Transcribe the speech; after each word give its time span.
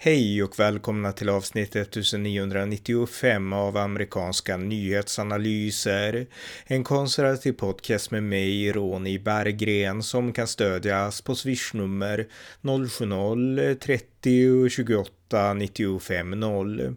Hej 0.00 0.42
och 0.42 0.58
välkomna 0.58 1.12
till 1.12 1.28
avsnitt 1.28 1.76
1995 1.76 3.52
av 3.52 3.76
amerikanska 3.76 4.56
nyhetsanalyser. 4.56 6.26
En 6.66 6.84
konservativ 6.84 7.52
podcast 7.52 8.10
med 8.10 8.22
mig, 8.22 8.72
Ronny 8.72 9.18
Berggren, 9.18 10.02
som 10.02 10.32
kan 10.32 10.46
stödjas 10.46 11.22
på 11.22 11.34
swishnummer 11.34 12.28
070-30 12.62 14.68
28 14.68 15.54
95 15.54 16.30
0. 16.30 16.96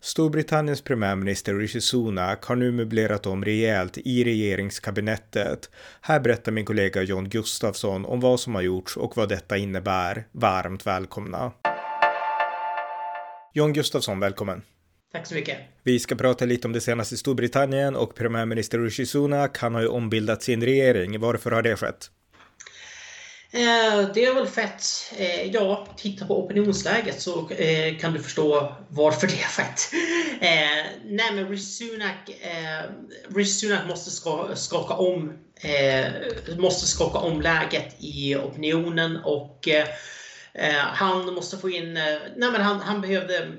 Storbritanniens 0.00 0.82
premiärminister 0.82 1.54
Rishi 1.54 1.80
Sunak 1.80 2.44
har 2.44 2.56
nu 2.56 2.72
möblerat 2.72 3.26
om 3.26 3.44
rejält 3.44 3.98
i 3.98 4.24
regeringskabinettet. 4.24 5.70
Här 6.00 6.20
berättar 6.20 6.52
min 6.52 6.64
kollega 6.64 7.02
John 7.02 7.28
Gustafsson 7.28 8.04
om 8.04 8.20
vad 8.20 8.40
som 8.40 8.54
har 8.54 8.62
gjorts 8.62 8.96
och 8.96 9.16
vad 9.16 9.28
detta 9.28 9.56
innebär. 9.56 10.24
Varmt 10.32 10.86
välkomna! 10.86 11.52
John 13.54 13.72
Gustafsson, 13.72 14.20
välkommen. 14.20 14.62
Tack 15.12 15.26
så 15.26 15.34
mycket. 15.34 15.58
Vi 15.82 15.98
ska 15.98 16.14
prata 16.14 16.44
lite 16.44 16.66
om 16.66 16.72
det 16.72 16.80
senaste 16.80 17.14
i 17.14 17.18
Storbritannien 17.18 17.96
och 17.96 18.14
premiärminister 18.14 18.78
Rishi 18.78 19.06
Sunak, 19.06 19.58
han 19.58 19.74
har 19.74 19.80
ju 19.82 19.88
ombildat 19.88 20.42
sin 20.42 20.62
regering. 20.62 21.20
Varför 21.20 21.50
har 21.50 21.62
det 21.62 21.76
skett? 21.76 22.10
Eh, 23.50 24.10
det 24.14 24.24
är 24.24 24.34
väl 24.34 24.46
fett. 24.46 24.84
Eh, 25.18 25.44
ja, 25.44 25.86
titta 25.96 26.26
på 26.26 26.44
opinionsläget 26.44 27.20
så 27.20 27.50
eh, 27.50 27.98
kan 27.98 28.12
du 28.12 28.22
förstå 28.22 28.74
varför 28.88 29.26
det 29.26 29.42
har 29.42 29.64
skett. 29.64 29.80
Nej 31.04 31.34
men 31.34 31.48
Rishi 31.48 33.46
Sunak, 33.46 33.86
måste 33.88 34.10
ska, 34.10 34.48
skaka 34.54 34.94
om 34.94 35.32
måste 36.58 36.86
skaka 36.86 37.18
om 37.18 37.40
läget 37.40 37.96
i 37.98 38.36
opinionen 38.36 39.16
och 39.16 39.68
Eh, 40.54 40.74
han 40.74 41.34
måste 41.34 41.58
få 41.58 41.70
in, 41.70 41.96
eh, 41.96 42.18
nej 42.36 42.52
men 42.52 42.60
han, 42.60 42.80
han 42.80 43.00
behövde 43.00 43.52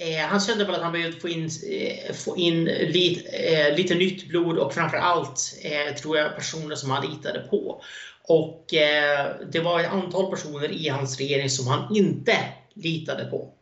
Eh, 0.00 0.26
han 0.26 0.40
kände 0.40 0.64
väl 0.64 0.74
att 0.74 0.82
han 0.82 0.92
behövde 0.92 1.20
få 1.20 1.28
in, 1.28 1.50
eh, 1.70 2.14
få 2.14 2.36
in 2.36 2.64
lite, 2.64 3.28
eh, 3.28 3.76
lite 3.76 3.94
nytt 3.94 4.28
blod 4.28 4.58
och 4.58 4.74
framförallt 4.74 5.54
eh, 5.62 5.94
tror 5.94 6.18
jag 6.18 6.36
personer 6.36 6.74
som 6.74 6.90
han 6.90 7.10
litade 7.10 7.40
på. 7.40 7.82
Och 8.22 8.74
eh, 8.74 9.36
det 9.52 9.60
var 9.60 9.80
ett 9.80 9.92
antal 9.92 10.30
personer 10.30 10.72
i 10.72 10.88
hans 10.88 11.18
regering 11.18 11.50
som 11.50 11.66
han 11.66 11.96
inte 11.96 12.36
litade 12.74 13.24
på. 13.24 13.52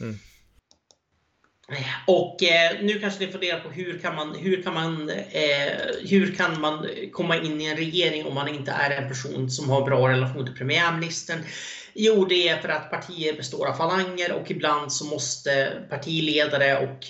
Mm. 0.00 0.18
Och 2.06 2.42
eh, 2.42 2.82
nu 2.82 2.98
kanske 2.98 3.26
ni 3.26 3.32
funderar 3.32 3.60
på 3.60 3.68
hur 3.68 3.98
kan 3.98 4.14
man, 4.14 4.34
hur 4.34 4.62
kan 4.62 4.74
man, 4.74 5.10
eh, 5.10 5.72
hur 6.08 6.34
kan 6.34 6.60
man 6.60 6.86
komma 7.12 7.36
in 7.36 7.60
i 7.60 7.64
en 7.64 7.76
regering 7.76 8.26
om 8.26 8.34
man 8.34 8.48
inte 8.48 8.70
är 8.70 8.90
en 8.90 9.08
person 9.08 9.50
som 9.50 9.70
har 9.70 9.82
bra 9.82 10.08
relation 10.08 10.46
till 10.46 10.54
premiärministern? 10.54 11.38
Jo, 11.94 12.24
det 12.24 12.48
är 12.48 12.56
för 12.56 12.68
att 12.68 12.90
partier 12.90 13.36
består 13.36 13.66
av 13.66 13.74
falanger 13.74 14.32
och 14.32 14.50
ibland 14.50 14.92
så 14.92 15.04
måste 15.04 15.72
partiledare 15.90 16.78
och 16.78 17.06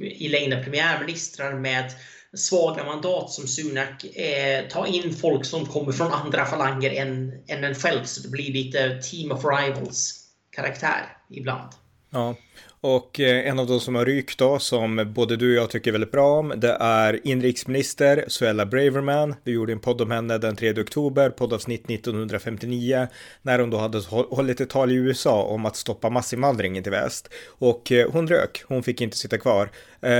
i 0.00 0.28
längden 0.28 0.64
premiärministrar 0.64 1.54
med 1.54 1.92
svaga 2.34 2.84
mandat 2.84 3.30
som 3.30 3.46
Sunak 3.46 4.04
eh, 4.04 4.68
ta 4.68 4.86
in 4.86 5.14
folk 5.14 5.44
som 5.44 5.66
kommer 5.66 5.92
från 5.92 6.12
andra 6.12 6.46
falanger 6.46 6.90
än, 6.90 7.32
än 7.48 7.64
en 7.64 7.74
själv. 7.74 8.04
Så 8.04 8.22
det 8.22 8.28
blir 8.28 8.52
lite 8.52 9.02
team 9.02 9.32
of 9.32 9.44
rivals 9.44 10.26
karaktär 10.50 11.16
ibland. 11.30 11.70
Ja, 12.10 12.36
och 12.86 13.20
eh, 13.20 13.48
en 13.48 13.58
av 13.58 13.66
de 13.66 13.80
som 13.80 13.94
har 13.94 14.04
rykt 14.04 14.38
då, 14.38 14.58
som 14.58 15.12
både 15.14 15.36
du 15.36 15.56
och 15.56 15.62
jag 15.62 15.70
tycker 15.70 15.92
väldigt 15.92 16.10
bra 16.10 16.38
om, 16.38 16.52
det 16.56 16.76
är 16.80 17.26
inrikesminister 17.26 18.24
Suella 18.28 18.66
Braverman. 18.66 19.34
Vi 19.44 19.52
gjorde 19.52 19.72
en 19.72 19.78
podd 19.78 20.00
om 20.00 20.10
henne 20.10 20.38
den 20.38 20.56
3 20.56 20.80
oktober, 20.80 21.30
poddavsnitt 21.30 21.90
1959, 21.90 23.08
när 23.42 23.58
hon 23.58 23.70
då 23.70 23.76
hade 23.76 23.98
hållit 24.08 24.60
ett 24.60 24.70
tal 24.70 24.92
i 24.92 24.94
USA 24.94 25.42
om 25.42 25.66
att 25.66 25.76
stoppa 25.76 26.10
massinvandringen 26.10 26.82
till 26.82 26.92
väst. 26.92 27.28
Och 27.58 27.92
eh, 27.92 28.10
hon 28.10 28.28
rök, 28.28 28.64
hon 28.68 28.82
fick 28.82 29.00
inte 29.00 29.16
sitta 29.16 29.38
kvar. 29.38 29.70
Eh, 30.00 30.10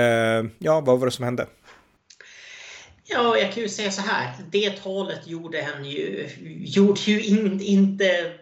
ja, 0.58 0.80
vad 0.80 0.98
var 0.98 1.06
det 1.06 1.12
som 1.12 1.24
hände? 1.24 1.46
Ja, 3.08 3.38
jag 3.38 3.52
kan 3.52 3.62
ju 3.62 3.68
säga 3.68 3.90
så 3.90 4.00
här. 4.00 4.32
Det 4.50 4.70
talet 4.70 5.26
gjorde 5.26 5.68
han 5.72 5.84
ju, 5.84 6.28
gjorde 6.60 7.00
ju 7.00 7.22
in, 7.22 7.60
inte 7.60 8.32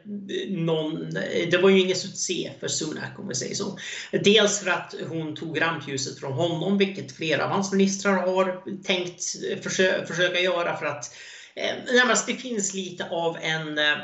någon... 0.48 1.10
Det 1.50 1.62
var 1.62 1.70
ju 1.70 1.80
ingen 1.80 1.96
succé 1.96 2.50
för 2.60 2.68
Sunak 2.68 3.18
om 3.18 3.28
vi 3.28 3.34
säger 3.34 3.54
så. 3.54 3.78
Dels 4.12 4.60
för 4.60 4.70
att 4.70 4.94
hon 5.08 5.36
tog 5.36 5.60
rampljuset 5.60 6.20
från 6.20 6.32
honom, 6.32 6.78
vilket 6.78 7.12
flera 7.12 7.44
av 7.44 7.50
hans 7.50 7.72
ministrar 7.72 8.12
har 8.12 8.62
tänkt 8.82 9.22
försö 9.62 10.06
försöka 10.06 10.40
göra 10.40 10.76
för 10.76 10.86
att 10.86 11.14
eh, 11.54 11.94
närmast 11.94 12.26
det 12.26 12.34
finns 12.34 12.74
lite 12.74 13.08
av 13.08 13.36
en 13.42 13.78
eh, 13.78 13.96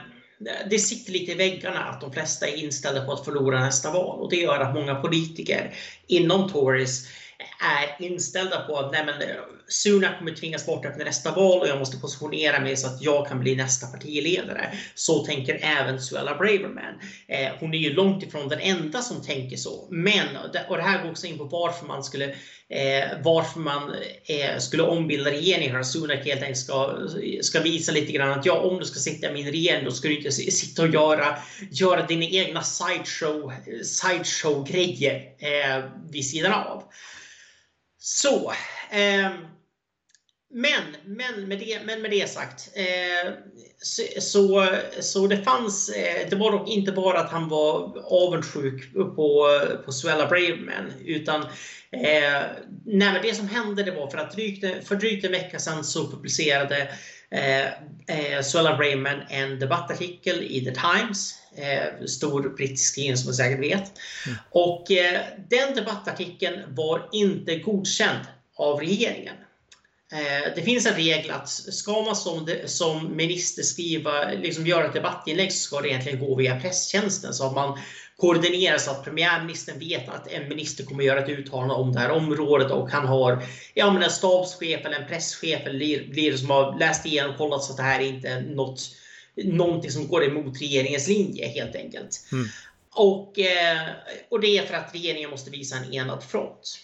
det 0.71 0.78
sitter 0.78 1.12
lite 1.12 1.32
i 1.32 1.34
väggarna 1.34 1.78
att 1.78 2.00
de 2.00 2.12
flesta 2.12 2.48
är 2.48 2.56
inställda 2.56 3.04
på 3.04 3.12
att 3.12 3.25
förlora 3.25 3.60
nästa 3.60 3.91
val 3.91 4.21
och 4.21 4.31
det 4.31 4.37
gör 4.37 4.60
att 4.60 4.75
många 4.75 4.94
politiker 4.94 5.75
inom 6.06 6.50
Tories 6.50 7.06
är 7.60 8.04
inställda 8.06 8.60
på 8.60 8.78
att 8.78 8.93
nej 8.93 9.04
men, 9.04 9.22
eh, 9.22 9.37
Sunak 9.71 10.19
kommer 10.19 10.32
tvingas 10.32 10.66
bort 10.66 10.84
efter 10.84 11.04
nästa 11.04 11.34
val 11.34 11.60
och 11.60 11.69
jag 11.69 11.78
måste 11.78 11.97
positionera 11.97 12.60
mig 12.60 12.76
så 12.76 12.87
att 12.87 13.03
jag 13.03 13.28
kan 13.28 13.41
bli 13.41 13.56
nästa 13.56 13.87
partiledare. 13.87 14.78
Så 14.94 15.25
tänker 15.25 15.60
även 15.62 16.00
Suella 16.00 16.34
Braverman. 16.34 17.00
Eh, 17.28 17.48
hon 17.60 17.75
är 17.75 17.78
ju 17.78 17.93
långt 17.93 18.22
ifrån 18.22 18.48
den 18.48 18.60
enda 18.60 19.03
som 19.03 19.22
tänker 19.22 19.56
så. 19.56 19.88
Men, 19.91 20.37
och 20.69 20.76
det 20.76 20.82
här 20.82 21.03
går 21.03 21.10
också 21.10 21.26
in 21.26 21.38
på 21.38 21.44
varför 21.44 21.87
man 21.87 22.04
skulle, 22.04 22.25
eh, 22.69 23.09
varför 23.22 23.60
man 23.60 23.94
eh, 24.25 24.59
skulle 24.59 24.82
ombilda 24.82 25.31
regeringen. 25.31 25.84
Sunak 25.84 26.25
helt 26.25 26.42
enkelt 26.42 26.59
ska, 26.59 27.09
ska 27.42 27.60
visa 27.60 27.92
lite 27.92 28.12
grann 28.12 28.38
att 28.38 28.47
ja, 28.47 28.59
om 28.59 28.78
du 28.78 28.84
ska 28.84 28.98
sitta 28.98 29.31
i 29.31 29.32
min 29.32 29.50
regering 29.50 29.84
då 29.84 29.91
ska 29.91 30.09
du 30.09 30.16
inte 30.16 30.32
sitta 30.32 30.82
och 30.82 30.88
göra, 30.88 31.37
göra 31.71 32.06
dina 32.06 32.25
egna 32.25 32.62
sideshow, 32.62 33.53
sideshow-grejer 33.84 35.15
eh, 35.38 35.84
vid 36.10 36.31
sidan 36.31 36.53
av. 36.53 36.82
Så. 38.00 38.53
Eh, 38.91 39.31
men, 40.55 40.97
men, 41.05 41.49
med 41.49 41.59
det, 41.59 41.81
men 41.84 42.03
med 42.03 42.11
det 42.11 42.31
sagt. 42.31 42.71
Eh, 42.75 43.33
så, 44.21 44.66
så 45.00 45.27
det 45.27 45.37
fanns, 45.37 45.88
eh, 45.88 46.28
det 46.31 46.37
var 46.37 46.53
dock 46.53 46.69
inte 46.69 46.93
bara 46.93 47.21
att 47.21 47.31
han 47.31 47.49
var 47.49 47.99
avundsjuk 48.05 48.94
på, 48.94 49.49
på 49.84 49.93
Suella 49.93 50.27
Braveman. 50.27 50.93
Utan 51.05 51.43
eh, 51.91 52.43
nej, 52.87 53.21
det 53.22 53.34
som 53.34 53.49
hände 53.49 53.83
det 53.83 53.91
var 53.91 54.10
för 54.10 54.19
att 54.19 54.33
drygt, 54.33 54.89
för 54.89 54.94
drygt 54.94 55.25
en 55.25 55.33
vecka 55.33 55.59
sedan 55.59 55.84
så 55.84 56.10
publicerade 56.10 56.89
eh, 57.30 57.66
eh, 58.16 58.42
Suella 58.42 58.76
Braveman 58.76 59.22
en 59.28 59.58
debattartikel 59.58 60.42
i 60.42 60.64
The 60.64 60.74
Times 60.74 61.34
eh, 61.56 62.06
stor 62.06 62.48
brittisk 62.56 62.94
tidning 62.94 63.16
som 63.16 63.26
man 63.26 63.34
säkert 63.34 63.60
vet. 63.60 63.92
Mm. 64.26 64.38
Och 64.50 64.91
eh, 64.91 65.20
den 65.50 65.74
debattartikeln 65.74 66.74
var 66.74 67.08
inte 67.12 67.56
godkänd 67.56 68.24
av 68.56 68.80
regeringen. 68.80 69.36
Eh, 70.12 70.54
det 70.54 70.62
finns 70.62 70.86
en 70.86 70.94
regel 70.94 71.30
att 71.30 71.48
ska 71.48 72.02
man 72.02 72.16
som, 72.16 72.48
som 72.66 73.16
minister 73.16 73.62
skriva, 73.62 74.28
liksom 74.28 74.66
göra 74.66 74.86
ett 74.86 74.92
debattinlägg 74.92 75.52
så 75.52 75.58
ska 75.58 75.80
det 75.80 75.88
egentligen 75.88 76.20
gå 76.20 76.34
via 76.34 76.60
presstjänsten 76.60 77.34
så 77.34 77.47
att 77.47 77.54
man 77.54 77.78
koordinerar 78.20 78.78
så 78.78 78.91
att 78.91 79.04
premiärministern 79.04 79.78
vet 79.78 80.08
att 80.08 80.32
en 80.32 80.48
minister 80.48 80.84
kommer 80.84 81.04
göra 81.04 81.20
ett 81.20 81.28
uttalande 81.28 81.75
om 81.75 81.92
det 81.92 82.00
här 82.00 82.10
området 82.10 82.70
och 82.70 82.91
han 82.91 83.06
har 83.06 83.42
ja, 83.75 83.92
men 83.92 84.03
en 84.03 84.10
stabschef 84.10 84.86
eller 84.86 85.00
en 85.00 85.08
presschef 85.08 85.66
eller 85.66 86.10
blir, 86.10 86.36
som 86.36 86.50
har 86.50 86.78
läst 86.78 87.06
igenom 87.06 87.30
och 87.30 87.38
kollat 87.38 87.64
så 87.64 87.72
att 87.72 87.76
det 87.76 87.82
här 87.82 88.00
är 88.00 88.04
inte 88.04 88.41
något 88.41 88.80
någonting 89.36 89.91
som 89.91 90.09
går 90.09 90.25
emot 90.25 90.60
regeringens 90.60 91.09
linje 91.09 91.48
helt 91.48 91.76
enkelt. 91.76 92.26
Mm. 92.32 92.47
Och, 92.94 93.38
eh, 93.38 93.80
och 94.28 94.41
det 94.41 94.59
är 94.59 94.66
för 94.66 94.75
att 94.75 94.94
regeringen 94.94 95.30
måste 95.30 95.50
visa 95.50 95.76
en 95.76 95.94
enad 95.94 96.22
front. 96.22 96.78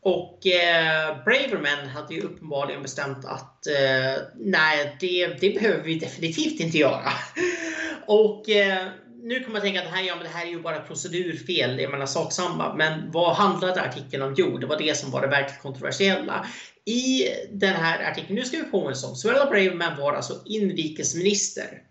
Och 0.00 0.46
eh, 0.46 1.24
Braverman 1.24 1.88
hade 1.88 2.14
ju 2.14 2.20
uppenbarligen 2.20 2.82
bestämt 2.82 3.24
att 3.24 3.66
eh, 3.66 4.22
nej, 4.36 4.96
det, 5.00 5.26
det 5.26 5.50
behöver 5.50 5.82
vi 5.82 5.94
definitivt 5.94 6.60
inte 6.60 6.78
göra. 6.78 7.12
och 8.06 8.50
eh, 8.50 8.88
nu 9.22 9.40
kommer 9.40 9.56
jag 9.56 9.62
tänka 9.62 9.78
att 9.78 9.86
det 9.86 9.96
här, 9.96 10.02
ja, 10.02 10.14
men 10.14 10.24
det 10.24 10.30
här 10.30 10.46
är 10.46 10.50
ju 10.50 10.62
bara 10.62 10.80
procedurfel, 10.80 11.80
jag 11.80 11.90
menar 11.90 12.06
sak 12.06 12.32
samma. 12.32 12.74
Men 12.74 13.10
vad 13.10 13.34
handlade 13.34 13.82
artikeln 13.82 14.22
om? 14.22 14.34
Jo, 14.38 14.58
det 14.58 14.66
var 14.66 14.78
det 14.78 14.96
som 14.96 15.10
var 15.10 15.20
det 15.22 15.28
verkligt 15.28 15.62
kontroversiella. 15.62 16.46
I 16.84 17.28
den 17.50 17.74
här 17.74 18.10
artikeln, 18.10 18.34
nu 18.34 18.44
ska 18.44 18.56
vi 18.56 18.64
påminna 18.64 18.90
oss 18.90 19.04
om, 19.04 19.16
Suella 19.16 19.46
Braverman 19.46 20.00
var 20.00 20.12
alltså 20.12 20.42
inrikesminister. 20.44 21.82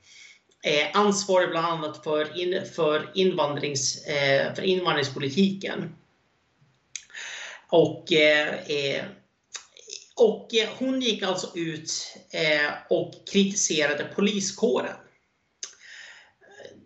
Eh, 0.64 1.00
ansvarig 1.00 1.50
bland 1.50 1.68
annat 1.68 2.04
för, 2.04 2.40
in, 2.40 2.66
för, 2.76 3.12
invandrings, 3.14 4.06
eh, 4.06 4.54
för 4.54 4.62
invandringspolitiken. 4.62 5.96
Och, 7.70 8.14
eh, 8.14 8.48
eh 8.48 9.04
och 10.16 10.54
eh, 10.54 10.70
hon 10.78 11.02
gick 11.02 11.24
alltså 11.24 11.52
ut 11.56 12.18
eh, 12.32 12.72
och 12.90 13.14
kritiserade 13.32 14.04
poliskåren 14.04 14.96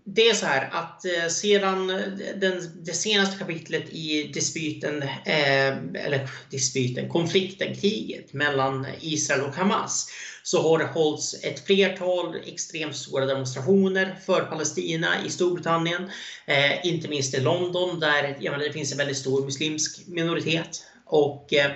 det 0.08 0.30
är 0.30 0.34
så 0.34 0.46
här 0.46 0.70
att 0.72 1.06
eh, 1.06 1.28
sedan 1.30 1.88
den, 2.36 2.84
det 2.84 2.94
senaste 2.94 3.38
kapitlet 3.38 3.90
i 3.90 4.32
dispyten, 4.34 5.04
eh, 5.04 5.68
eller 6.06 6.30
dispyten, 6.50 7.10
konflikten, 7.10 7.76
kriget 7.76 8.34
mellan 8.34 8.88
Israel 9.02 9.42
och 9.42 9.56
Hamas 9.56 10.08
så 10.44 10.62
har 10.62 10.78
det 10.78 10.86
hållits 10.86 11.36
ett 11.44 11.66
flertal 11.66 12.36
extremt 12.46 12.96
stora 12.96 13.26
demonstrationer 13.26 14.20
för 14.26 14.42
Palestina 14.42 15.26
i 15.26 15.30
Storbritannien. 15.30 16.10
Eh, 16.46 16.86
inte 16.86 17.08
minst 17.08 17.34
i 17.34 17.40
London 17.40 18.00
där 18.00 18.38
menar, 18.42 18.58
det 18.58 18.74
finns 18.74 18.92
en 18.92 18.98
väldigt 18.98 19.18
stor 19.18 19.46
muslimsk 19.46 20.08
minoritet. 20.08 20.84
Och 21.06 21.54
Eh, 21.54 21.72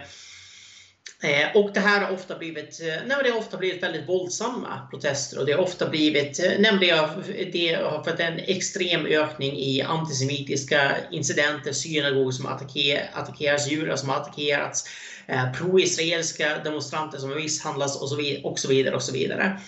Eh, 1.24 1.56
och 1.56 1.72
det 1.74 1.80
här 1.80 2.02
har 2.02 2.14
ofta 2.14 2.38
blivit, 2.38 2.82
eh, 2.82 2.88
nej, 3.06 3.18
det 3.24 3.30
har 3.30 3.38
ofta 3.38 3.58
blivit 3.58 3.84
väldigt 3.84 4.10
våldsamma 4.10 4.88
protester 4.92 5.40
och 5.40 5.46
det 5.46 5.52
har 5.52 5.60
ofta 5.60 5.90
blivit, 5.90 6.40
eh, 6.40 6.52
nej, 6.60 6.78
det, 6.80 6.90
har, 6.90 7.24
det 7.52 7.74
har 7.74 8.04
fått 8.04 8.20
en 8.20 8.40
extrem 8.40 9.06
ökning 9.06 9.58
i 9.58 9.82
antisemitiska 9.82 10.98
incidenter, 11.12 11.72
synagogor 11.74 12.32
som 12.32 12.46
attackeras, 12.46 13.04
attackeras 13.14 13.72
judar 13.72 13.96
som 13.96 14.10
attackerats, 14.10 14.86
eh, 15.28 15.52
pro-israeliska 15.52 16.58
demonstranter 16.64 17.18
som 17.18 17.36
misshandlas 17.36 18.02
och 18.02 18.10
så, 18.10 18.16
vidare, 18.16 18.44
och 18.44 18.60
så 18.60 18.68
vidare. 18.68 18.96
Och 18.96 19.04
så 19.04 19.14
vidare. 19.14 19.60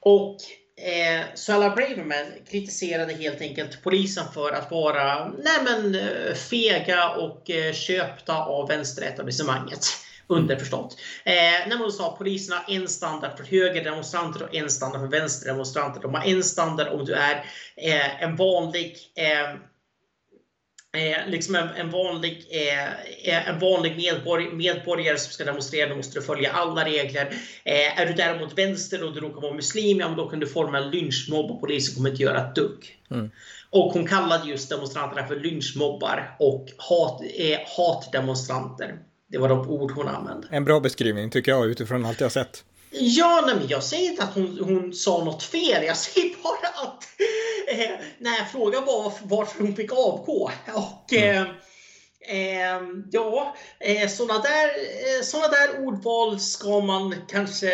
Och 0.00 0.36
Eh, 0.80 1.24
Suella 1.34 1.70
Braverman 1.70 2.32
kritiserade 2.50 3.12
helt 3.12 3.40
enkelt 3.40 3.82
polisen 3.82 4.24
för 4.34 4.52
att 4.52 4.70
vara 4.70 5.28
nej 5.28 5.58
men, 5.64 5.96
fega 6.36 7.08
och 7.08 7.50
eh, 7.50 7.72
köpta 7.72 8.36
av 8.36 8.68
vänsteretablissemanget. 8.68 9.86
Underförstått. 10.28 10.96
Eh, 11.24 11.68
när 11.68 11.78
man 11.78 11.92
sa 11.92 12.12
att 12.12 12.18
polisen 12.18 12.56
har 12.56 12.74
en 12.74 12.88
standard 12.88 13.36
för 13.36 13.44
högerdemonstranter 13.44 14.42
och 14.42 14.54
en 14.54 14.70
standard 14.70 15.00
för 15.00 15.08
vänsterdemonstranter. 15.08 16.00
De 16.00 16.14
har 16.14 16.24
en 16.24 16.44
standard 16.44 16.88
om 16.88 17.04
du 17.04 17.14
är 17.14 17.44
eh, 17.76 18.22
en 18.22 18.36
vanlig 18.36 18.96
eh, 19.16 19.60
Eh, 20.92 21.30
liksom 21.30 21.54
en, 21.54 21.68
en 21.68 21.90
vanlig, 21.90 22.46
eh, 22.50 22.92
eh 23.24 23.48
en 23.48 23.58
vanlig 23.58 23.96
medborg, 23.96 24.52
medborgare 24.52 25.18
som 25.18 25.32
ska 25.32 25.44
demonstrera, 25.44 25.88
då 25.88 25.96
måste 25.96 26.18
du 26.18 26.22
följa 26.22 26.52
alla 26.52 26.84
regler. 26.84 27.34
Eh, 27.64 28.00
är 28.00 28.06
du 28.06 28.12
däremot 28.12 28.58
vänster 28.58 29.04
och 29.04 29.14
du 29.14 29.20
råkar 29.20 29.40
vara 29.40 29.54
muslim, 29.54 30.00
ja, 30.00 30.08
då 30.08 30.28
kan 30.28 30.40
du 30.40 30.46
forma 30.46 30.78
en 30.78 30.90
lynchmobb 30.90 31.50
och 31.50 31.60
polisen 31.60 31.94
kommer 31.94 32.10
inte 32.10 32.22
göra 32.22 32.48
ett 32.48 32.54
dugg. 32.54 32.98
Mm. 33.10 33.30
Och 33.70 33.92
hon 33.92 34.06
kallade 34.06 34.50
just 34.50 34.70
demonstranterna 34.70 35.26
för 35.26 35.36
lynchmobbar 35.36 36.36
och 36.38 36.68
hat, 36.76 37.22
eh, 37.36 37.58
hatdemonstranter. 37.76 38.98
Det 39.28 39.38
var 39.38 39.48
de 39.48 39.70
ord 39.70 39.90
hon 39.90 40.08
använde. 40.08 40.46
En 40.50 40.64
bra 40.64 40.80
beskrivning 40.80 41.30
tycker 41.30 41.52
jag 41.52 41.66
utifrån 41.66 42.06
allt 42.06 42.20
jag 42.20 42.32
sett. 42.32 42.64
Ja, 42.90 43.44
nej, 43.46 43.56
men 43.56 43.68
jag 43.68 43.82
säger 43.82 44.10
inte 44.10 44.22
att 44.22 44.34
hon, 44.34 44.58
hon 44.62 44.94
sa 44.94 45.24
något 45.24 45.42
fel. 45.42 45.84
Jag 45.84 45.96
säger 45.96 46.34
bara 46.42 46.88
att 46.88 47.04
eh, 47.68 48.04
nej, 48.18 48.48
frågan 48.52 48.84
var 48.84 49.12
varför 49.22 49.62
hon 49.62 49.76
fick 49.76 49.92
avgå. 49.92 50.50
Och, 50.74 51.12
mm. 51.12 51.36
eh, 51.36 52.76
eh, 52.76 52.82
ja, 53.10 53.56
eh, 53.80 54.08
sådana 54.08 54.42
där, 54.42 54.66
eh, 54.66 55.22
såna 55.22 55.48
där 55.48 55.86
ordval 55.86 56.40
ska 56.40 56.80
man 56.80 57.14
kanske 57.28 57.70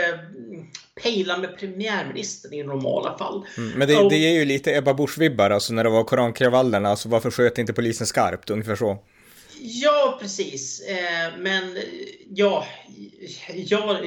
pejla 1.02 1.38
med 1.38 1.58
premiärministern 1.58 2.52
i 2.52 2.62
normala 2.62 3.18
fall. 3.18 3.46
Mm, 3.56 3.70
men 3.78 3.88
det, 3.88 4.08
det 4.08 4.16
ger 4.16 4.32
ju 4.32 4.44
lite 4.44 4.76
Ebba 4.76 4.92
Busch-vibbar, 4.92 5.50
alltså 5.50 5.72
när 5.72 5.84
det 5.84 5.90
var 5.90 6.04
korankravallerna, 6.04 6.88
alltså 6.88 7.08
varför 7.08 7.30
sköt 7.30 7.58
inte 7.58 7.72
polisen 7.72 8.06
skarpt? 8.06 8.50
Ungefär 8.50 8.76
så. 8.76 8.98
Ja, 9.66 10.18
precis. 10.20 10.80
Eh, 10.80 11.38
men 11.38 11.76
ja, 12.30 12.66
ja, 13.48 14.00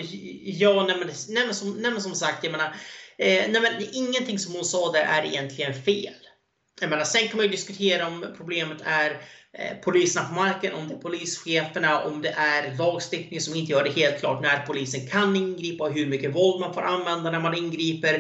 ja 0.44 0.86
nej, 0.88 0.98
men, 0.98 1.10
nej, 1.30 1.46
men, 1.46 1.56
som, 1.56 1.74
nej, 1.74 1.92
men 1.92 2.02
som 2.02 2.16
sagt, 2.16 2.44
jag 2.44 2.52
menar, 2.52 2.76
eh, 3.18 3.46
nej, 3.50 3.62
men, 3.62 3.84
ingenting 3.92 4.40
som 4.40 4.54
hon 4.54 4.66
sa 4.66 4.92
där 4.92 5.04
är 5.04 5.26
egentligen 5.26 5.74
fel. 5.74 6.14
Jag 6.82 6.90
menar, 6.90 7.04
sen 7.04 7.28
kan 7.28 7.38
man 7.38 7.46
ju 7.46 7.52
diskutera 7.52 8.08
om 8.08 8.34
problemet 8.38 8.78
är 8.84 9.22
eh, 9.54 9.78
poliserna 9.84 10.28
på 10.28 10.34
marken, 10.34 10.74
om 10.74 10.88
det 10.88 10.94
är 10.94 10.98
polischeferna, 11.00 12.04
om 12.04 12.22
det 12.22 12.34
är 12.38 12.78
lagstiftning 12.78 13.42
som 13.42 13.56
inte 13.56 13.72
gör 13.72 13.84
det 13.84 13.92
helt 13.92 14.20
klart 14.20 14.42
när 14.42 14.66
polisen 14.66 15.08
kan 15.08 15.36
ingripa 15.36 15.84
och 15.84 15.94
hur 15.94 16.08
mycket 16.08 16.36
våld 16.36 16.62
man 16.62 16.74
får 16.74 16.82
använda 16.82 17.32
när 17.32 17.40
man 17.40 17.58
ingriper. 17.58 18.14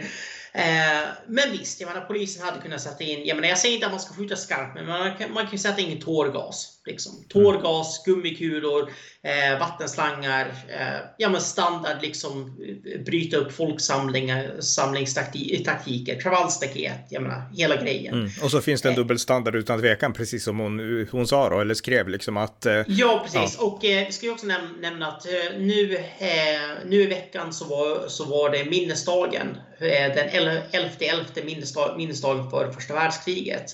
Eh, 0.53 1.07
men 1.27 1.51
visst, 1.51 1.81
jag 1.81 1.87
menar, 1.87 2.05
polisen 2.05 2.43
hade 2.43 2.61
kunnat 2.61 2.81
sätta 2.81 3.03
in, 3.03 3.25
jag, 3.25 3.35
menar, 3.35 3.49
jag 3.49 3.57
säger 3.57 3.75
inte 3.75 3.85
att 3.85 3.93
man 3.93 4.01
ska 4.01 4.13
skjuta 4.13 4.35
skarpt, 4.35 4.75
men 4.75 4.85
man 4.85 5.17
kan, 5.17 5.33
man 5.33 5.47
kan 5.47 5.59
sätta 5.59 5.81
in 5.81 6.01
tårgas. 6.01 6.76
Liksom. 6.87 7.13
Tårgas, 7.29 8.03
gummikullor, 8.05 8.89
eh, 9.23 9.59
vattenslangar, 9.59 10.45
eh, 10.69 10.99
ja 11.17 11.29
men 11.29 11.41
standard 11.41 12.01
liksom 12.01 12.57
bryta 13.05 13.37
upp 13.37 13.51
folksamlingar, 13.51 14.61
samlingstaktiker, 14.61 16.21
kravallstaket, 16.21 17.07
jag 17.09 17.23
menar 17.23 17.41
hela 17.53 17.75
grejen. 17.75 18.13
Mm. 18.13 18.29
Och 18.43 18.51
så 18.51 18.61
finns 18.61 18.81
det 18.81 18.89
en 18.89 18.93
eh. 18.93 18.97
dubbelstandard 18.97 19.55
utan 19.55 19.79
tvekan, 19.79 20.13
precis 20.13 20.43
som 20.43 20.59
hon, 20.59 21.07
hon 21.11 21.27
sa 21.27 21.49
då, 21.49 21.59
eller 21.59 21.73
skrev 21.73 22.09
liksom 22.09 22.37
att... 22.37 22.65
Eh, 22.65 22.81
ja, 22.87 23.21
precis. 23.25 23.57
Ja. 23.59 23.65
Och 23.65 23.85
eh, 23.85 24.09
ska 24.09 24.25
jag 24.25 24.33
också 24.33 24.47
näm 24.47 24.61
nämna 24.81 25.07
att 25.07 25.25
eh, 25.25 25.59
nu, 25.59 25.95
eh, 25.95 26.85
nu 26.85 27.01
i 27.01 27.05
veckan 27.05 27.53
så 27.53 27.65
var, 27.65 28.07
så 28.07 28.25
var 28.25 28.49
det 28.49 28.65
minnesdagen, 28.65 29.57
den 29.79 30.29
11.11 30.29 31.45
minnesdag, 31.45 31.95
minnesdagen 31.97 32.49
för 32.49 32.71
första 32.71 32.93
världskriget. 32.93 33.65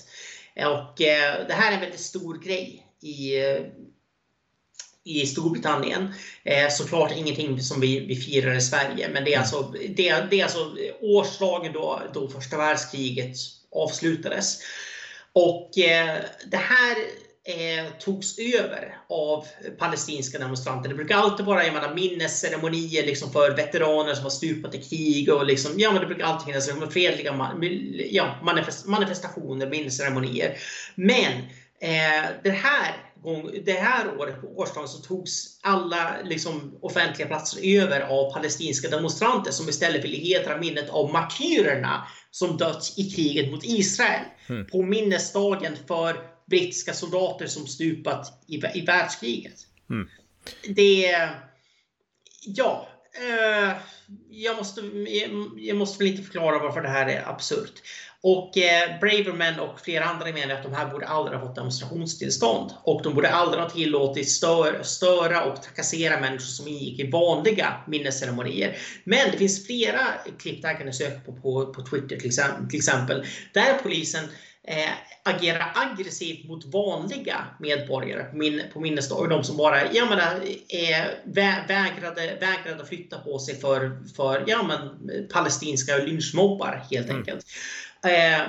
Och 0.56 0.94
det 0.96 1.52
här 1.52 1.70
är 1.70 1.74
en 1.74 1.80
väldigt 1.80 2.00
stor 2.00 2.38
grej 2.38 2.83
i 3.04 3.40
i 5.04 5.26
Storbritannien. 5.26 6.14
Eh, 6.44 6.68
såklart 6.70 7.12
ingenting 7.16 7.60
som 7.60 7.80
vi, 7.80 8.06
vi 8.06 8.16
firar 8.16 8.54
i 8.54 8.60
Sverige, 8.60 9.08
men 9.08 9.24
det 9.24 9.34
är 9.34 9.36
mm. 9.36 9.40
alltså, 9.40 9.62
det, 9.96 10.24
det 10.30 10.40
är 10.40 10.42
alltså 10.42 10.76
årsdagen 11.00 11.72
då, 11.72 12.02
då 12.14 12.28
första 12.28 12.56
världskriget 12.56 13.36
avslutades. 13.72 14.58
Och 15.32 15.78
eh, 15.78 16.18
det 16.46 16.56
här 16.56 16.96
eh, 17.44 17.90
togs 17.98 18.38
över 18.38 18.98
av 19.08 19.46
palestinska 19.78 20.38
demonstranter. 20.38 20.88
Det 20.88 20.94
brukar 20.94 21.16
alltid 21.16 21.46
vara 21.46 21.64
jag 21.64 21.74
menar, 21.74 21.94
minnesceremonier 21.94 23.06
liksom 23.06 23.32
för 23.32 23.56
veteraner 23.56 24.14
som 24.14 24.22
har 24.22 24.30
stupat 24.30 24.74
i 24.74 24.82
krig. 24.82 25.32
Och 25.32 25.46
liksom, 25.46 25.72
ja, 25.76 25.92
men 25.92 26.00
det 26.00 26.06
brukar 26.06 26.24
alltid 26.24 26.46
finnas 26.46 26.66
liksom, 26.66 26.90
fredliga 26.90 27.52
ja, 28.10 28.34
manifest, 28.42 28.86
manifestationer, 28.86 29.66
minnesceremonier. 29.66 30.56
Men 30.94 31.32
det 32.42 32.50
här 32.50 33.04
det 33.64 33.72
här 33.72 34.18
året 34.18 34.40
på 34.40 34.46
årsdagen 34.46 34.88
så 34.88 34.98
togs 34.98 35.60
alla 35.62 36.16
liksom, 36.24 36.78
offentliga 36.82 37.28
platser 37.28 37.60
över 37.62 38.00
av 38.00 38.32
palestinska 38.32 38.88
demonstranter 38.88 39.50
som 39.50 39.68
istället 39.68 40.04
ville 40.04 40.16
hedra 40.16 40.56
minnet 40.56 40.90
av 40.90 41.12
martyrerna 41.12 42.06
som 42.30 42.56
dött 42.56 42.94
i 42.96 43.10
kriget 43.10 43.50
mot 43.50 43.64
Israel. 43.64 44.24
Mm. 44.48 44.66
På 44.66 44.82
minnesdagen 44.82 45.76
för 45.86 46.16
brittiska 46.46 46.92
soldater 46.92 47.46
som 47.46 47.66
stupat 47.66 48.44
i, 48.46 48.62
i 48.74 48.84
världskriget. 48.84 49.66
Mm. 49.90 50.08
Det... 50.68 51.28
Ja. 52.46 52.88
Eh, 53.20 53.72
jag, 54.30 54.56
måste, 54.56 54.80
jag, 55.06 55.50
jag 55.56 55.76
måste 55.76 56.04
väl 56.04 56.12
inte 56.12 56.22
förklara 56.22 56.58
varför 56.58 56.80
det 56.80 56.88
här 56.88 57.06
är 57.06 57.28
absurt. 57.28 57.82
Och 58.26 58.58
eh, 58.58 59.00
Braverman 59.00 59.60
och 59.60 59.80
flera 59.80 60.04
andra 60.04 60.32
menar 60.32 60.54
att 60.54 60.62
de 60.62 60.74
här 60.74 60.86
borde 60.86 61.06
aldrig 61.06 61.38
ha 61.38 61.46
fått 61.46 61.56
demonstrationstillstånd. 61.56 62.70
Och 62.82 63.02
de 63.02 63.14
borde 63.14 63.30
aldrig 63.30 63.62
ha 63.62 63.70
tillåtit 63.70 64.30
stör, 64.30 64.82
störa 64.82 65.44
och 65.44 65.62
trakassera 65.62 66.20
människor 66.20 66.44
som 66.44 66.68
ingick 66.68 67.00
i 67.00 67.10
vanliga 67.10 67.74
minnesceremonier. 67.86 68.76
Men 69.04 69.30
det 69.30 69.38
finns 69.38 69.66
flera 69.66 70.00
klipp 70.38 70.62
där 70.62 70.78
kan 70.78 70.86
du 70.86 70.92
söka 70.92 71.20
på, 71.20 71.32
på, 71.32 71.72
på 71.72 71.82
Twitter 71.82 72.16
till 72.16 72.26
exempel, 72.26 72.70
till 72.70 72.78
exempel 72.78 73.24
där 73.52 73.78
polisen 73.82 74.24
eh, 74.66 74.90
agerar 75.22 75.72
aggressivt 75.74 76.48
mot 76.48 76.64
vanliga 76.64 77.44
medborgare 77.60 78.24
på, 78.24 78.36
min, 78.36 78.62
på 78.72 78.80
minnesdagar. 78.80 79.30
De 79.30 79.44
som 79.44 79.56
bara 79.56 79.92
jag 79.92 80.08
menar, 80.08 80.34
eh, 80.68 81.04
vä, 81.24 81.64
vägrade, 81.68 82.38
vägrade 82.40 82.86
flytta 82.86 83.18
på 83.18 83.38
sig 83.38 83.60
för, 83.60 83.98
för 84.16 84.44
ja, 84.46 84.62
men, 84.62 85.28
palestinska 85.28 85.96
lynchmobbar 85.96 86.86
helt 86.90 87.06
mm. 87.06 87.16
enkelt. 87.16 87.46
Eh, 87.46 87.83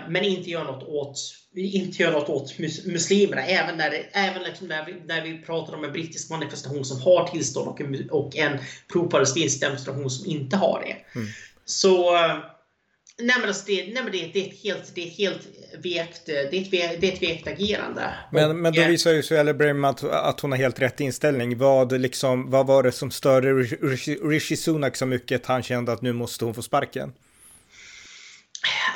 men 0.09 0.23
inte 0.23 0.49
gör 0.49 0.63
något 0.63 0.83
åt 0.83 1.17
inte 1.57 2.03
gör 2.03 2.11
något 2.11 2.29
åt 2.29 2.59
muslimerna. 2.85 3.45
Även, 3.45 3.77
när, 3.77 3.89
det, 3.91 3.97
även 3.97 4.43
liksom 4.43 4.67
när, 4.67 4.85
vi, 4.85 4.95
när 5.05 5.21
vi 5.21 5.41
pratar 5.41 5.73
om 5.73 5.83
en 5.83 5.91
brittisk 5.91 6.29
manifestation 6.29 6.85
som 6.85 7.01
har 7.01 7.27
tillstånd 7.27 7.67
och 7.67 7.81
en, 7.81 8.09
och 8.09 8.35
en 8.35 8.57
pro-palestinsk 8.93 9.61
demonstration 9.61 10.09
som 10.09 10.25
inte 10.25 10.57
har 10.57 10.83
det. 10.85 11.19
Mm. 11.19 11.27
Så 11.65 12.15
eh, 12.15 12.37
Nej 13.17 13.35
men, 13.39 13.47
alltså 13.47 13.63
det, 13.67 13.93
nej 13.93 14.03
men 14.03 14.11
det, 14.11 14.31
det, 14.33 14.39
är 14.39 14.47
ett 14.47 14.63
helt, 14.63 14.95
det 14.95 15.01
är 15.01 15.07
ett 15.07 15.17
helt 15.17 15.47
vekt, 15.83 16.25
det 16.25 16.41
är 16.41 16.61
ett, 16.61 17.01
det 17.01 17.09
är 17.09 17.13
ett 17.13 17.21
vekt 17.21 17.47
agerande. 17.47 18.13
Men, 18.31 18.49
och, 18.49 18.55
men 18.55 18.73
då 18.73 18.83
visar 18.83 19.11
ju 19.11 19.23
Suelle 19.23 19.53
Brim 19.53 19.85
att, 19.85 20.03
att 20.03 20.39
hon 20.39 20.51
har 20.51 20.57
helt 20.57 20.81
rätt 20.81 20.99
inställning. 20.99 21.57
Vad, 21.57 22.01
liksom, 22.01 22.51
vad 22.51 22.67
var 22.67 22.83
det 22.83 22.91
som 22.91 23.11
störde 23.11 23.53
Rishi 24.29 24.57
Sunak 24.57 24.95
så 24.95 25.05
mycket 25.05 25.41
att 25.41 25.47
han 25.47 25.63
kände 25.63 25.91
att 25.91 26.01
nu 26.01 26.13
måste 26.13 26.45
hon 26.45 26.53
få 26.53 26.61
sparken? 26.61 27.13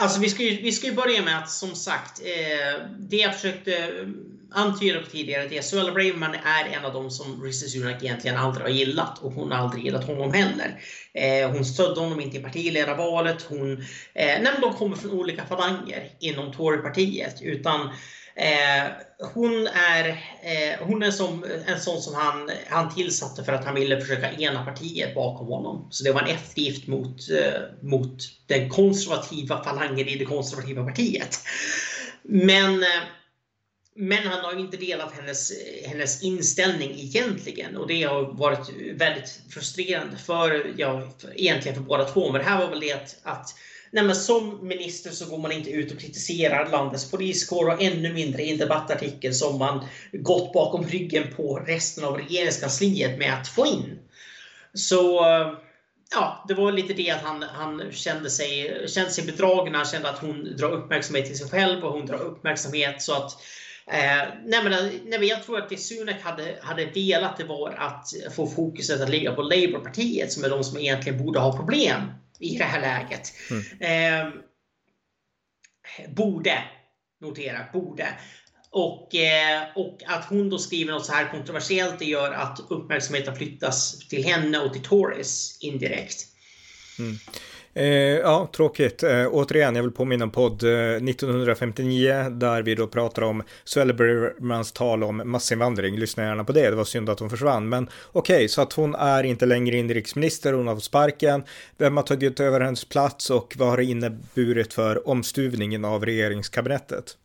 Alltså 0.02 0.20
vi 0.20 0.30
ska, 0.30 0.44
ju, 0.44 0.62
vi 0.62 0.72
ska 0.72 0.88
ju 0.88 0.94
börja 0.94 1.22
med 1.22 1.38
att 1.38 1.50
som 1.50 1.76
sagt, 1.76 2.22
eh, 2.22 2.86
det 3.00 3.18
jag 3.18 3.36
försökte 3.36 3.78
eh, 3.78 4.08
antyda 4.52 5.00
på 5.00 5.06
tidigare, 5.06 5.48
det 5.48 5.58
är 5.58 5.62
Suella 5.62 5.92
Braverman 5.92 6.36
är 6.36 6.78
en 6.78 6.86
av 6.86 6.94
dem 6.94 7.12
som 7.12 7.44
Rishi 7.44 7.68
Sunak 7.68 8.04
egentligen 8.04 8.38
aldrig 8.38 8.66
har 8.66 8.72
gillat 8.72 9.20
och 9.20 9.32
hon 9.32 9.52
har 9.52 9.60
aldrig 9.60 9.86
gillat 9.86 10.08
honom 10.08 10.34
heller. 10.34 10.82
Eh, 11.14 11.52
hon 11.52 11.66
stödde 11.66 12.00
honom 12.00 12.22
inte 12.22 12.38
i 12.38 12.42
partiledarvalet. 12.42 13.42
Hon, 13.42 13.72
eh, 14.14 14.42
nej, 14.42 14.54
de 14.62 14.74
kommer 14.74 14.96
från 14.96 15.12
olika 15.12 15.46
falanger 15.46 16.10
inom 16.20 16.54
Torypartiet. 16.54 17.42
Utan 17.42 17.90
Eh, 18.40 18.92
hon 19.34 19.68
är, 19.68 20.08
eh, 20.42 20.88
hon 20.88 21.04
är 21.04 21.12
som, 21.12 21.46
en 21.66 21.80
sån 21.80 22.02
som 22.02 22.14
han, 22.14 22.52
han 22.68 22.96
tillsatte 22.96 23.44
för 23.44 23.54
att 23.54 23.66
han 23.66 23.76
ville 23.76 24.02
försöka 24.02 24.32
ena 24.32 24.66
partiet 24.66 25.16
bakom 25.16 25.48
honom. 25.48 25.88
Så 25.92 26.04
det 26.04 26.12
var 26.12 26.22
en 26.22 26.36
eftergift 26.36 26.88
mot, 26.88 27.30
eh, 27.30 27.62
mot 27.82 28.18
den 28.48 28.70
konservativa 28.70 29.64
falangen 29.64 30.08
i 30.08 30.18
det 30.18 30.26
konservativa 30.26 30.84
partiet. 30.84 31.40
Men, 32.24 32.84
eh, 32.84 33.02
men 33.96 34.28
han 34.28 34.46
har 34.46 34.60
inte 34.60 34.78
delat 34.78 35.14
hennes, 35.14 35.52
hennes 35.86 36.24
inställning 36.24 36.92
egentligen 36.92 37.78
och 37.78 37.88
det 37.88 38.04
har 38.04 38.34
varit 38.34 38.70
väldigt 38.94 39.42
frustrerande 39.50 40.18
för, 40.18 40.74
ja, 40.78 41.12
för, 41.18 41.40
egentligen 41.40 41.76
för 41.76 41.84
båda 41.84 42.06
två. 42.06 42.32
Men 42.32 42.42
det 42.42 42.50
här 42.50 42.60
var 42.60 42.70
väl 42.70 42.80
det 42.80 42.94
att, 42.94 43.18
att 43.24 43.56
Nej, 43.92 44.04
men 44.04 44.16
som 44.16 44.68
minister 44.68 45.12
så 45.12 45.26
går 45.26 45.38
man 45.38 45.52
inte 45.52 45.70
ut 45.70 45.92
och 45.92 46.00
kritiserar 46.00 46.70
landets 46.70 47.12
poliskår 47.12 47.68
och 47.68 47.82
ännu 47.82 48.14
mindre 48.14 48.44
i 48.44 48.52
en 48.52 48.58
debattartikel 48.58 49.34
som 49.34 49.60
man 49.60 49.86
gått 50.12 50.54
bakom 50.54 50.88
ryggen 50.88 51.34
på 51.36 51.60
resten 51.60 52.04
av 52.04 52.18
regeringskansliet 52.18 53.18
med 53.18 53.34
att 53.34 53.48
få 53.48 53.66
in. 53.66 54.00
Så 54.74 55.26
eh, 55.26 55.54
ja, 56.12 56.46
det 56.48 56.54
var 56.54 56.72
lite 56.72 56.94
det 56.94 57.10
att 57.10 57.22
han, 57.22 57.44
han 57.44 57.92
kände, 57.92 58.30
sig, 58.30 58.84
kände 58.88 59.12
sig 59.12 59.26
bedragen. 59.26 59.76
Han 59.76 59.86
kände 59.86 60.10
att 60.10 60.20
hon 60.20 60.56
drar 60.58 60.72
uppmärksamhet 60.72 61.26
till 61.26 61.38
sig 61.38 61.50
själv 61.50 61.84
och 61.84 61.92
hon 61.92 62.06
drar 62.06 62.22
uppmärksamhet 62.22 63.02
så 63.02 63.14
att 63.14 63.32
Eh, 63.92 64.28
nej 64.46 64.64
men, 64.64 64.72
nej 65.06 65.20
men 65.20 65.28
jag 65.28 65.44
tror 65.44 65.58
att 65.58 65.70
det 65.70 65.78
Sunak 65.78 66.22
hade, 66.22 66.60
hade 66.62 66.86
velat 66.86 67.38
det 67.38 67.44
var 67.44 67.72
att 67.72 68.34
få 68.36 68.48
fokuset 68.48 69.02
att 69.02 69.10
ligga 69.10 69.34
på 69.34 69.42
Labourpartiet 69.42 70.32
som 70.32 70.44
är 70.44 70.50
de 70.50 70.64
som 70.64 70.78
egentligen 70.78 71.26
borde 71.26 71.40
ha 71.40 71.58
problem 71.58 72.02
i 72.40 72.58
det 72.58 72.64
här 72.64 72.82
läget. 72.82 73.34
Mm. 73.50 73.64
Eh, 73.80 74.34
borde, 76.08 76.64
notera, 77.22 77.66
borde. 77.74 78.08
Och, 78.72 79.16
eh, 79.16 79.64
och 79.76 80.00
att 80.06 80.26
hon 80.26 80.50
då 80.50 80.58
skriver 80.58 80.94
något 80.94 81.06
så 81.06 81.14
här 81.14 81.32
kontroversiellt 81.32 82.00
det 82.00 82.06
gör 82.06 82.32
att 82.32 82.60
uppmärksamheten 82.70 83.36
flyttas 83.36 84.08
till 84.08 84.26
henne 84.26 84.60
och 84.60 84.74
till 84.74 84.84
Tories 84.84 85.58
indirekt. 85.62 86.26
Mm. 87.00 87.18
Eh, 87.74 87.86
ja, 88.18 88.50
tråkigt. 88.56 89.04
Eh, 89.04 89.28
återigen, 89.32 89.76
jag 89.76 89.84
vill 89.84 89.92
påminna 89.92 90.26
om 90.26 90.32
podd 90.32 90.64
eh, 90.64 90.70
1959 90.72 92.30
där 92.30 92.62
vi 92.62 92.76
då 92.76 92.88
pratar 92.88 93.22
om 93.22 93.44
Swellbermans 93.64 94.72
tal 94.72 95.04
om 95.04 95.22
massinvandring. 95.26 95.98
Lyssna 95.98 96.24
gärna 96.24 96.44
på 96.44 96.52
det, 96.52 96.70
det 96.70 96.76
var 96.76 96.84
synd 96.84 97.10
att 97.10 97.20
hon 97.20 97.30
försvann. 97.30 97.70
Men 97.70 97.90
okej, 98.12 98.36
okay, 98.36 98.48
så 98.48 98.62
att 98.62 98.74
hon 98.74 98.96
är 98.96 99.24
inte 99.24 99.46
längre 99.46 99.78
inrikesminister, 99.78 100.54
hon 100.54 100.68
har 100.68 100.76
fått 100.76 100.84
sparken. 100.84 101.44
Vem 101.78 101.98
har 101.98 102.04
tagit 102.04 102.40
över 102.40 102.60
hennes 102.60 102.86
plats 102.86 103.30
och 103.30 103.56
vad 103.58 103.70
har 103.70 103.78
det 103.78 103.86
inneburit 103.86 104.74
för 104.74 105.10
omstuvningen 105.10 105.86
av 105.86 106.06
regeringskabinettet? 106.06 107.18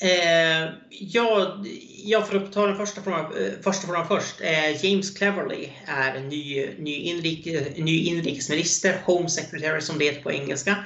Eh, 0.00 0.68
ja, 0.88 1.62
jag 2.04 2.28
får 2.28 2.52
ta 2.52 2.66
den 2.66 2.76
första 2.76 3.02
frågan, 3.02 3.24
eh, 3.24 3.52
första 3.62 3.86
frågan 3.86 4.08
först. 4.08 4.40
Eh, 4.40 4.84
James 4.84 5.10
Cleverly 5.10 5.72
är 5.86 6.20
ny, 6.20 6.70
ny, 6.78 6.94
inrik, 6.94 7.46
ny 7.78 8.04
inrikesminister, 8.04 9.02
Home 9.04 9.28
Secretary 9.28 9.80
som 9.80 9.98
det 9.98 10.04
heter 10.04 10.22
på 10.22 10.32
engelska. 10.32 10.84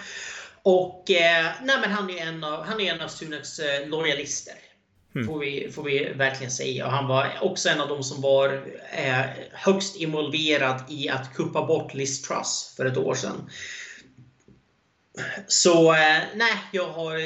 Och 0.62 1.10
eh, 1.10 1.46
nej, 1.62 1.76
men 1.80 1.90
han 1.90 2.10
är 2.10 2.26
en 2.26 2.44
av, 2.44 2.64
han 2.64 2.80
är 2.80 2.94
en 2.94 3.00
av 3.00 3.08
Sunaks 3.08 3.58
eh, 3.58 3.88
lojalister. 3.88 4.54
Mm. 5.14 5.26
Får, 5.26 5.38
vi, 5.38 5.70
får 5.74 5.82
vi 5.82 6.12
verkligen 6.14 6.50
säga. 6.50 6.86
Och 6.86 6.92
han 6.92 7.08
var 7.08 7.38
också 7.40 7.68
en 7.68 7.80
av 7.80 7.88
de 7.88 8.02
som 8.02 8.22
var 8.22 8.48
eh, 8.92 9.24
högst 9.52 9.96
involverad 9.96 10.84
i 10.88 11.08
att 11.08 11.34
kuppa 11.34 11.66
bort 11.66 11.94
Liz 11.94 12.22
Truss 12.22 12.74
för 12.76 12.86
ett 12.86 12.96
år 12.96 13.14
sedan. 13.14 13.50
Så 15.46 15.92
eh, 15.92 16.18
nej, 16.34 16.52
jag 16.72 16.88
har 16.88 17.16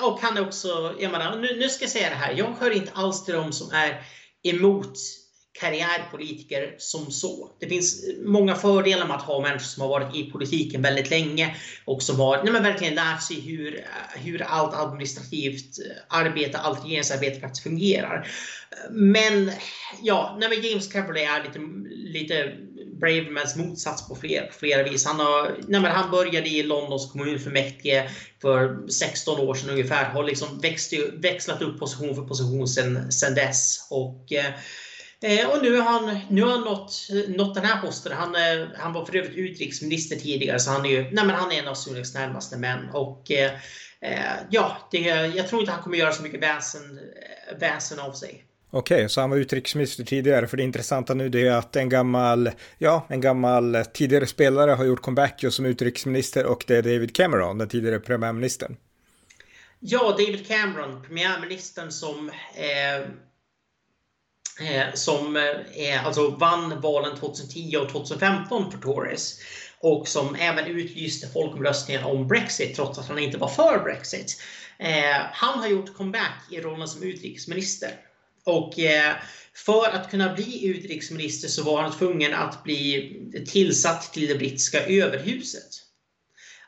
och 0.00 0.20
han 0.20 0.36
är 0.36 0.42
också, 0.42 0.94
jag 0.98 1.12
menar, 1.12 1.36
nu, 1.36 1.56
nu 1.56 1.68
ska 1.68 1.84
jag 1.84 1.90
säga 1.90 2.08
det 2.08 2.14
här. 2.14 2.34
Jag 2.36 2.54
hör 2.60 2.70
inte 2.70 2.92
alls 2.94 3.24
till 3.24 3.34
dem 3.34 3.52
som 3.52 3.70
är 3.72 4.02
emot 4.42 4.98
karriärpolitiker 5.60 6.74
som 6.78 7.10
så. 7.10 7.50
Det 7.60 7.68
finns 7.68 8.04
många 8.24 8.54
fördelar 8.54 9.06
med 9.06 9.16
att 9.16 9.22
ha 9.22 9.40
människor 9.40 9.64
som 9.64 9.80
har 9.80 9.88
varit 9.88 10.16
i 10.16 10.30
politiken 10.30 10.82
väldigt 10.82 11.10
länge 11.10 11.56
och 11.84 12.02
som 12.02 12.20
har 12.20 12.42
nej, 12.42 12.52
men 12.52 12.62
verkligen 12.62 12.94
lärt 12.94 13.22
sig 13.22 13.40
hur, 13.40 13.84
hur 14.14 14.42
allt 14.42 14.74
administrativt 14.74 15.78
arbete, 16.08 16.58
allt 16.58 16.84
regeringsarbete 16.84 17.40
faktiskt 17.40 17.62
fungerar. 17.62 18.28
Men 18.90 19.52
ja, 20.02 20.36
nej, 20.40 20.48
men 20.48 20.62
James 20.62 20.92
Cavalier 20.92 21.40
är 21.40 21.44
lite, 21.44 21.58
lite 22.18 22.56
Bravemans 23.00 23.56
motsats 23.56 24.08
på 24.08 24.14
flera, 24.14 24.46
på 24.46 24.52
flera 24.52 24.82
vis. 24.82 25.06
Han, 25.06 25.20
har, 25.20 25.56
nej, 25.68 25.80
men 25.80 25.92
han 25.92 26.10
började 26.10 26.48
i 26.48 26.62
Londons 26.62 27.12
kommunfullmäktige 27.12 28.10
för 28.42 28.88
16 28.88 29.40
år 29.40 29.54
sedan 29.54 29.70
ungefär. 29.70 30.04
Har 30.04 30.24
liksom 30.24 30.58
växt, 30.58 30.92
växlat 31.12 31.62
upp 31.62 31.78
position 31.78 32.14
för 32.14 32.22
position 32.22 32.68
sedan, 32.68 33.12
sen 33.12 33.34
dess. 33.34 33.88
Och, 33.90 34.32
eh, 34.32 35.50
och 35.50 35.62
nu 35.62 35.76
har 35.76 35.82
han, 35.82 36.18
nu 36.30 36.42
har 36.42 36.50
han 36.50 36.60
nått, 36.60 36.92
nått 37.28 37.54
den 37.54 37.64
här 37.64 37.82
posten. 37.82 38.12
Han, 38.12 38.34
eh, 38.34 38.68
han 38.76 38.92
var 38.92 39.04
för 39.04 39.16
övrigt 39.16 39.36
utrikesminister 39.36 40.16
tidigare, 40.16 40.58
så 40.58 40.70
han 40.70 40.86
är, 40.86 40.90
ju, 40.90 41.02
nej, 41.02 41.26
men 41.26 41.30
han 41.30 41.52
är 41.52 41.58
en 41.58 41.68
av 41.68 41.74
Sunaks 41.74 42.14
närmaste 42.14 42.58
män. 42.58 42.90
Och, 42.92 43.30
eh, 43.30 43.52
eh, 44.00 44.36
ja, 44.50 44.88
det, 44.90 44.98
jag 45.34 45.48
tror 45.48 45.60
inte 45.60 45.72
han 45.72 45.82
kommer 45.82 45.98
göra 45.98 46.12
så 46.12 46.22
mycket 46.22 46.42
väsen, 46.42 46.98
eh, 46.98 47.58
väsen 47.58 47.98
av 47.98 48.12
sig. 48.12 48.44
Okej, 48.72 48.96
okay, 48.96 49.08
så 49.08 49.20
han 49.20 49.30
var 49.30 49.36
utrikesminister 49.36 50.04
tidigare. 50.04 50.48
För 50.48 50.56
det 50.56 50.62
intressanta 50.62 51.14
nu 51.14 51.28
det 51.28 51.46
är 51.46 51.52
att 51.52 51.76
en 51.76 51.88
gammal, 51.88 52.50
ja, 52.78 53.06
en 53.08 53.20
gammal 53.20 53.84
tidigare 53.92 54.26
spelare 54.26 54.70
har 54.70 54.84
gjort 54.84 55.02
comeback 55.02 55.44
som 55.50 55.66
utrikesminister 55.66 56.46
och 56.46 56.64
det 56.66 56.76
är 56.76 56.82
David 56.82 57.16
Cameron, 57.16 57.58
den 57.58 57.68
tidigare 57.68 58.00
premiärministern. 58.00 58.76
Ja, 59.80 60.10
David 60.10 60.48
Cameron, 60.48 61.02
premiärministern 61.02 61.90
som 61.90 62.30
Eh, 62.54 62.96
eh 64.68 64.94
som 64.94 65.36
eh, 65.36 66.06
alltså 66.06 66.30
vann 66.30 66.80
valen 66.80 67.16
2010 67.16 67.76
och 67.76 67.88
2015 67.88 68.70
för 68.70 68.78
Tories 68.78 69.40
och 69.80 70.08
som 70.08 70.34
även 70.34 70.66
utlyste 70.66 71.28
folkomröstningen 71.28 72.04
om 72.04 72.28
Brexit 72.28 72.76
trots 72.76 72.98
att 72.98 73.08
han 73.08 73.18
inte 73.18 73.38
var 73.38 73.48
för 73.48 73.78
Brexit. 73.84 74.42
Eh, 74.78 75.20
han 75.32 75.58
har 75.58 75.68
gjort 75.68 75.96
comeback 75.96 76.42
i 76.50 76.60
rollen 76.60 76.88
som 76.88 77.02
utrikesminister. 77.02 77.90
Och 78.44 78.74
för 79.54 79.88
att 79.88 80.10
kunna 80.10 80.34
bli 80.34 80.66
utrikesminister 80.66 81.48
så 81.48 81.62
var 81.62 81.82
han 81.82 81.98
tvungen 81.98 82.34
att 82.34 82.64
bli 82.64 83.16
tillsatt 83.46 84.12
till 84.12 84.28
det 84.28 84.34
brittiska 84.34 84.86
överhuset. 84.86 85.80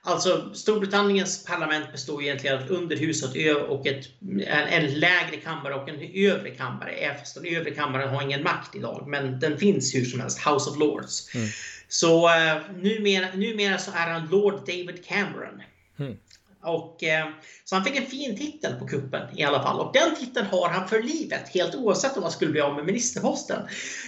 Alltså 0.04 0.54
Storbritanniens 0.54 1.44
parlament 1.44 1.92
består 1.92 2.22
egentligen 2.22 2.56
av 2.56 2.64
ett 2.64 2.70
underhus 2.70 3.22
och, 3.68 3.86
ett, 3.86 4.06
en, 4.46 4.98
lägre 4.98 5.36
kammare 5.44 5.74
och 5.74 5.88
en 5.88 6.00
övre 6.14 6.50
kammare. 6.50 7.16
Fast 7.18 7.34
den 7.34 7.46
övre 7.46 7.70
kammaren 7.70 8.08
har 8.08 8.22
ingen 8.22 8.42
makt 8.42 8.76
idag, 8.76 9.04
men 9.08 9.40
den 9.40 9.58
finns 9.58 9.94
hur 9.94 10.04
som 10.04 10.20
helst. 10.20 10.38
House 10.38 10.70
of 10.70 10.78
Lords. 10.78 11.34
Mm. 11.34 11.48
Så 11.88 12.28
uh, 12.28 12.76
numera, 12.76 13.26
numera 13.34 13.78
så 13.78 13.90
är 13.90 14.10
han 14.10 14.28
Lord 14.28 14.66
David 14.66 15.04
Cameron. 15.04 15.62
Mm. 15.98 16.16
Och, 16.62 17.02
uh, 17.02 17.32
så 17.64 17.76
han 17.76 17.84
fick 17.84 17.96
en 17.96 18.06
fin 18.06 18.36
titel 18.36 18.74
på 18.74 18.86
kuppen 18.86 19.38
i 19.38 19.44
alla 19.44 19.62
fall. 19.62 19.80
Och 19.80 19.92
den 19.92 20.16
titeln 20.16 20.46
har 20.46 20.68
han 20.68 20.88
för 20.88 21.02
livet, 21.02 21.48
helt 21.48 21.74
oavsett 21.74 22.16
om 22.16 22.22
han 22.22 22.32
skulle 22.32 22.50
bli 22.50 22.60
av 22.60 22.74
med 22.74 22.84
ministerposten. 22.84 23.62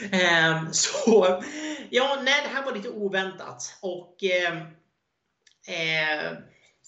Uh, 0.04 0.70
så 0.70 1.42
ja, 1.90 2.18
nej, 2.24 2.42
det 2.42 2.54
här 2.54 2.64
var 2.64 2.74
lite 2.74 2.88
oväntat. 2.88 3.78
Och 3.80 4.16
Eh, 5.66 6.38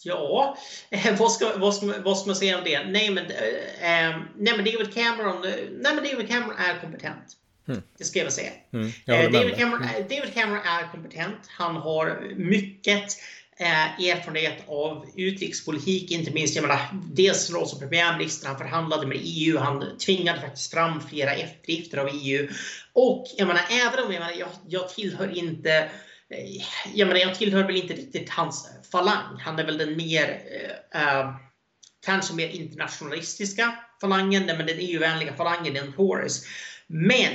ja, 0.02 0.56
eh, 0.90 1.18
vad, 1.18 1.32
ska, 1.32 1.58
vad, 1.58 1.74
ska, 1.74 1.86
vad 2.04 2.18
ska 2.18 2.26
man 2.26 2.36
säga 2.36 2.58
om 2.58 2.64
det? 2.64 2.84
Nej 2.84 3.10
men, 3.10 3.26
eh, 3.26 4.10
eh 4.10 4.16
nej, 4.36 4.56
men 4.56 4.64
David 4.64 4.94
Cameron 4.94 5.40
nej, 5.42 5.94
men 5.94 6.04
David 6.04 6.28
Cameron 6.28 6.58
är 6.58 6.80
kompetent. 6.80 7.36
Mm. 7.68 7.82
Det 7.98 8.04
ska 8.04 8.18
jag 8.18 8.24
väl 8.24 8.32
säga. 8.32 8.50
Mm, 8.72 8.90
jag 9.04 9.32
David, 9.32 9.56
Cameron, 9.56 9.82
mm. 9.82 10.02
David 10.08 10.34
Cameron 10.34 10.66
är 10.66 10.88
kompetent. 10.92 11.38
Han 11.48 11.76
har 11.76 12.34
mycket 12.36 13.12
eh, 13.58 14.08
erfarenhet 14.08 14.64
av 14.68 15.06
utrikespolitik, 15.16 16.10
inte 16.10 16.30
minst 16.30 16.56
jag 16.56 16.62
menar, 16.62 16.80
dels 17.12 17.50
roll 17.50 17.66
som 17.66 17.78
premiärminister, 17.78 18.48
han 18.48 18.58
förhandlade 18.58 19.06
med 19.06 19.18
EU, 19.20 19.58
han 19.58 19.98
tvingade 19.98 20.40
faktiskt 20.40 20.70
fram 20.70 21.00
flera 21.00 21.34
eftergifter 21.34 21.98
av 21.98 22.08
EU. 22.12 22.48
Och 22.92 23.26
jag 23.36 23.48
menar, 23.48 23.62
även 23.70 24.04
om 24.04 24.12
jag, 24.12 24.20
menar, 24.20 24.34
jag, 24.38 24.48
jag 24.68 24.88
tillhör 24.88 25.38
inte 25.38 25.72
eh, 26.28 26.62
jag 26.94 27.08
menar, 27.08 27.20
jag 27.20 27.34
tillhör 27.34 27.64
väl 27.64 27.76
inte 27.76 27.94
riktigt 27.94 28.30
hans 28.30 28.68
falang. 28.92 29.38
Han 29.38 29.58
är 29.58 29.64
väl 29.64 29.78
den 29.78 29.96
mer, 29.96 30.40
eh, 30.92 31.00
eh 31.00 31.34
kanske 32.06 32.34
mer 32.34 32.48
internationalistiska 32.48 33.74
falangen, 34.00 34.46
men 34.46 34.66
den 34.66 34.78
EU-vänliga 34.78 35.36
falangen, 35.36 35.74
den 35.74 35.92
Tories. 35.92 36.46
Men 36.86 37.32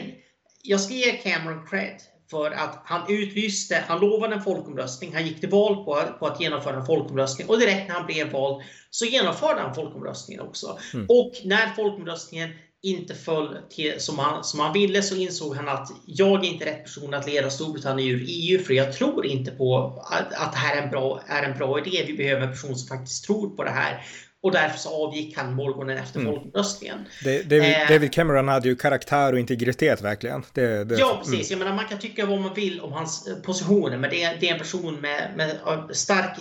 jag 0.64 0.82
ska 0.82 0.94
ge 0.94 1.12
Cameron 1.12 1.68
cred 1.68 2.02
för 2.32 2.52
att 2.52 2.82
han 2.86 3.02
utlyste, 3.10 3.84
han 3.88 4.00
lovade 4.00 4.36
en 4.36 4.44
folkomröstning, 4.44 5.14
han 5.14 5.26
gick 5.26 5.40
till 5.40 5.50
val 5.50 5.76
på, 5.76 6.04
på 6.20 6.28
att 6.28 6.42
genomföra 6.42 6.76
en 6.76 6.86
folkomröstning 6.86 7.48
och 7.48 7.60
direkt 7.60 7.88
när 7.88 7.96
han 7.96 8.06
blev 8.06 8.32
vald 8.32 8.64
så 8.90 9.06
genomförde 9.06 9.62
han 9.62 9.76
folkomröstningen 9.76 10.44
också. 10.44 10.80
Mm. 10.94 11.06
Och 11.10 11.34
när 11.44 11.68
folkomröstningen 11.76 12.50
inte 12.84 13.16
föll 13.16 13.58
till 13.70 14.02
som 14.02 14.20
han, 14.20 14.44
som 14.44 14.60
han 14.60 14.74
ville 14.74 15.02
så 15.02 15.16
insåg 15.16 15.56
han 15.56 15.70
att 15.70 15.90
jag 16.06 16.46
är 16.46 16.50
inte 16.50 16.66
rätt 16.66 16.84
person 16.84 17.14
att 17.14 17.28
leda 17.28 17.50
Storbritannien 17.50 18.16
ur 18.16 18.26
EU 18.28 18.60
för 18.60 18.74
jag 18.74 18.94
tror 18.94 19.26
inte 19.26 19.52
på 19.52 20.02
att, 20.12 20.34
att 20.34 20.52
det 20.52 20.58
här 20.58 20.78
är 20.78 20.82
en, 20.82 20.90
bra, 20.90 21.22
är 21.28 21.44
en 21.44 21.58
bra 21.58 21.80
idé. 21.80 22.04
Vi 22.08 22.14
behöver 22.14 22.42
en 22.42 22.52
person 22.52 22.76
som 22.76 22.98
faktiskt 22.98 23.26
tror 23.26 23.50
på 23.50 23.64
det 23.64 23.70
här 23.70 24.06
Och 24.44 24.52
därför 24.52 24.78
så 24.78 25.08
avgick 25.08 25.38
han 25.38 25.54
morgonen 25.54 25.98
efter 25.98 26.20
mm. 26.20 26.34
folkomröstningen. 26.34 26.98
David, 27.24 27.64
eh, 27.64 27.88
David, 27.90 28.14
Cameron 28.14 28.48
hade 28.48 28.68
ju 28.68 28.76
karaktär 28.76 29.34
och 29.34 29.40
integritet 29.40 30.02
verkligen. 30.02 30.44
Det, 30.54 30.84
det, 30.84 31.00
ja, 31.00 31.22
precis. 31.24 31.52
Mm. 31.52 31.60
Jag 31.60 31.66
menar, 31.66 31.76
man 31.76 31.90
kan 31.90 32.00
tycka 32.00 32.26
vad 32.26 32.42
man 32.42 32.54
vill 32.54 32.82
om 32.82 32.92
hans 32.92 33.28
eh, 33.28 33.36
positioner, 33.36 33.98
men 33.98 34.10
det 34.10 34.24
är, 34.24 34.38
det 34.40 34.50
är 34.50 34.54
en 34.54 34.60
person 34.60 34.96
med, 34.96 35.32
med 35.36 35.60
stark 35.96 36.38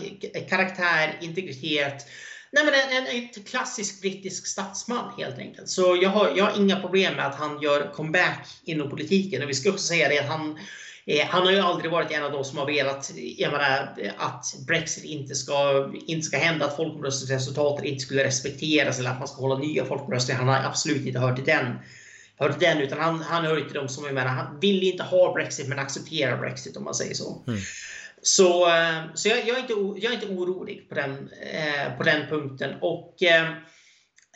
karaktär, 0.48 1.18
integritet. 1.20 2.06
Nej, 2.52 2.64
men 2.64 2.74
en, 2.74 3.06
en, 3.06 3.16
en 3.36 3.44
klassisk 3.44 4.00
brittisk 4.00 4.46
statsman 4.46 5.12
helt 5.18 5.38
enkelt. 5.38 5.68
Så 5.68 5.98
jag 6.02 6.10
har, 6.10 6.32
jag 6.36 6.44
har 6.44 6.60
inga 6.60 6.80
problem 6.80 7.14
med 7.14 7.26
att 7.26 7.34
han 7.34 7.62
gör 7.62 7.92
comeback 7.92 8.48
inom 8.64 8.90
politiken. 8.90 9.42
Och 9.42 9.48
vi 9.48 9.54
ska 9.54 9.70
också 9.70 9.86
säga 9.86 10.08
det 10.08 10.18
att 10.18 10.28
han 10.28 10.58
Eh, 11.06 11.26
han 11.26 11.42
har 11.42 11.52
ju 11.52 11.58
aldrig 11.58 11.90
varit 11.90 12.10
en 12.10 12.24
av 12.24 12.32
de 12.32 12.44
som 12.44 12.58
har 12.58 12.66
velat 12.66 13.10
menar, 13.38 13.88
att 14.16 14.44
Brexit 14.66 15.04
inte 15.04 15.34
ska, 15.34 15.90
inte 16.06 16.26
ska 16.26 16.38
hända, 16.38 16.66
att 16.66 16.76
folkomröstningsresultatet 16.76 17.84
inte 17.84 18.00
skulle 18.00 18.24
respekteras 18.24 18.98
eller 18.98 19.10
att 19.10 19.18
man 19.18 19.28
ska 19.28 19.40
hålla 19.40 19.58
nya 19.58 19.84
folkomröstningar. 19.84 20.38
Han 20.38 20.48
har 20.48 20.68
absolut 20.68 21.06
inte 21.06 21.18
hört 21.18 21.36
till 21.36 21.44
den, 21.44 21.78
hört 22.38 22.60
den 22.60 22.78
utan 22.78 22.98
han, 22.98 23.20
han 23.20 23.44
hör 23.44 23.60
till 23.60 23.74
de 23.74 23.88
som 23.88 24.04
jag 24.04 24.14
menar, 24.14 24.30
han 24.30 24.60
vill 24.60 24.82
inte 24.82 25.02
ha 25.02 25.32
Brexit 25.32 25.68
men 25.68 25.78
accepterar 25.78 26.38
Brexit 26.38 26.76
om 26.76 26.84
man 26.84 26.94
säger 26.94 27.14
så. 27.14 27.44
Mm. 27.46 27.60
Så, 28.22 28.68
eh, 28.68 29.02
så 29.14 29.28
jag, 29.28 29.38
jag, 29.48 29.56
är 29.56 29.60
inte, 29.60 29.72
jag 30.06 30.12
är 30.12 30.14
inte 30.14 30.34
orolig 30.34 30.88
på 30.88 30.94
den, 30.94 31.30
eh, 31.52 31.96
på 31.96 32.02
den 32.02 32.28
punkten. 32.28 32.74
Och 32.80 33.22
eh, 33.22 33.50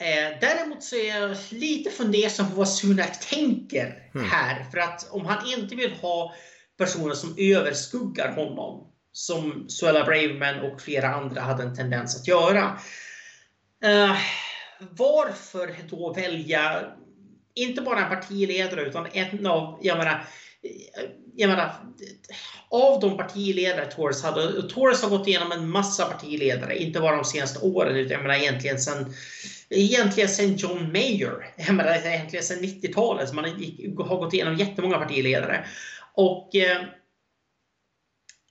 eh, 0.00 0.38
Däremot 0.40 0.82
så 0.82 0.96
är 0.96 1.20
jag 1.20 1.36
lite 1.50 1.90
fundersam 1.90 2.50
på 2.50 2.56
vad 2.56 2.68
Sunak 2.68 3.20
tänker 3.20 4.10
mm. 4.14 4.30
här. 4.30 4.64
För 4.70 4.78
att 4.78 5.10
om 5.10 5.26
han 5.26 5.46
inte 5.46 5.76
vill 5.76 5.92
ha 5.92 6.34
personer 6.78 7.14
som 7.14 7.34
överskuggar 7.38 8.32
honom. 8.32 8.90
Som 9.12 9.68
Suella 9.68 10.04
Braverman 10.04 10.60
och 10.60 10.80
flera 10.80 11.14
andra 11.14 11.40
hade 11.40 11.62
en 11.62 11.76
tendens 11.76 12.20
att 12.20 12.28
göra. 12.28 12.78
Uh, 13.84 14.16
varför 14.90 15.74
då 15.90 16.12
välja, 16.12 16.92
inte 17.54 17.82
bara 17.82 18.04
en 18.04 18.08
partiledare, 18.08 18.82
utan 18.82 19.06
en 19.12 19.46
av, 19.46 19.78
jag 19.82 19.98
menar, 19.98 20.26
jag 21.36 21.48
menar, 21.48 21.72
av 22.70 23.00
de 23.00 23.16
partiledare 23.16 23.86
Torres 23.86 24.22
hade, 24.22 24.68
Torres 24.68 25.02
har 25.02 25.10
gått 25.10 25.28
igenom 25.28 25.52
en 25.52 25.68
massa 25.68 26.04
partiledare, 26.04 26.78
inte 26.78 27.00
bara 27.00 27.16
de 27.16 27.24
senaste 27.24 27.58
åren, 27.58 27.96
utan 27.96 28.12
jag 28.12 28.22
menar 28.22 28.34
egentligen 28.34 28.78
sen, 28.78 29.14
egentligen 29.70 30.28
sen 30.28 30.56
John 30.56 30.92
Mayer, 30.92 31.54
jag 31.56 31.74
menar 31.74 31.94
egentligen 31.94 32.44
sen 32.44 32.58
90-talet, 32.58 33.32
man 33.32 33.44
har 33.44 34.16
gått 34.16 34.34
igenom 34.34 34.56
jättemånga 34.56 34.98
partiledare. 34.98 35.66
Och, 36.14 36.54
eh, 36.54 36.82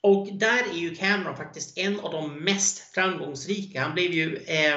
och 0.01 0.27
där 0.33 0.63
är 0.73 0.77
ju 0.77 0.95
Cameron 0.95 1.37
faktiskt 1.37 1.77
en 1.77 1.99
av 1.99 2.11
de 2.11 2.43
mest 2.43 2.93
framgångsrika. 2.93 3.81
Han 3.81 3.93
blev 3.93 4.11
ju 4.11 4.37
eh, 4.47 4.73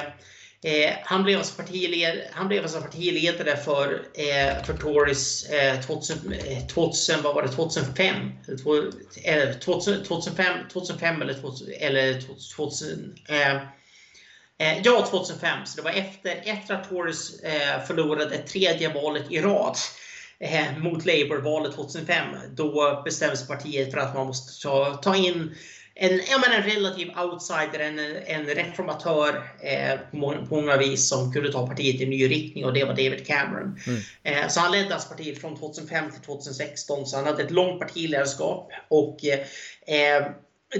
eh, 0.63 0.95
han, 1.03 1.23
blev 1.23 1.37
alltså 1.37 1.55
partiled, 1.55 2.21
han 2.31 2.47
blev 2.47 2.63
alltså 2.63 2.81
partiledare 2.81 3.57
för, 3.57 3.93
eh, 4.13 4.63
för 4.63 4.77
Tories 4.77 5.49
eh, 5.49 5.81
2000, 5.81 6.33
2000, 6.67 7.15
eh, 7.15 7.21
vad 7.21 7.35
var 7.35 7.43
det, 7.43 7.49
2005? 7.49 8.15
Eller 9.23 9.53
2000, 9.53 10.03
2005, 10.03 10.67
2005 10.73 11.21
eller 11.21 11.33
2000, 11.33 11.67
eller 11.79 12.21
2000 12.55 13.15
eh, 13.29 13.55
eh, 13.55 14.81
Ja, 14.83 15.07
2005. 15.09 15.65
Så 15.65 15.77
det 15.77 15.83
var 15.83 15.91
efter, 15.91 16.41
efter 16.45 16.73
att 16.73 16.89
Tories 16.89 17.41
förlorade 17.87 18.37
tredje 18.37 18.93
valet 18.93 19.31
i 19.31 19.41
rad 19.41 19.77
eh, 20.39 20.77
mot 20.77 21.05
Labour-valet 21.05 21.75
2005. 21.75 22.25
Då 22.55 23.01
bestämde 23.05 23.37
sig 23.37 23.47
partiet 23.47 23.91
för 23.91 23.97
att 23.97 24.15
man 24.15 24.27
måste 24.27 24.61
ta, 24.61 24.93
ta 24.93 25.15
in 25.15 25.55
en, 25.99 26.21
ja, 26.29 26.37
men 26.37 26.61
en 26.61 26.69
relativ 26.69 27.07
outsider, 27.17 27.79
en, 27.79 27.99
en 28.25 28.45
reformatör 28.45 29.51
eh, 29.61 29.99
på, 30.11 30.17
många, 30.17 30.45
på 30.45 30.55
många 30.55 30.77
vis 30.77 31.09
som 31.09 31.33
kunde 31.33 31.51
ta 31.51 31.67
partiet 31.67 32.01
i 32.01 32.03
en 32.03 32.09
ny 32.09 32.29
riktning 32.29 32.65
och 32.65 32.73
det 32.73 32.83
var 32.83 32.93
David 32.93 33.27
Cameron. 33.27 33.79
Mm. 33.87 34.01
Eh, 34.23 34.47
så 34.47 34.59
han 34.59 34.71
ledde 34.71 34.93
alltså 34.93 35.09
partiet 35.09 35.41
från 35.41 35.59
2005 35.59 36.11
till 36.11 36.21
2016 36.21 37.05
så 37.05 37.17
han 37.17 37.25
hade 37.25 37.43
ett 37.43 37.51
långt 37.51 37.79
partiledarskap 37.79 38.71
och 38.87 39.25
eh, 39.25 40.31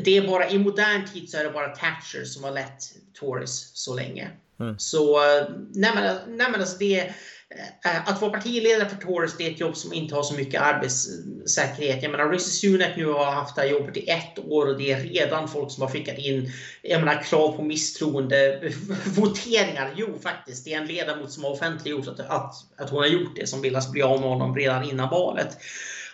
det 0.03 0.17
är 0.17 0.27
bara 0.27 0.49
i 0.49 0.57
modern 0.57 1.07
tid 1.13 1.29
så 1.29 1.37
är 1.37 1.43
det 1.43 1.49
bara 1.49 1.75
Thatcher 1.75 2.23
som 2.23 2.43
har 2.43 2.51
lett 2.51 2.83
Tories 3.13 3.71
så 3.73 3.95
länge. 3.95 4.29
Mm. 4.59 4.79
Så 4.79 5.17
eh, 5.17 5.47
nej 5.73 5.91
men, 5.95 6.37
nej 6.37 6.51
men 6.51 6.61
alltså 6.61 6.77
det 6.77 7.13
Eh, 7.55 8.09
att 8.09 8.21
vara 8.21 8.31
partiledare 8.31 8.89
för 8.89 8.95
Tories 8.95 9.37
det 9.37 9.47
är 9.47 9.51
ett 9.51 9.59
jobb 9.59 9.77
som 9.77 9.93
inte 9.93 10.15
har 10.15 10.23
så 10.23 10.33
mycket 10.33 10.61
arbetssäkerhet. 10.61 12.03
Jag 12.03 12.11
menar, 12.11 12.29
Rishi 12.29 12.49
Sunak 12.49 12.97
nu 12.97 13.05
har 13.05 13.31
haft 13.31 13.55
det 13.55 13.61
här 13.61 13.69
jobbet 13.69 13.97
i 13.97 14.09
ett 14.09 14.39
år 14.39 14.65
och 14.65 14.77
det 14.77 14.91
är 14.91 15.01
redan 15.01 15.47
folk 15.47 15.71
som 15.71 15.81
har 15.81 15.89
skickat 15.89 16.17
in 16.17 16.51
jag 16.81 16.99
menar, 16.99 17.23
krav 17.23 17.55
på 17.55 17.63
misstroende 17.63 18.71
voteringar. 19.05 19.93
Jo, 19.95 20.19
faktiskt, 20.23 20.65
det 20.65 20.73
är 20.73 20.77
en 20.77 20.87
ledamot 20.87 21.31
som 21.31 21.43
har 21.43 21.51
offentliggjort 21.51 22.07
att, 22.07 22.19
att, 22.19 22.53
att 22.77 22.89
hon 22.89 22.99
har 22.99 23.07
gjort 23.07 23.35
det 23.35 23.47
som 23.47 23.61
vill 23.61 23.79
bli 23.91 24.01
av 24.01 24.19
med 24.19 24.29
honom 24.29 24.55
redan 24.55 24.89
innan 24.89 25.09
valet. 25.09 25.57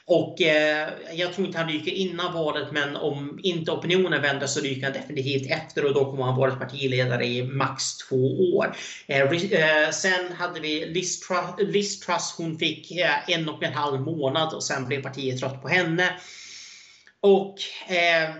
Och 0.06 0.42
eh, 0.42 0.90
jag 1.14 1.34
tror 1.34 1.48
inte 1.48 1.60
han 1.60 1.70
ryker 1.70 1.92
innan 1.92 2.34
valet, 2.34 2.72
men 2.72 2.96
om 2.96 3.40
inte 3.44 3.72
opinionen 3.72 4.22
vänder 4.22 4.48
så 4.48 4.60
ryker 4.60 4.84
han 4.84 4.94
definitivt 4.94 5.52
efter 5.52 5.86
och 5.86 5.94
då 5.94 6.06
kommer 6.06 6.24
han 6.24 6.36
vara 6.36 6.56
partiledare 6.56 7.26
i 7.26 7.44
max 7.44 7.98
två 7.98 8.56
år. 8.56 8.76
Eh, 9.08 9.22
eh, 9.22 9.90
sen 9.92 10.32
hade 10.34 10.60
vi 10.60 10.86
Liz 10.86 11.20
Truss, 11.20 11.74
Liz 11.74 12.00
Truss 12.00 12.36
hon 12.38 12.58
fick 12.58 12.92
eh, 12.92 13.30
en 13.30 13.50
och 13.50 13.64
en 13.64 13.74
halv 13.74 14.02
månad 14.02 14.54
och 14.54 14.64
sen 14.64 14.86
blev 14.88 15.02
partiet 15.02 15.40
trött 15.40 15.62
på 15.62 15.68
henne. 15.68 16.20
Och 17.22 17.56
eh, 17.88 18.36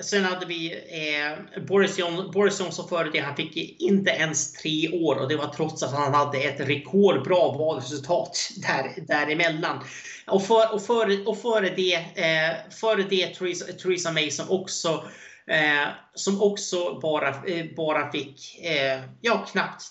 Sen 0.00 0.24
hade 0.24 0.46
vi 0.46 0.72
eh, 0.72 1.62
Boris, 1.64 1.98
Johnson, 1.98 2.30
Boris 2.30 2.60
Johnson 2.60 2.88
före 2.88 3.10
det. 3.10 3.18
Han 3.18 3.36
fick 3.36 3.80
inte 3.80 4.10
ens 4.10 4.52
tre 4.52 4.88
år 4.88 5.16
och 5.16 5.28
det 5.28 5.36
var 5.36 5.46
trots 5.46 5.82
att 5.82 5.92
han 5.92 6.14
hade 6.14 6.38
ett 6.38 6.60
rekordbra 6.60 7.36
valresultat 7.36 8.50
där, 8.56 9.06
däremellan. 9.06 9.84
Och, 10.26 10.46
för, 10.46 10.74
och, 10.74 10.82
före, 10.82 11.24
och 11.24 11.38
före 11.38 11.70
det, 11.76 11.94
eh, 11.94 12.70
före 12.70 13.02
det 13.02 13.26
Theresa, 13.26 13.64
Theresa 13.72 14.12
May 14.12 14.30
som 14.30 14.50
också 14.50 15.04
Eh, 15.46 15.88
som 16.14 16.42
också 16.42 16.98
bara, 17.02 17.28
eh, 17.28 17.66
bara 17.76 18.12
fick, 18.12 18.60
eh, 18.62 19.00
ja 19.20 19.46
knappt, 19.52 19.82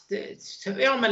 ja 0.80 0.98
men 0.98 1.12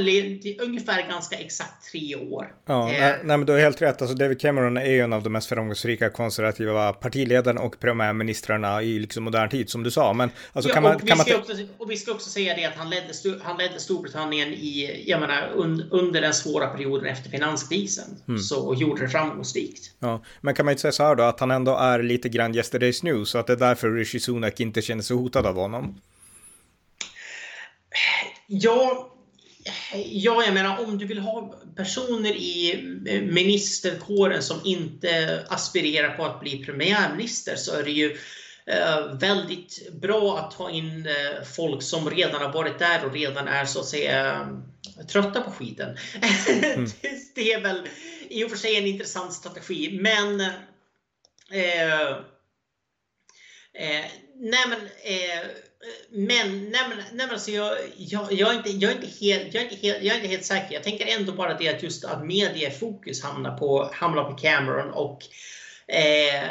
ungefär 0.62 1.10
ganska 1.10 1.38
exakt 1.38 1.92
tre 1.92 2.16
år. 2.16 2.56
Ja, 2.66 2.86
nej, 2.86 2.96
eh, 2.96 3.16
nej, 3.24 3.38
men 3.38 3.46
du 3.46 3.54
har 3.54 3.60
helt 3.60 3.82
rätt. 3.82 4.02
Alltså 4.02 4.16
David 4.16 4.42
Cameron 4.42 4.78
är 4.78 4.92
ju 4.92 5.00
en 5.00 5.14
av 5.14 5.24
de 5.24 5.30
mest 5.30 5.50
framgångsrika 5.50 6.10
konservativa 6.10 6.94
partiledarna 6.94 7.62
och 7.62 7.80
premiärministrarna 7.80 8.84
i 8.84 9.00
liksom 9.00 9.24
modern 9.24 9.50
tid, 9.50 9.70
som 9.70 9.84
du 9.84 9.92
sa. 9.92 10.14
Men 10.14 10.30
alltså 10.54 10.70
ja, 10.70 10.74
kan 10.74 10.84
man... 10.84 11.00
Kan 11.00 11.18
man... 11.18 11.28
Också, 11.36 11.54
och 11.78 11.92
vi 11.92 11.98
ska 11.98 12.12
också 12.12 12.30
säga 12.30 12.56
det 12.56 12.66
att 12.66 12.76
han 12.76 12.90
ledde, 12.90 13.14
han 13.44 13.58
ledde 13.58 13.80
Storbritannien 13.80 14.54
i, 14.54 15.04
jag 15.08 15.20
menar, 15.20 15.52
un, 15.56 15.84
under 15.92 16.22
den 16.22 16.34
svåra 16.34 16.68
perioden 16.68 17.06
efter 17.06 17.30
finanskrisen. 17.30 18.06
Mm. 18.28 18.40
Så, 18.40 18.68
och 18.68 18.76
gjorde 18.76 19.02
det 19.02 19.10
framgångsrikt. 19.10 19.92
Ja, 20.00 20.24
men 20.42 20.54
kan 20.54 20.66
man 20.66 20.72
inte 20.72 20.82
säga 20.82 20.92
så 20.92 21.04
här 21.04 21.16
då, 21.16 21.24
att 21.24 21.40
han 21.40 21.52
ändå 21.52 21.78
är 21.78 22.04
lite 22.04 22.30
grann 22.30 22.56
yesterday's 22.56 23.04
news, 23.04 23.30
så 23.30 23.38
att 23.38 23.48
det 23.48 23.54
är 23.54 23.58
därför 23.58 23.92
Rishi 23.92 24.20
Sunak 24.32 24.60
inte 24.60 24.82
känner 24.82 25.04
sig 25.04 25.16
hotad 25.16 25.46
av 25.46 25.56
honom? 25.56 26.02
Ja, 28.48 29.14
ja, 30.12 30.44
jag 30.46 30.54
menar 30.54 30.84
om 30.84 30.98
du 30.98 31.06
vill 31.06 31.20
ha 31.20 31.56
personer 31.76 32.36
i 32.36 32.82
ministerkåren 33.32 34.44
som 34.44 34.60
inte 34.64 35.44
aspirerar 35.50 36.18
på 36.18 36.26
att 36.26 36.40
bli 36.40 36.66
premiärminister 36.66 37.56
så 37.56 37.76
är 37.76 37.84
det 37.84 37.92
ju 37.92 38.18
eh, 38.66 39.14
väldigt 39.14 39.92
bra 40.02 40.38
att 40.40 40.52
ta 40.52 40.70
in 40.70 41.08
eh, 41.08 41.44
folk 41.56 41.84
som 41.84 42.10
redan 42.10 42.42
har 42.42 42.54
varit 42.54 42.80
där 42.80 43.06
och 43.06 43.14
redan 43.14 43.48
är 43.48 43.66
så 43.66 43.80
att 43.80 43.86
säga 43.86 44.50
trötta 45.08 45.42
på 45.42 45.52
skiten. 45.52 45.98
Mm. 46.48 46.88
det 47.36 47.54
är 47.54 47.62
väl 47.62 47.88
i 48.30 48.44
och 48.44 48.50
för 48.50 48.58
sig 48.58 48.78
en 48.78 48.88
intressant 48.88 49.34
strategi, 49.34 50.00
men 50.02 50.42
eh, 51.52 52.18
Eh, 53.74 54.06
nej 54.36 54.66
men, 54.70 54.80
eh, 55.04 55.48
men, 56.10 56.64
nej 56.64 56.82
men, 56.90 56.98
nej 56.98 57.08
men 57.14 57.30
alltså 57.30 57.52
jag, 57.52 57.78
jag, 57.98 58.34
jag, 58.34 58.54
är 58.54 58.58
inte, 58.58 58.70
jag, 58.70 58.92
är 58.92 58.96
inte 58.96 59.26
helt, 59.26 59.54
jag, 59.54 59.64
är 59.64 59.72
inte 59.72 59.88
helt, 59.88 60.04
jag 60.04 60.14
är 60.14 60.16
inte 60.16 60.28
helt 60.28 60.46
säker. 60.46 60.74
Jag 60.74 60.84
tänker 60.84 61.20
ändå 61.20 61.32
bara 61.32 61.58
det 61.58 61.70
att 61.70 61.84
just 61.84 62.06
att 62.06 62.26
mediefokus 62.26 63.24
hamnar 63.24 63.58
på, 63.58 63.92
hamnar 63.94 64.24
på 64.24 64.38
Cameron 64.38 64.92
och 64.92 65.24
eh, 65.88 66.50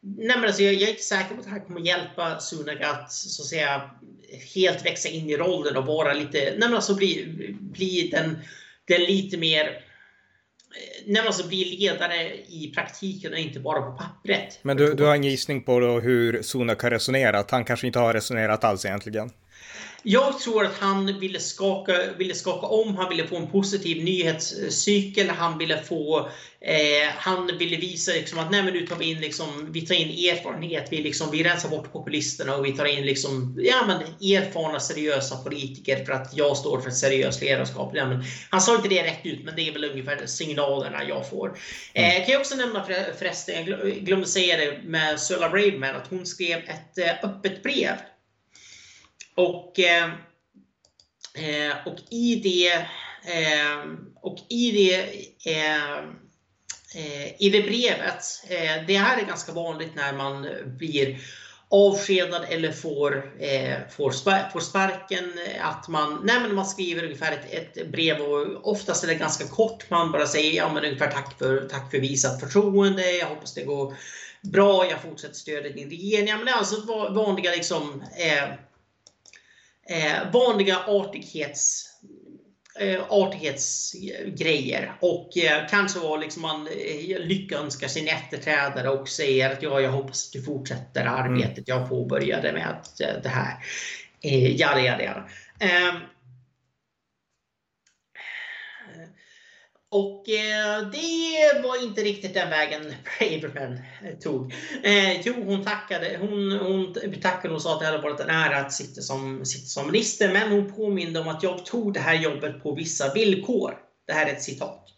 Nej, 0.00 0.36
men 0.36 0.44
alltså 0.44 0.62
jag, 0.62 0.74
jag, 0.74 0.82
är 0.82 0.88
inte 0.88 1.02
säker 1.02 1.34
på 1.34 1.40
att 1.40 1.44
det 1.44 1.50
här 1.50 1.66
kommer 1.66 1.80
hjälpa 1.80 2.40
Sunak 2.40 2.80
att, 2.80 3.12
så 3.12 3.42
att 3.42 3.48
säga, 3.48 3.90
helt 4.54 4.86
växa 4.86 5.08
in 5.08 5.30
i 5.30 5.36
rollen 5.36 5.76
och 5.76 5.86
vara 5.86 6.12
lite, 6.12 6.38
nej 6.38 6.58
men 6.58 6.74
alltså 6.74 6.94
bli, 6.94 7.26
bli 7.60 8.08
den, 8.12 8.38
den 8.84 9.00
lite 9.00 9.36
mer 9.36 9.84
när 11.06 11.20
man 11.20 11.26
alltså 11.26 11.48
blir 11.48 11.78
ledare 11.78 12.34
i 12.48 12.72
praktiken 12.74 13.32
och 13.32 13.38
inte 13.38 13.60
bara 13.60 13.82
på 13.82 13.92
pappret. 13.92 14.58
Men 14.62 14.76
du, 14.76 14.94
du 14.94 15.04
har 15.04 15.14
en 15.14 15.24
gissning 15.24 15.62
på 15.62 15.80
då 15.80 16.00
hur 16.00 16.42
Sunak 16.42 16.82
har 16.82 16.90
resonerat? 16.90 17.50
Han 17.50 17.64
kanske 17.64 17.86
inte 17.86 17.98
har 17.98 18.14
resonerat 18.14 18.64
alls 18.64 18.84
egentligen? 18.84 19.30
Jag 20.08 20.38
tror 20.38 20.64
att 20.64 20.78
han 20.78 21.18
ville 21.20 21.40
skaka, 21.40 21.92
ville 22.18 22.34
skaka 22.34 22.66
om, 22.66 22.96
han 22.96 23.08
ville 23.08 23.26
få 23.26 23.36
en 23.36 23.50
positiv 23.50 24.04
nyhetscykel, 24.04 25.28
han 25.28 25.58
ville 25.58 25.82
få 25.82 26.18
eh, 26.60 27.08
han 27.16 27.58
ville 27.58 27.76
visa 27.76 28.12
liksom 28.12 28.38
att 28.38 28.50
nej, 28.50 28.62
men 28.62 28.72
nu 28.72 28.86
tar 28.86 28.96
vi 28.96 29.10
in, 29.10 29.20
liksom, 29.20 29.72
vi 29.72 29.80
tar 29.80 29.94
in 29.94 30.08
erfarenhet, 30.08 30.88
vi, 30.90 31.02
liksom, 31.02 31.30
vi 31.30 31.44
rensar 31.44 31.68
bort 31.68 31.92
populisterna 31.92 32.56
och 32.56 32.64
vi 32.64 32.72
tar 32.72 32.84
in 32.84 33.06
liksom, 33.06 33.58
ja, 33.58 33.86
men 33.86 33.96
erfarna 34.32 34.80
seriösa 34.80 35.36
politiker 35.36 36.04
för 36.04 36.12
att 36.12 36.36
jag 36.36 36.56
står 36.56 36.80
för 36.80 36.88
ett 36.88 36.96
seriöst 36.96 37.42
ledarskap. 37.42 37.92
Ja, 37.94 38.06
men, 38.08 38.24
han 38.50 38.60
sa 38.60 38.76
inte 38.76 38.88
det 38.88 39.02
rätt 39.02 39.26
ut, 39.26 39.44
men 39.44 39.56
det 39.56 39.68
är 39.68 39.72
väl 39.72 39.84
ungefär 39.84 40.26
signalerna 40.26 41.04
jag 41.08 41.30
får. 41.30 41.58
Eh, 41.94 42.24
kan 42.24 42.32
jag 42.32 42.40
också 42.40 42.56
nämna 42.56 42.84
förresten, 43.18 43.66
jag 43.66 43.92
glömde 43.94 44.26
säga 44.26 44.56
det 44.56 44.78
med 44.84 45.20
Suella 45.20 45.48
Braveman, 45.48 45.96
att 45.96 46.06
hon 46.10 46.26
skrev 46.26 46.58
ett 46.58 46.98
eh, 46.98 47.30
öppet 47.30 47.62
brev 47.62 47.96
och, 49.36 49.78
eh, 49.78 50.04
eh, 51.34 51.76
och 51.86 51.98
i 52.10 52.34
det, 52.34 52.72
eh, 53.32 53.78
och 54.22 54.38
i 54.48 54.70
det, 54.70 54.94
eh, 55.52 55.98
eh, 56.94 57.42
i 57.42 57.50
det 57.50 57.62
brevet, 57.62 58.24
eh, 58.48 58.86
det 58.86 58.96
här 58.96 59.18
är 59.22 59.26
ganska 59.26 59.52
vanligt 59.52 59.94
när 59.94 60.12
man 60.12 60.48
blir 60.66 61.18
avskedad 61.68 62.44
eller 62.48 62.72
får, 62.72 63.32
eh, 63.40 63.76
får, 63.90 64.10
får 64.50 64.60
sparken. 64.60 65.32
Att 65.60 65.88
man, 65.88 66.20
nej 66.24 66.40
men 66.40 66.54
man 66.54 66.66
skriver 66.66 67.04
ungefär 67.04 67.32
ett, 67.32 67.76
ett, 67.76 67.88
brev 67.88 68.20
och 68.20 68.70
oftast 68.70 69.04
är 69.04 69.08
det 69.08 69.14
ganska 69.14 69.48
kort. 69.48 69.90
Man 69.90 70.12
bara 70.12 70.26
säger 70.26 70.52
ja, 70.52 70.72
men 70.72 70.84
ungefär 70.84 71.10
tack 71.10 71.38
för, 71.38 71.68
tack 71.68 71.90
för 71.90 71.98
visat 71.98 72.40
förtroende. 72.40 73.10
Jag 73.10 73.26
hoppas 73.26 73.54
det 73.54 73.64
går 73.64 73.96
bra. 74.42 74.86
Jag 74.90 75.02
fortsätter 75.02 75.34
stödja 75.34 75.72
din 75.72 75.90
regering. 75.90 76.28
Ja, 76.28 76.36
men 76.36 76.46
det 76.46 76.52
är 76.52 76.56
alltså 76.56 76.80
vanliga 77.12 77.50
liksom, 77.50 78.02
eh, 78.18 78.48
eh, 79.88 80.30
vanliga 80.32 80.78
artighets, 80.86 81.84
eh, 82.80 83.00
artighetsgrejer. 83.08 84.92
Och 85.00 85.38
eh, 85.38 85.66
kanske 85.70 85.98
var 86.00 86.18
liksom 86.18 86.42
man 86.42 86.66
eh, 86.66 87.18
lyckönskar 87.18 87.88
sin 87.88 88.08
efterträdare 88.08 88.88
och 88.88 89.08
säger 89.08 89.52
att 89.52 89.62
ja, 89.62 89.80
jag 89.80 89.90
hoppas 89.90 90.26
att 90.26 90.32
du 90.32 90.42
fortsätter 90.42 91.00
mm. 91.00 91.14
arbetet 91.14 91.68
jag 91.68 91.88
påbörjade 91.88 92.52
med 92.52 92.76
eh, 93.00 93.22
det 93.22 93.28
här. 93.28 93.54
Eh, 94.22 94.56
jada, 94.56 94.80
jada, 94.80 95.04
jada. 95.04 95.24
Eh, 95.60 95.94
Och 99.96 100.28
eh, 100.28 100.90
det 100.90 101.62
var 101.62 101.82
inte 101.84 102.02
riktigt 102.02 102.34
den 102.34 102.50
vägen 102.50 102.94
Braverman 103.18 103.78
tog. 104.20 104.54
Eh, 104.82 105.20
jo, 105.20 105.44
hon 105.44 105.64
tackade, 105.64 106.16
hon, 106.20 106.52
hon 106.52 106.94
tackade 107.22 107.54
och 107.54 107.62
sa 107.62 107.74
att 107.74 107.80
det 107.80 107.86
hade 107.86 107.98
varit 107.98 108.20
en 108.20 108.30
ära 108.30 108.56
att 108.56 108.72
sitta 108.72 109.00
som, 109.00 109.44
sitta 109.44 109.66
som 109.66 109.86
minister, 109.86 110.32
men 110.32 110.52
hon 110.52 110.72
påminde 110.72 111.20
om 111.20 111.28
att 111.28 111.42
jag 111.42 111.66
tog 111.66 111.92
det 111.92 112.00
här 112.00 112.14
jobbet 112.14 112.62
på 112.62 112.74
vissa 112.74 113.14
villkor. 113.14 113.78
Det 114.06 114.12
här 114.12 114.26
är 114.26 114.32
ett 114.32 114.42
citat. 114.42 114.88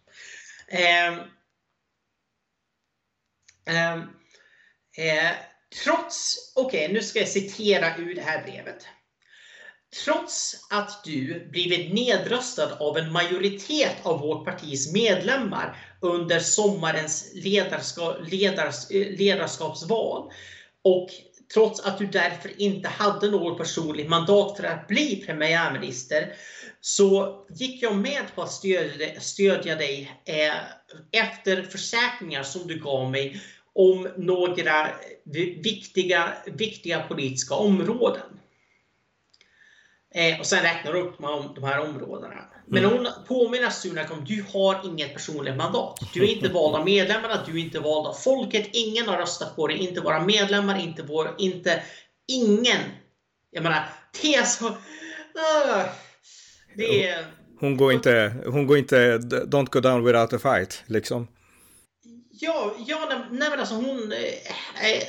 Eh, 0.69 1.09
eh, 4.97 5.33
trots, 5.85 6.37
okej, 6.57 6.85
okay, 6.85 6.95
nu 6.95 7.03
ska 7.03 7.19
jag 7.19 7.29
citera 7.29 7.97
ur 7.97 8.15
det 8.15 8.23
här 8.23 8.43
brevet. 8.43 8.87
Trots 10.05 10.67
att 10.71 11.05
du 11.05 11.49
blivit 11.51 11.93
nedröstad 11.93 12.77
av 12.81 12.99
en 12.99 13.13
majoritet 13.13 13.97
av 14.03 14.21
vårt 14.21 14.45
partis 14.45 14.93
medlemmar 14.93 15.77
under 16.01 16.41
sommarens 16.41 17.31
ledarska, 17.35 18.19
ledars, 18.19 18.91
eh, 18.91 19.19
ledarskapsval 19.19 20.31
och 20.85 21.09
trots 21.55 21.81
att 21.81 21.99
du 21.99 22.07
därför 22.07 22.61
inte 22.61 22.89
hade 22.89 23.31
något 23.31 23.59
personligt 23.59 24.09
mandat 24.09 24.57
för 24.57 24.65
att 24.65 24.89
bli 24.89 25.17
premiärminister 25.27 26.33
så 26.81 27.39
gick 27.51 27.83
jag 27.83 27.97
med 27.97 28.23
på 28.35 28.43
att 28.43 28.53
stödja, 28.53 29.21
stödja 29.21 29.75
dig 29.75 30.13
eh, 30.25 31.21
efter 31.23 31.63
försäkringar 31.63 32.43
som 32.43 32.67
du 32.67 32.81
gav 32.81 33.11
mig 33.11 33.43
om 33.73 34.09
några 34.17 34.89
viktiga, 35.63 36.33
viktiga 36.47 37.01
politiska 37.01 37.55
områden. 37.55 38.39
Eh, 40.19 40.41
och 40.41 40.47
sen 40.47 40.63
räknar 40.63 40.93
du 40.93 41.01
upp 41.01 41.19
de 41.55 41.65
här 41.65 41.81
områdena. 41.81 42.35
Men 42.67 42.85
mm. 42.85 42.97
hon 42.97 43.09
påminner 43.29 43.71
Sunak 43.71 44.13
om 44.13 44.25
du 44.25 44.45
har 44.53 44.81
inget 44.85 45.13
personligt 45.13 45.57
mandat. 45.57 46.01
Du 46.15 46.25
är 46.25 46.29
inte 46.29 46.49
vald 46.53 46.77
av 46.77 46.85
medlemmarna, 46.85 47.43
du 47.47 47.53
är 47.53 47.65
inte 47.65 47.81
vald 47.81 48.07
av 48.07 48.13
folket. 48.13 48.69
Ingen 48.73 49.09
har 49.09 49.17
röstat 49.17 49.57
på 49.57 49.67
dig. 49.67 49.77
Inte 49.77 50.01
våra 50.01 50.21
medlemmar, 50.21 50.79
inte 50.81 51.03
vår... 51.03 51.35
Inte... 51.39 51.83
Ingen! 52.33 52.81
Jag 53.51 53.63
menar, 53.63 53.89
är 54.23 54.43
så... 54.43 54.67
Uh, 54.67 55.85
det 56.77 57.09
är... 57.09 57.27
Hon 57.61 57.77
går 57.77 57.93
inte, 57.93 58.35
hon 58.47 58.67
går 58.67 58.79
inte, 58.79 59.19
don't 59.19 59.71
go 59.71 59.81
down 59.81 60.05
without 60.05 60.33
a 60.33 60.39
fight, 60.39 60.83
liksom. 60.87 61.29
Ja, 62.41 62.75
ja 62.87 63.25
nej, 63.31 63.51
men 63.51 63.61
alltså 63.61 63.75
hon, 63.75 64.13
eh, 64.13 64.93
eh, 64.93 65.03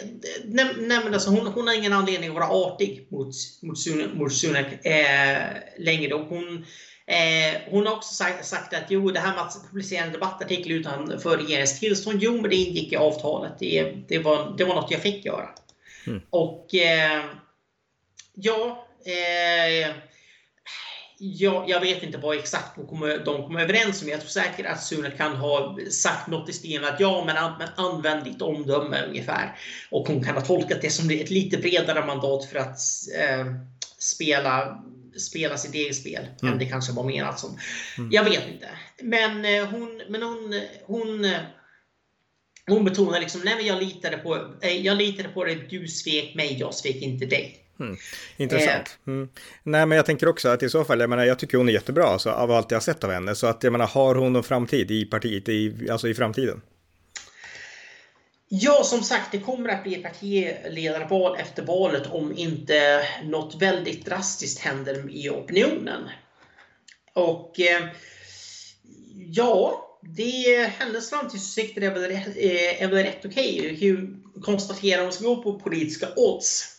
nej, 0.45 0.73
nej, 0.77 0.99
men 1.03 1.13
alltså 1.13 1.29
hon, 1.29 1.47
hon 1.47 1.67
har 1.67 1.73
ingen 1.73 1.93
anledning 1.93 2.29
att 2.29 2.35
vara 2.35 2.49
artig 2.49 3.07
mot, 3.11 3.35
mot, 3.61 3.79
Sunak, 3.79 4.13
mot 4.13 4.33
Sunak 4.33 4.85
eh, 4.85 5.47
längre. 5.77 6.13
Och 6.13 6.25
hon, 6.25 6.65
eh, 7.07 7.61
hon 7.69 7.87
har 7.87 7.95
också 7.95 8.13
sagt, 8.13 8.45
sagt, 8.45 8.73
att 8.73 8.91
jo, 8.91 9.11
det 9.11 9.19
här 9.19 9.33
med 9.33 9.41
att 9.41 9.69
publicera 9.69 10.05
en 10.05 10.11
debattartikel 10.11 10.71
utan 10.71 11.19
för 11.19 11.37
regeringens 11.37 11.79
tillstånd, 11.79 12.19
jo, 12.21 12.33
men 12.41 12.49
det 12.49 12.55
ingick 12.55 12.93
i 12.93 12.95
avtalet. 12.95 13.53
Det, 13.59 13.93
det, 14.07 14.19
var, 14.19 14.55
det 14.57 14.63
var 14.63 14.75
något 14.75 14.91
jag 14.91 15.01
fick 15.01 15.25
göra. 15.25 15.49
Mm. 16.07 16.21
Och 16.29 16.75
eh, 16.75 17.25
ja, 18.33 18.87
eh, 19.05 19.95
jag, 21.19 21.69
jag 21.69 21.79
vet 21.81 22.03
inte 22.03 22.17
vad 22.17 22.37
exakt 22.37 22.75
de 22.75 22.87
kommer, 22.87 23.17
de 23.25 23.43
kommer 23.43 23.61
överens 23.61 24.01
om. 24.01 24.07
Jag 24.07 24.19
tror 24.19 24.29
säkert 24.29 24.65
att 24.65 24.83
Sune 24.83 25.11
kan 25.11 25.35
ha 25.35 25.77
sagt 25.91 26.27
något 26.27 26.49
i 26.49 26.53
stilen 26.53 26.93
att 26.93 26.99
ja, 26.99 27.23
men, 27.25 27.37
an, 27.37 27.53
men 27.59 27.67
använd 27.75 28.23
ditt 28.23 28.41
omdöme 28.41 29.05
ungefär. 29.07 29.55
Och 29.91 30.07
hon 30.07 30.23
kan 30.23 30.35
ha 30.35 30.41
tolkat 30.41 30.81
det 30.81 30.89
som 30.89 31.09
ett 31.09 31.29
lite 31.29 31.57
bredare 31.57 32.05
mandat 32.05 32.45
för 32.45 32.59
att 32.59 32.77
eh, 33.19 33.45
spela 33.97 34.83
spela 35.17 35.57
sitt 35.57 35.75
eget 35.75 35.95
spel 35.95 36.27
mm. 36.41 36.53
än 36.53 36.59
det 36.59 36.65
kanske 36.65 36.93
var 36.93 37.03
menat 37.03 37.39
som. 37.39 37.59
Mm. 37.97 38.09
Jag 38.11 38.23
vet 38.23 38.47
inte. 38.47 38.69
Men 39.01 39.45
eh, 39.45 39.65
hon, 39.65 40.01
men 40.09 40.23
hon, 40.23 40.61
hon, 40.85 41.27
hon 42.67 42.85
betonar 42.85 43.19
liksom, 43.19 43.41
nej 43.45 43.55
men 43.55 43.65
jag 43.65 43.83
litade 43.83 44.17
på, 44.17 44.53
eh, 44.61 44.85
jag 44.85 44.97
litade 44.97 45.29
på 45.29 45.43
dig, 45.43 45.67
du 45.69 45.87
svek 45.87 46.35
mig, 46.35 46.57
jag 46.59 46.73
svek 46.73 46.95
inte 46.95 47.25
dig. 47.25 47.68
Mm. 47.79 47.97
Intressant. 48.37 48.97
Eh. 49.07 49.13
Mm. 49.13 49.29
Nej, 49.63 49.85
men 49.85 49.95
jag 49.95 50.05
tänker 50.05 50.27
också 50.27 50.49
att 50.49 50.63
i 50.63 50.69
så 50.69 50.83
fall, 50.83 50.99
jag 50.99 51.09
menar, 51.09 51.25
jag 51.25 51.39
tycker 51.39 51.57
hon 51.57 51.69
är 51.69 51.73
jättebra 51.73 52.03
alltså, 52.03 52.29
av 52.29 52.51
allt 52.51 52.71
jag 52.71 52.75
har 52.75 52.81
sett 52.81 53.03
av 53.03 53.11
henne. 53.11 53.35
Så 53.35 53.47
att 53.47 53.63
jag 53.63 53.71
menar, 53.71 53.87
har 53.87 54.15
hon 54.15 54.33
någon 54.33 54.43
framtid 54.43 54.91
i 54.91 55.05
partiet, 55.05 55.49
i, 55.49 55.87
alltså 55.91 56.07
i 56.07 56.13
framtiden? 56.13 56.61
Ja, 58.51 58.83
som 58.83 59.03
sagt, 59.03 59.31
det 59.31 59.39
kommer 59.39 59.69
att 59.69 59.83
bli 59.83 59.95
partiledarval 59.95 61.37
efter 61.39 61.63
valet 61.63 62.07
om 62.07 62.37
inte 62.37 63.03
något 63.23 63.61
väldigt 63.61 64.05
drastiskt 64.05 64.59
händer 64.59 65.09
i 65.09 65.29
opinionen. 65.29 66.09
Och 67.13 67.59
eh, 67.59 67.85
ja, 69.15 69.85
det, 70.01 70.71
hennes 70.79 71.09
framtidsutsikter 71.09 71.81
är 71.81 71.91
väl, 71.91 72.11
är 72.79 72.87
väl 72.87 73.03
rätt 73.03 73.25
okej. 73.25 73.75
Okay. 73.75 73.97
Konstatera 74.41 74.99
om 74.99 75.05
man 75.05 75.13
ska 75.13 75.25
gå 75.25 75.43
på 75.43 75.59
politiska 75.59 76.07
odds 76.15 76.78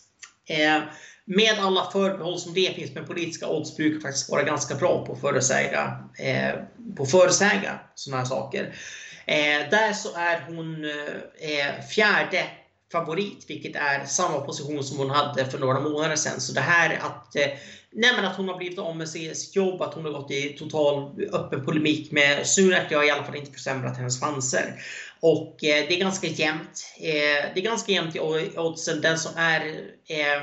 Eh, 0.51 0.81
med 1.25 1.59
alla 1.59 1.91
förbehåll 1.91 2.39
som 2.39 2.53
det 2.53 2.75
finns 2.75 2.95
med 2.95 3.07
politiska 3.07 3.47
odds 3.47 3.77
brukar 3.77 3.99
faktiskt 3.99 4.29
vara 4.29 4.43
ganska 4.43 4.75
bra 4.75 5.05
på 5.05 5.13
att 5.13 5.21
förutsäga, 5.21 6.09
eh, 6.19 6.59
på 6.97 7.05
förutsäga 7.05 7.79
sådana 7.95 8.21
här 8.21 8.29
saker. 8.29 8.75
Eh, 9.25 9.69
där 9.69 9.93
så 9.93 10.09
är 10.15 10.45
hon 10.47 10.85
eh, 10.85 11.85
fjärde 11.89 12.45
favorit, 12.91 13.45
vilket 13.47 13.75
är 13.75 14.05
samma 14.05 14.39
position 14.39 14.83
som 14.83 14.97
hon 14.97 15.09
hade 15.09 15.45
för 15.45 15.59
några 15.59 15.79
månader 15.79 16.15
sedan. 16.15 16.41
Så 16.41 16.53
det 16.53 16.61
här 16.61 16.99
att, 17.01 17.35
eh, 17.35 18.25
att 18.25 18.37
hon 18.37 18.49
har 18.49 18.57
blivit 18.57 18.79
av 18.79 18.97
med 18.97 19.09
sitt 19.09 19.55
jobb, 19.55 19.81
att 19.81 19.93
hon 19.93 20.05
har 20.05 20.11
gått 20.11 20.31
i 20.31 20.55
total 20.59 21.23
öppen 21.33 21.65
polemik 21.65 22.11
med 22.11 22.47
Sunak, 22.47 22.83
det 22.89 22.95
har 22.95 23.03
i 23.03 23.11
alla 23.11 23.23
fall 23.23 23.35
inte 23.35 23.51
försämrat 23.51 23.97
hennes 23.97 24.21
chanser. 24.21 24.75
Och 25.21 25.63
eh, 25.63 25.87
det 25.87 25.95
är 25.95 25.99
ganska 25.99 26.27
jämnt. 26.27 26.93
Eh, 26.97 27.53
det 27.53 27.59
är 27.59 27.61
ganska 27.61 27.91
jämnt 27.91 28.15
i 28.15 28.19
oddsen. 28.19 29.01
Den 29.01 29.19
som 29.19 29.31
är 29.37 29.61
eh, 30.07 30.41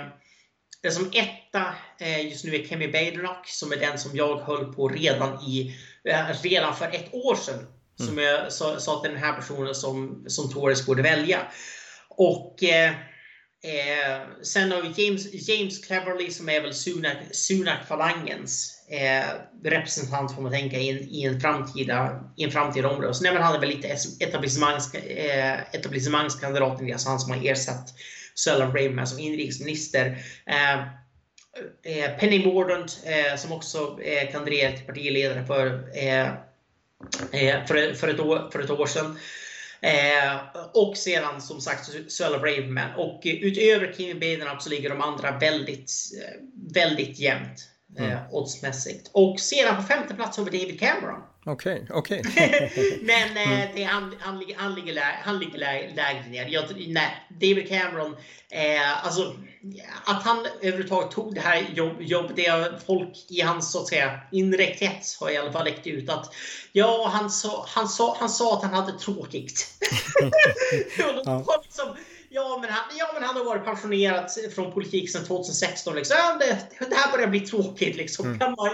den 0.83 0.93
som 0.93 1.11
etta 1.15 1.75
just 2.31 2.45
nu 2.45 2.55
är 2.55 2.67
Kemi 2.67 2.89
Badenoch 2.89 3.47
som 3.47 3.73
är 3.73 3.77
den 3.77 3.99
som 3.99 4.17
jag 4.17 4.41
höll 4.41 4.73
på 4.73 4.89
redan, 4.89 5.43
i, 5.43 5.77
redan 6.43 6.77
för 6.77 6.87
ett 6.87 7.15
år 7.15 7.35
sedan. 7.35 7.59
Mm. 7.59 8.09
Som 8.09 8.19
jag 8.19 8.53
sa, 8.53 8.81
sa 8.81 9.01
till 9.01 9.11
den 9.11 9.21
här 9.21 9.33
personen 9.33 9.75
som, 9.75 10.25
som 10.27 10.53
Torres 10.53 10.87
borde 10.87 11.03
välja. 11.03 11.41
Och 12.09 12.63
eh, 12.65 12.93
sen 14.43 14.73
har 14.73 14.83
vi 14.83 15.05
James, 15.05 15.49
James 15.49 15.87
Cleverly 15.87 16.31
som 16.31 16.49
är 16.49 16.61
väl 16.61 16.75
Sunak-falangens 17.33 18.73
eh, 18.73 18.78
Eh, 18.91 19.25
representant 19.65 20.35
får 20.35 20.43
man 20.43 20.53
tänka 20.53 20.79
i 20.79 20.91
en, 20.91 20.99
i 20.99 21.25
en 21.25 21.41
framtida, 21.41 22.25
i 22.37 22.45
en 22.45 22.51
framtida 22.51 22.89
omröstning. 22.89 23.33
Men 23.33 23.43
han 23.43 23.55
är 23.55 23.61
väl 23.61 23.69
lite 23.69 23.97
etablissemangs, 24.21 24.95
eh, 24.95 25.59
etablissemangskandidaten, 25.73 26.93
alltså 26.93 27.09
han 27.09 27.21
som 27.21 27.33
har 27.33 27.47
ersatt 27.47 27.95
Sölan 28.35 28.73
Braverman 28.73 29.07
som 29.07 29.19
inrikesminister. 29.19 30.19
Eh, 30.47 30.79
eh, 31.83 32.19
Penny 32.19 32.45
Mordaunt 32.47 32.99
eh, 33.05 33.37
som 33.37 33.53
också 33.53 33.99
eh, 34.03 34.33
kandiderade 34.33 34.77
till 34.77 34.87
partiledare 34.87 35.47
för, 35.47 35.89
eh, 35.99 36.27
eh, 37.33 37.67
för, 37.67 37.95
för, 37.95 38.09
ett 38.09 38.21
år, 38.21 38.49
för 38.53 38.61
ett 38.61 38.71
år 38.71 38.87
sedan. 38.87 39.19
Eh, 39.81 40.37
och 40.75 40.97
sedan 40.97 41.41
som 41.41 41.61
sagt 41.61 41.91
Suella 42.09 42.39
Braverman. 42.39 42.95
Och 42.97 43.21
utöver 43.25 43.93
Kimi 43.97 44.15
Badenham 44.15 44.61
så 44.61 44.71
ligger 44.71 44.91
de 44.91 45.01
andra 45.01 45.39
väldigt, 45.39 45.93
eh, 46.23 46.41
väldigt 46.75 47.19
jämnt 47.19 47.69
mm. 47.99 48.11
eh, 48.11 48.19
oddsmässigt. 48.31 49.11
Och 49.13 49.41
sedan 49.41 49.77
på 49.77 49.83
femte 49.83 50.15
plats 50.15 50.37
har 50.37 50.45
vi 50.45 50.59
David 50.59 50.81
Cameron. 50.81 51.23
Okej, 51.47 51.87
okay, 51.91 52.21
okej. 52.21 52.21
Okay. 52.21 52.99
Men 53.03 53.37
eh, 53.37 53.61
mm. 53.61 53.69
det, 53.75 53.83
han, 53.83 54.15
han, 54.21 54.43
han, 54.57 54.75
ligger, 54.75 54.93
lä, 54.93 55.19
han 55.23 55.39
ligger 55.39 55.59
lä, 55.59 55.95
lägre 55.95 56.29
ner. 56.29 56.47
Jag, 56.47 56.65
nej, 56.89 57.27
David 57.31 57.69
Cameron, 57.69 58.17
eh, 58.51 59.05
alltså 59.07 59.35
att 60.05 60.23
han 60.23 60.47
överhuvudtaget 60.61 61.11
tog 61.11 61.35
det 61.35 61.41
här 61.41 61.67
jobbet, 61.75 62.09
jobb, 62.09 62.33
det 62.37 62.83
folk 62.87 63.27
i 63.29 63.41
hans 63.41 63.73
så 63.73 63.81
att 63.81 63.89
säga 63.89 64.21
inre 64.33 64.67
krets 64.67 65.21
har 65.21 65.31
i 65.31 65.37
alla 65.37 65.53
fall 65.53 65.65
läckt 65.65 65.87
ut 65.87 66.11
att 66.11 66.35
ja, 66.73 67.11
han 67.13 67.31
sa, 67.31 67.65
han 67.69 67.89
sa, 67.89 68.17
han 68.21 68.29
sa 68.29 68.57
att 68.57 68.63
han 68.63 68.75
hade 68.75 68.99
tråkigt. 68.99 69.67
ja. 70.99 71.63
liksom, 71.65 71.97
Ja 72.31 72.59
men, 72.61 72.71
han, 72.71 72.85
ja, 72.99 73.11
men 73.15 73.23
han 73.23 73.37
har 73.37 73.45
varit 73.45 73.65
pensionerad 73.65 74.31
från 74.55 74.73
politik 74.73 75.11
sedan 75.11 75.25
2016. 75.25 75.95
Liksom. 75.95 76.17
Det, 76.39 76.87
det 76.89 76.95
här 76.95 77.13
börjar 77.13 77.29
bli 77.29 77.41
tråkigt. 77.41 77.97
Liksom. 77.97 78.27
Mm. 78.27 78.39
Kan 78.39 78.55
man 78.59 78.71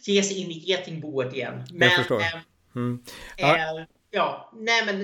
ge 0.00 0.22
sig 0.22 0.38
in 0.40 0.50
i 0.50 0.58
getingboet 0.58 1.34
igen. 1.34 1.64
Men, 1.72 1.88
Jag 1.88 1.96
förstår. 1.96 2.20
Äh, 2.20 2.26
mm. 2.76 3.02
ja. 3.36 3.56
Äh, 3.56 3.86
ja, 4.10 4.52
nej 4.52 4.86
men, 4.86 4.98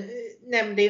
nej, 0.46 0.64
men 0.64 0.76
det, 0.76 0.88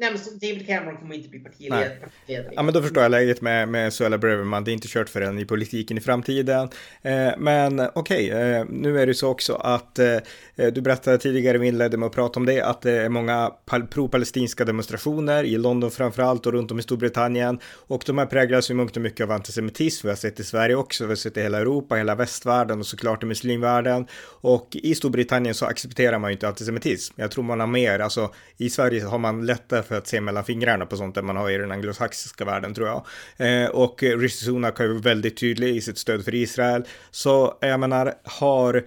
Nej, 0.00 0.10
men 0.12 0.38
David 0.38 0.66
Cameron 0.66 0.96
kommer 0.96 1.14
inte 1.14 1.28
bli 1.28 1.38
partiledare. 1.38 1.96
Ja, 2.26 2.62
men 2.62 2.74
då 2.74 2.82
förstår 2.82 3.02
jag 3.02 3.10
läget 3.10 3.40
med, 3.40 3.68
med 3.68 3.92
Suella 3.92 4.18
Braverman. 4.18 4.64
Det 4.64 4.70
är 4.70 4.72
inte 4.72 4.88
kört 4.88 5.08
för 5.08 5.20
henne 5.20 5.40
i 5.40 5.44
politiken 5.44 5.98
i 5.98 6.00
framtiden. 6.00 6.68
Eh, 7.02 7.28
men 7.38 7.80
okej, 7.80 7.94
okay, 7.94 8.28
eh, 8.28 8.64
nu 8.68 9.00
är 9.00 9.06
det 9.06 9.14
så 9.14 9.28
också 9.28 9.54
att 9.54 9.98
eh, 9.98 10.16
du 10.56 10.80
berättade 10.80 11.18
tidigare, 11.18 11.58
vi 11.58 11.68
inledde 11.68 11.96
med 11.96 12.06
att 12.06 12.12
prata 12.12 12.40
om 12.40 12.46
det, 12.46 12.60
att 12.60 12.82
det 12.82 12.92
är 12.92 13.08
många 13.08 13.52
pro-palestinska 13.90 14.64
demonstrationer 14.64 15.44
i 15.44 15.58
London 15.58 15.90
framförallt 15.90 16.46
och 16.46 16.52
runt 16.52 16.70
om 16.70 16.78
i 16.78 16.82
Storbritannien. 16.82 17.58
Och 17.64 18.02
de 18.06 18.18
här 18.18 18.26
präglas 18.26 18.70
ju 18.70 18.74
mångt 18.74 18.96
och 18.96 19.02
mycket 19.02 19.24
av 19.24 19.30
antisemitism. 19.30 20.06
Vi 20.06 20.10
har 20.10 20.16
sett 20.16 20.40
i 20.40 20.44
Sverige 20.44 20.74
också, 20.74 21.04
vi 21.04 21.10
har 21.10 21.16
sett 21.16 21.36
i 21.36 21.42
hela 21.42 21.58
Europa, 21.58 21.94
hela 21.94 22.14
västvärlden 22.14 22.78
och 22.78 22.86
såklart 22.86 23.22
i 23.22 23.26
muslimvärlden. 23.26 24.06
Och 24.40 24.76
i 24.82 24.94
Storbritannien 24.94 25.54
så 25.54 25.66
accepterar 25.66 26.18
man 26.18 26.30
ju 26.30 26.32
inte 26.32 26.48
antisemitism. 26.48 27.14
Jag 27.16 27.30
tror 27.30 27.44
man 27.44 27.60
har 27.60 27.66
mer, 27.66 27.98
alltså 27.98 28.30
i 28.56 28.70
Sverige 28.70 29.04
har 29.04 29.18
man 29.18 29.46
lättare 29.46 29.82
för 29.90 29.98
att 29.98 30.06
se 30.06 30.20
mellan 30.20 30.44
fingrarna 30.44 30.86
på 30.86 30.96
sånt 30.96 31.16
än 31.16 31.26
man 31.26 31.36
har 31.36 31.50
i 31.50 31.58
den 31.58 31.72
anglosaxiska 31.72 32.44
världen 32.44 32.74
tror 32.74 32.88
jag. 32.88 33.06
Eh, 33.36 33.70
och 33.70 34.02
Rishi 34.02 34.44
Sunak 34.44 34.78
har 34.78 34.84
ju 34.84 35.00
väldigt 35.00 35.36
tydlig 35.36 35.76
i 35.76 35.80
sitt 35.80 35.98
stöd 35.98 36.24
för 36.24 36.34
Israel. 36.34 36.84
Så 37.10 37.58
jag 37.60 37.80
menar, 37.80 38.14
har 38.24 38.84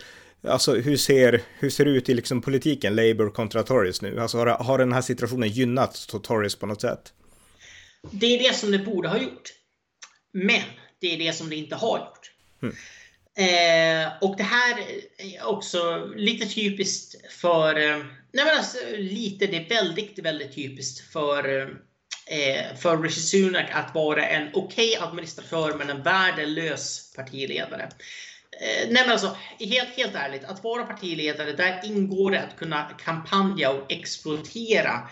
Alltså 0.47 0.73
hur 0.73 0.97
ser, 0.97 1.41
hur 1.59 1.69
ser 1.69 1.85
det 1.85 1.91
ut 1.91 2.09
i 2.09 2.13
liksom 2.13 2.41
politiken, 2.41 2.95
Labour 2.95 3.29
kontra 3.29 3.63
Tories 3.63 4.01
nu? 4.01 4.19
Alltså 4.19 4.37
har, 4.37 4.45
har 4.45 4.77
den 4.77 4.93
här 4.93 5.01
situationen 5.01 5.49
gynnat 5.49 6.07
Tories 6.23 6.55
på 6.55 6.65
något 6.65 6.81
sätt? 6.81 7.13
Det 8.11 8.25
är 8.25 8.49
det 8.49 8.55
som 8.55 8.71
det 8.71 8.79
borde 8.79 9.07
ha 9.07 9.17
gjort. 9.17 9.49
Men 10.33 10.61
det 11.01 11.13
är 11.13 11.17
det 11.17 11.33
som 11.33 11.49
det 11.49 11.55
inte 11.55 11.75
har 11.75 11.97
gjort. 11.97 12.31
Mm. 12.61 12.75
Eh, 13.37 14.11
och 14.21 14.37
det 14.37 14.43
här 14.43 14.77
är 15.17 15.45
också 15.45 16.05
lite 16.15 16.45
typiskt 16.45 17.31
för 17.31 17.89
eh, 17.89 17.97
Nej 18.33 18.45
men 18.45 18.57
alltså, 18.57 18.77
lite, 18.97 19.47
det 19.47 19.57
är 19.57 19.69
väldigt, 19.69 20.19
väldigt 20.19 20.55
typiskt 20.55 21.11
för, 21.11 21.61
eh, 22.25 22.75
för 22.77 22.97
Rishi 22.97 23.19
Sunak 23.19 23.69
att 23.71 23.95
vara 23.95 24.27
en 24.27 24.49
okej 24.53 24.97
okay 24.97 25.07
administratör 25.07 25.73
men 25.77 25.89
en 25.89 26.03
värdelös 26.03 27.13
partiledare. 27.15 27.83
Eh, 28.61 28.89
nej 28.89 29.03
men 29.03 29.11
alltså, 29.11 29.35
helt, 29.59 29.97
helt 29.97 30.15
ärligt, 30.15 30.43
att 30.43 30.63
vara 30.63 30.83
partiledare, 30.83 31.51
där 31.51 31.81
ingår 31.83 32.31
det 32.31 32.41
att 32.41 32.57
kunna 32.57 32.83
kampanja 32.83 33.71
och 33.71 33.91
exploatera 33.91 35.09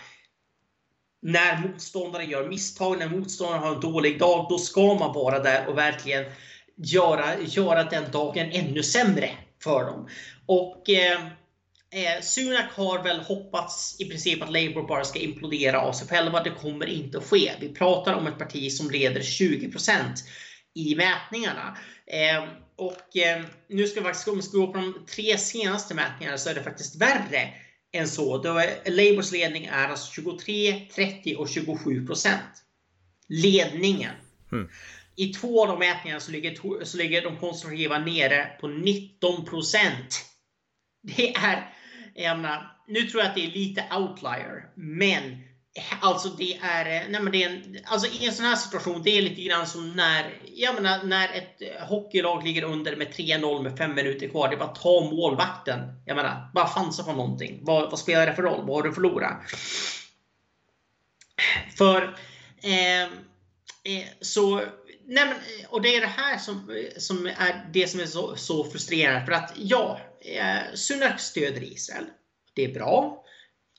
när 1.22 1.58
motståndare 1.58 2.24
gör 2.24 2.48
misstag, 2.48 2.98
när 2.98 3.08
motståndare 3.08 3.58
har 3.58 3.74
en 3.74 3.80
dålig 3.80 4.18
dag, 4.18 4.46
då 4.50 4.58
ska 4.58 4.94
man 4.94 5.12
vara 5.12 5.38
där 5.38 5.66
och 5.66 5.78
verkligen 5.78 6.24
göra, 6.76 7.40
göra 7.40 7.84
den 7.84 8.10
dagen 8.10 8.50
ännu 8.52 8.82
sämre 8.82 9.30
för 9.62 9.84
dem. 9.84 10.08
Och 10.46 10.90
eh, 10.90 11.26
eh, 11.90 12.22
Sunak 12.22 12.72
har 12.72 13.02
väl 13.02 13.20
hoppats 13.20 13.96
i 14.00 14.04
princip 14.04 14.42
att 14.42 14.52
Labour 14.52 14.88
bara 14.88 15.04
ska 15.04 15.18
implodera 15.18 15.80
av 15.80 15.92
sig 15.92 16.08
själva. 16.08 16.42
Det 16.42 16.50
kommer 16.50 16.86
inte 16.86 17.18
att 17.18 17.24
ske. 17.24 17.52
Vi 17.60 17.68
pratar 17.68 18.14
om 18.14 18.26
ett 18.26 18.38
parti 18.38 18.72
som 18.72 18.90
leder 18.90 19.20
20% 19.20 20.00
i 20.74 20.94
mätningarna. 20.94 21.76
Eh, 22.06 22.44
och 22.76 23.16
eh, 23.16 23.42
nu 23.68 23.86
ska 23.86 24.00
vi 24.00 24.06
faktiskt, 24.06 24.28
om 24.28 24.36
vi 24.36 24.42
ska 24.42 24.58
gå 24.58 24.66
på 24.66 24.78
de 24.78 25.06
tre 25.10 25.38
senaste 25.38 25.94
mätningarna 25.94 26.38
så 26.38 26.50
är 26.50 26.54
det 26.54 26.62
faktiskt 26.62 26.96
värre 26.96 27.54
än 27.92 28.08
så. 28.08 28.38
Då 28.38 28.58
är, 28.58 28.90
Labours 28.90 29.32
ledning 29.32 29.64
är 29.64 29.88
alltså 29.88 30.12
23, 30.12 30.88
30 30.94 31.36
och 31.36 31.46
27% 31.46 32.28
Ledningen. 33.28 34.14
Mm. 34.52 34.68
I 35.16 35.26
två 35.26 35.62
av 35.62 35.68
de 35.68 35.78
mätningarna 35.78 36.20
så 36.20 36.30
ligger, 36.30 36.84
så 36.84 36.96
ligger 36.96 37.22
de 37.22 37.36
konservativa 37.36 37.98
nere 37.98 38.46
på 38.60 38.68
19% 38.68 39.90
Det 41.02 41.34
är 41.34 41.72
jag 42.14 42.36
menar, 42.36 42.76
nu 42.86 43.02
tror 43.02 43.22
jag 43.22 43.28
att 43.28 43.34
det 43.34 43.46
är 43.46 43.50
lite 43.50 43.84
outlier, 43.96 44.70
men 44.74 45.22
Alltså 46.00 46.28
det 46.28 46.56
är, 46.56 47.08
nej 47.08 47.20
men 47.20 47.32
det 47.32 47.42
är 47.42 47.50
en, 47.50 47.78
alltså 47.84 48.08
i 48.08 48.26
en 48.26 48.32
sån 48.32 48.44
här 48.44 48.56
situation, 48.56 49.02
det 49.02 49.10
är 49.10 49.22
lite 49.22 49.42
grann 49.42 49.66
som 49.66 49.92
när, 49.92 50.38
jag 50.54 50.74
menar, 50.74 51.02
när 51.02 51.28
ett 51.28 51.88
hockeylag 51.88 52.44
ligger 52.44 52.62
under 52.62 52.96
med 52.96 53.08
3-0 53.08 53.62
med 53.62 53.78
5 53.78 53.94
minuter 53.94 54.28
kvar. 54.28 54.48
Det 54.48 54.54
är 54.54 54.58
bara 54.58 54.68
att 54.68 54.82
ta 54.82 55.10
målvakten. 55.10 55.80
Jag 56.06 56.16
menar, 56.16 56.50
bara 56.54 56.66
chansa 56.66 57.02
på 57.02 57.12
någonting. 57.12 57.58
Vad, 57.62 57.90
vad 57.90 57.98
spelar 57.98 58.26
det 58.26 58.34
för 58.34 58.42
roll? 58.42 58.66
Vad 58.66 58.76
har 58.76 58.82
du 58.82 58.92
förlorat? 58.92 59.42
För, 61.78 62.02
eh, 62.62 63.02
eh, 63.02 64.06
så, 64.20 64.62
nej 65.06 65.26
men, 65.26 65.36
och 65.68 65.82
det 65.82 65.96
är 65.96 66.00
det 66.00 66.06
här 66.06 66.38
som, 66.38 66.84
som 66.96 67.26
är 67.26 67.70
det 67.72 67.88
som 67.88 68.00
är 68.00 68.06
så, 68.06 68.36
så 68.36 68.64
frustrerande. 68.64 69.26
För 69.26 69.32
att 69.32 69.52
ja, 69.56 70.00
eh, 70.20 70.74
Sunak 70.74 71.20
stöder 71.20 71.62
Israel. 71.62 72.04
Det 72.54 72.64
är 72.64 72.74
bra. 72.74 73.24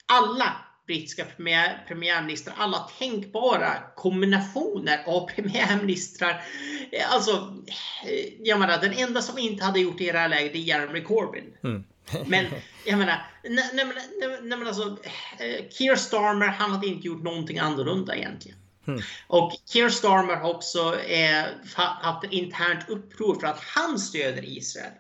Alla 0.06 0.56
brittiska 0.88 1.26
premiär, 1.26 1.86
premiärministrar, 1.88 2.56
alla 2.58 2.90
tänkbara 3.00 3.74
kombinationer 3.96 5.04
av 5.06 5.28
premiärministrar. 5.36 6.44
Eh, 6.92 7.14
alltså, 7.14 7.64
eh, 8.06 8.34
jag 8.40 8.60
menar, 8.60 8.82
den 8.82 8.94
enda 8.94 9.22
som 9.22 9.38
inte 9.38 9.64
hade 9.64 9.80
gjort 9.80 9.98
det 9.98 10.04
i 10.04 10.12
det 10.12 10.20
här 10.20 10.30
läget 10.30 10.56
är 10.56 10.60
Jeremy 10.60 11.02
Corbyn. 11.02 11.58
Mm. 11.64 11.84
men 12.28 12.46
jag 12.86 13.00
menar, 13.00 13.28
nej, 13.44 13.70
nej, 13.74 13.86
nej, 13.86 14.40
nej, 14.42 14.58
men 14.58 14.68
alltså, 14.68 14.98
eh, 15.40 15.70
Keir 15.70 15.96
Starmer, 15.96 16.48
han 16.48 16.72
hade 16.72 16.88
inte 16.88 17.08
gjort 17.08 17.24
någonting 17.24 17.60
annorlunda 17.60 18.16
egentligen. 18.16 18.58
Mm. 18.88 19.02
Och 19.28 19.52
Keir 19.74 19.89
Starmer 19.89 20.36
har 20.36 20.54
också 20.54 21.00
eh, 21.00 21.43
haft 21.76 22.24
ett 22.24 22.32
internt 22.32 22.89
uppror 22.89 23.39
för 23.39 23.48
att 23.48 23.60
han 23.60 24.00
stöder 24.00 24.58
Israel 24.58 24.91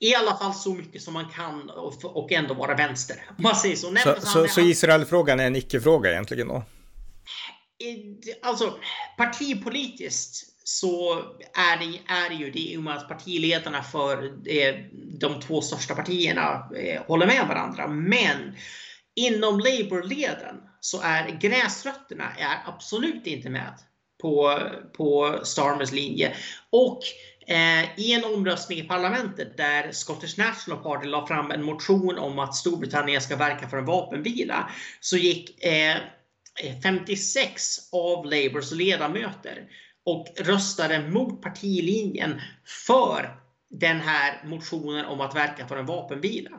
i 0.00 0.14
alla 0.14 0.36
fall 0.36 0.54
så 0.54 0.74
mycket 0.74 1.02
som 1.02 1.14
man 1.14 1.28
kan 1.28 1.70
och, 1.70 2.32
ändå 2.32 2.54
vara 2.54 2.74
vänster. 2.74 3.16
man 3.36 3.56
säger 3.56 3.76
så. 3.76 3.96
så, 3.96 4.26
så, 4.26 4.48
så 4.48 4.60
Israelfrågan 4.60 5.40
är 5.40 5.46
en 5.46 5.56
icke-fråga 5.56 6.10
egentligen 6.10 6.48
då? 6.48 6.64
Alltså 8.42 8.74
partipolitiskt 9.16 10.46
så 10.64 11.18
är 11.54 11.76
det, 11.76 12.12
är 12.12 12.28
det 12.28 12.34
ju 12.34 12.50
det 12.50 12.58
i 12.58 12.76
och 12.76 12.82
med 12.82 12.96
att 12.96 13.08
partiledarna 13.08 13.82
för 13.82 14.32
de 15.18 15.40
två 15.40 15.60
största 15.60 15.94
partierna 15.94 16.68
eh, 16.76 17.02
håller 17.02 17.26
med 17.26 17.48
varandra. 17.48 17.88
Men 17.88 18.56
inom 19.16 19.58
Labour-leden 19.58 20.56
så 20.80 21.00
är 21.00 21.38
gräsrötterna 21.40 22.32
är 22.38 22.58
absolut 22.66 23.26
inte 23.26 23.50
med 23.50 23.74
på, 24.22 24.60
på 24.96 25.40
Starmers 25.44 25.92
linje. 25.92 26.36
Och 26.70 27.02
Eh, 27.50 27.98
i 28.00 28.12
en 28.12 28.24
omröstning 28.24 28.78
i 28.78 28.82
parlamentet 28.82 29.56
där 29.56 29.92
Scottish 29.92 30.38
National 30.38 30.82
Party 30.82 31.08
la 31.08 31.26
fram 31.26 31.50
en 31.50 31.64
motion 31.64 32.18
om 32.18 32.38
att 32.38 32.54
Storbritannien 32.54 33.20
ska 33.20 33.36
verka 33.36 33.68
för 33.68 33.76
en 33.76 33.84
vapenvila 33.84 34.70
så 35.00 35.16
gick 35.16 35.64
eh, 35.64 35.96
56 36.82 37.62
av 37.92 38.24
Labours 38.24 38.72
ledamöter 38.72 39.68
och 40.04 40.26
röstade 40.38 41.08
mot 41.08 41.42
partilinjen 41.42 42.40
för 42.86 43.36
den 43.70 44.00
här 44.00 44.42
motionen 44.44 45.04
om 45.04 45.20
att 45.20 45.36
verka 45.36 45.68
för 45.68 45.76
en 45.76 45.86
vapenvila. 45.86 46.50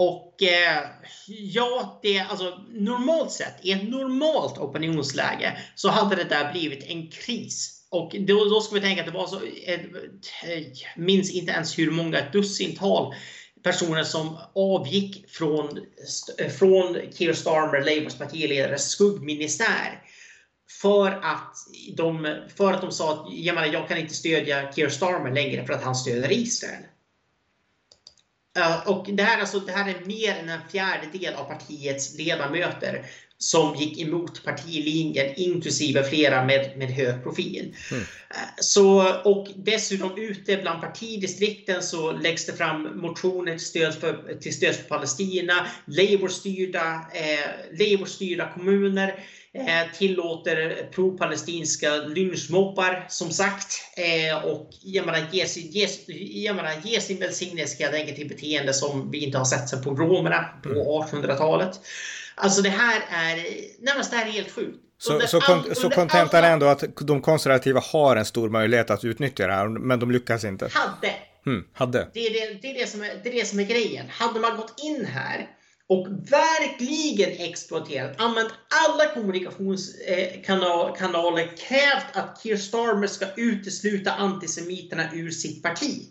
Och 0.00 0.42
eh, 0.42 0.82
ja, 1.26 2.00
det, 2.02 2.18
alltså, 2.18 2.60
normalt 2.70 3.32
sett, 3.32 3.54
i 3.62 3.72
ett 3.72 3.88
normalt 3.88 4.58
opinionsläge 4.58 5.58
så 5.74 5.88
hade 5.88 6.16
det 6.16 6.24
där 6.24 6.52
blivit 6.52 6.84
en 6.84 7.10
kris 7.10 7.86
och 7.90 8.16
då, 8.18 8.44
då 8.44 8.60
ska 8.60 8.74
vi 8.74 8.80
tänka 8.80 9.00
att 9.02 9.06
det 9.06 9.18
var 9.18 9.26
så, 9.26 9.40
jag 9.66 11.04
minns 11.04 11.30
inte 11.30 11.52
ens 11.52 11.78
hur 11.78 11.90
många, 11.90 12.18
ett 12.18 12.32
dussintal 12.32 13.14
personer 13.62 14.04
som 14.04 14.38
avgick 14.54 15.30
från, 15.30 15.80
från 16.58 16.98
Keir 17.12 17.32
Starmer, 17.32 17.94
Labours 17.94 18.14
partiledares 18.14 18.88
skuggministär 18.88 20.02
för 20.82 21.10
att 21.22 21.56
de, 21.96 22.36
för 22.56 22.72
att 22.72 22.80
de 22.80 22.92
sa 22.92 23.12
att 23.12 23.26
jag, 23.32 23.54
menar, 23.54 23.68
jag 23.72 23.88
kan 23.88 23.98
inte 23.98 24.14
stödja 24.14 24.72
Keir 24.72 24.88
Starmer 24.88 25.30
längre 25.30 25.66
för 25.66 25.72
att 25.72 25.82
han 25.82 25.94
stöder 25.94 26.32
Israel. 26.32 26.82
Och 28.86 29.06
det 29.12 29.22
här, 29.22 29.40
alltså, 29.40 29.60
det 29.60 29.72
här 29.72 29.90
är 29.90 30.06
mer 30.06 30.34
än 30.34 30.48
en 30.48 30.60
fjärdedel 30.72 31.34
av 31.34 31.44
partiets 31.44 32.18
ledamöter 32.18 33.06
som 33.38 33.76
gick 33.76 34.00
emot 34.00 34.44
partilinjen, 34.44 35.34
inklusive 35.36 36.04
flera 36.04 36.44
med, 36.44 36.78
med 36.78 36.90
hög 36.90 37.22
profil. 37.22 37.74
Mm. 37.90 38.04
Så, 38.60 39.14
och 39.24 39.48
dessutom 39.56 40.18
ute 40.18 40.56
bland 40.56 40.80
partidistrikten 40.80 41.82
så 41.82 42.12
läggs 42.12 42.46
det 42.46 42.52
fram 42.52 43.00
motioner 43.00 43.52
till 43.52 43.66
stöd 43.66 43.94
för, 43.94 44.34
till 44.40 44.54
stöd 44.54 44.74
för 44.74 44.84
Palestina. 44.84 45.66
Labour-styrda, 45.84 47.06
eh, 47.14 47.78
Labour 47.78 48.54
kommuner 48.54 49.08
eh, 49.08 49.14
tillåter 49.98 50.88
pro-palestinska 50.92 51.96
lynchmoppar 51.96 53.06
som 53.08 53.30
sagt. 53.30 53.74
Eh, 53.96 54.44
och 54.44 54.70
jag 54.82 55.06
menar, 55.06 55.26
ge, 55.32 55.44
ge, 55.44 55.88
jag 56.44 56.56
menar, 56.56 56.72
ge 56.84 57.00
sin 57.00 57.18
välsignelse 57.18 57.82
helt 57.82 57.94
enkelt 57.94 58.16
till 58.16 58.28
beteende 58.28 58.74
som 58.74 59.10
vi 59.10 59.24
inte 59.24 59.38
har 59.38 59.44
sett 59.44 59.68
sedan 59.68 59.82
pogromerna 59.82 60.44
på 60.62 60.68
1800-talet. 60.68 61.76
Mm. 61.76 61.84
Alltså 62.34 62.62
det 62.62 62.68
här 62.68 63.02
är 63.10 63.36
närmast 63.84 64.10
det 64.10 64.16
här 64.16 64.26
är 64.26 64.30
helt 64.30 64.50
sjukt. 64.50 64.78
Så, 64.98 65.20
så 65.74 65.90
kontentan 65.90 66.44
är 66.44 66.52
ändå 66.52 66.66
att 66.66 66.84
de 67.00 67.22
konservativa 67.22 67.80
har 67.92 68.16
en 68.16 68.24
stor 68.24 68.48
möjlighet 68.48 68.90
att 68.90 69.04
utnyttja 69.04 69.46
det 69.46 69.52
här, 69.52 69.68
men 69.68 70.00
de 70.00 70.10
lyckas 70.10 70.44
inte? 70.44 70.68
Hade. 70.72 71.14
Mm, 71.46 71.64
hade. 71.72 72.08
Det 72.14 72.26
är 72.26 72.32
det, 72.32 72.58
det, 72.62 72.70
är 72.70 72.74
det, 72.74 72.86
som 72.86 73.02
är, 73.02 73.20
det 73.22 73.28
är 73.28 73.32
det 73.32 73.46
som 73.46 73.60
är 73.60 73.64
grejen. 73.64 74.06
Hade 74.08 74.40
man 74.40 74.56
gått 74.56 74.74
in 74.84 75.06
här 75.06 75.46
och 75.90 76.06
verkligen 76.30 77.30
exploaterat, 77.30 78.20
använt 78.20 78.52
alla 78.86 79.14
kommunikationskanaler, 79.14 81.42
eh, 81.42 81.48
krävt 81.48 82.16
att 82.16 82.42
Keir 82.42 82.56
Starmer 82.56 83.06
ska 83.06 83.26
utesluta 83.36 84.12
antisemiterna 84.12 85.14
ur 85.14 85.30
sitt 85.30 85.62
parti. 85.62 86.06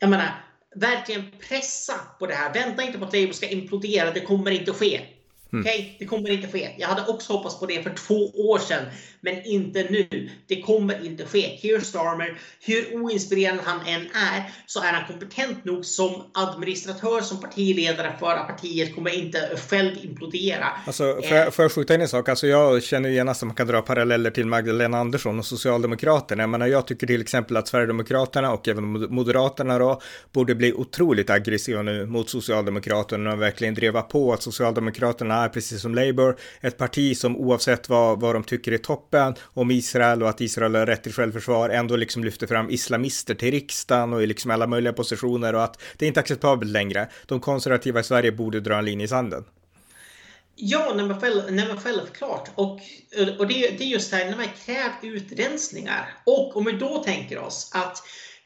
Jag 0.00 0.10
menar, 0.10 0.44
verkligen 0.74 1.24
pressa 1.48 1.94
på 2.18 2.26
det 2.26 2.34
här. 2.34 2.54
Vänta 2.54 2.82
inte 2.82 2.98
på 2.98 3.04
att 3.04 3.12
Labour 3.12 3.32
ska 3.32 3.48
implodera, 3.48 4.10
det 4.10 4.20
kommer 4.20 4.50
inte 4.50 4.70
att 4.70 4.76
ske. 4.76 5.00
Mm. 5.52 5.64
Okej, 5.64 5.80
okay, 5.80 5.96
det 5.98 6.04
kommer 6.04 6.30
inte 6.30 6.48
ske. 6.48 6.70
Jag 6.78 6.88
hade 6.88 7.06
också 7.06 7.32
hoppats 7.32 7.60
på 7.60 7.66
det 7.66 7.82
för 7.82 7.90
två 7.90 8.30
år 8.34 8.58
sedan, 8.58 8.84
men 9.20 9.44
inte 9.44 9.86
nu. 9.90 10.30
Det 10.46 10.62
kommer 10.62 11.06
inte 11.06 11.26
ske. 11.26 11.58
Keir 11.62 11.80
Starmer, 11.80 12.38
hur 12.60 13.02
oinspirerande 13.02 13.62
han 13.66 13.86
än 13.86 14.00
är, 14.00 14.52
så 14.66 14.80
är 14.80 14.92
han 14.92 15.06
kompetent 15.06 15.64
nog 15.64 15.84
som 15.84 16.22
administratör, 16.34 17.20
som 17.20 17.40
partiledare 17.40 18.12
för 18.18 18.32
att 18.32 18.46
partiet 18.46 18.94
kommer 18.94 19.14
inte 19.14 19.56
själv 19.68 20.04
implodera. 20.04 20.66
Alltså, 20.86 21.20
får 21.28 21.36
jag, 21.36 21.54
får 21.54 21.64
jag 21.64 21.72
skjuta 21.72 21.94
in 21.94 22.00
en 22.00 22.08
sak? 22.08 22.28
Alltså, 22.28 22.46
jag 22.46 22.82
känner 22.82 23.08
genast 23.08 23.42
att 23.42 23.46
man 23.46 23.56
kan 23.56 23.66
dra 23.66 23.82
paralleller 23.82 24.30
till 24.30 24.46
Magdalena 24.46 24.98
Andersson 24.98 25.38
och 25.38 25.46
Socialdemokraterna. 25.46 26.42
Jag, 26.42 26.50
menar, 26.50 26.66
jag 26.66 26.86
tycker 26.86 27.06
till 27.06 27.20
exempel 27.20 27.56
att 27.56 27.68
Sverigedemokraterna 27.68 28.52
och 28.52 28.68
även 28.68 28.84
Moderaterna 29.14 29.78
då 29.78 30.00
borde 30.32 30.54
bli 30.54 30.72
otroligt 30.72 31.30
aggressiva 31.30 31.82
nu 31.82 32.06
mot 32.06 32.30
Socialdemokraterna 32.30 33.32
och 33.32 33.42
verkligen 33.42 33.74
driva 33.74 34.02
på 34.02 34.32
att 34.32 34.42
Socialdemokraterna 34.42 35.41
är 35.44 35.48
precis 35.48 35.82
som 35.82 35.94
Labour 35.94 36.36
ett 36.60 36.78
parti 36.78 37.16
som 37.16 37.36
oavsett 37.36 37.88
vad, 37.88 38.20
vad 38.20 38.34
de 38.34 38.44
tycker 38.44 38.72
är 38.72 38.78
toppen 38.78 39.34
om 39.42 39.70
Israel 39.70 40.22
och 40.22 40.28
att 40.28 40.40
Israel 40.40 40.74
har 40.74 40.86
rätt 40.86 41.02
till 41.02 41.12
självförsvar 41.12 41.68
ändå 41.68 41.96
liksom 41.96 42.24
lyfter 42.24 42.46
fram 42.46 42.70
islamister 42.70 43.34
till 43.34 43.50
riksdagen 43.50 44.12
och 44.12 44.22
i 44.22 44.26
liksom 44.26 44.50
alla 44.50 44.66
möjliga 44.66 44.92
positioner 44.92 45.54
och 45.54 45.64
att 45.64 45.80
det 45.96 46.06
är 46.06 46.08
inte 46.08 46.20
acceptabelt 46.20 46.70
längre. 46.70 47.08
De 47.26 47.40
konservativa 47.40 48.00
i 48.00 48.04
Sverige 48.04 48.32
borde 48.32 48.60
dra 48.60 48.78
en 48.78 48.84
linje 48.84 49.04
i 49.04 49.08
sanden. 49.08 49.44
Ja, 50.56 50.92
nej 50.96 51.06
men, 51.06 51.20
själv, 51.20 51.42
nej 51.50 51.66
men 51.68 51.80
självklart. 51.80 52.50
Och, 52.54 52.80
och 53.38 53.46
det, 53.46 53.78
det 53.78 53.84
är 53.84 53.88
just 53.88 54.10
det 54.10 54.16
här 54.16 54.30
när 54.30 54.36
man 54.36 54.48
kräver 54.64 55.16
utrensningar. 55.16 56.14
Och 56.24 56.56
om 56.56 56.64
vi 56.64 56.72
då 56.72 57.02
tänker 57.04 57.38
oss 57.38 57.70
att 57.74 58.02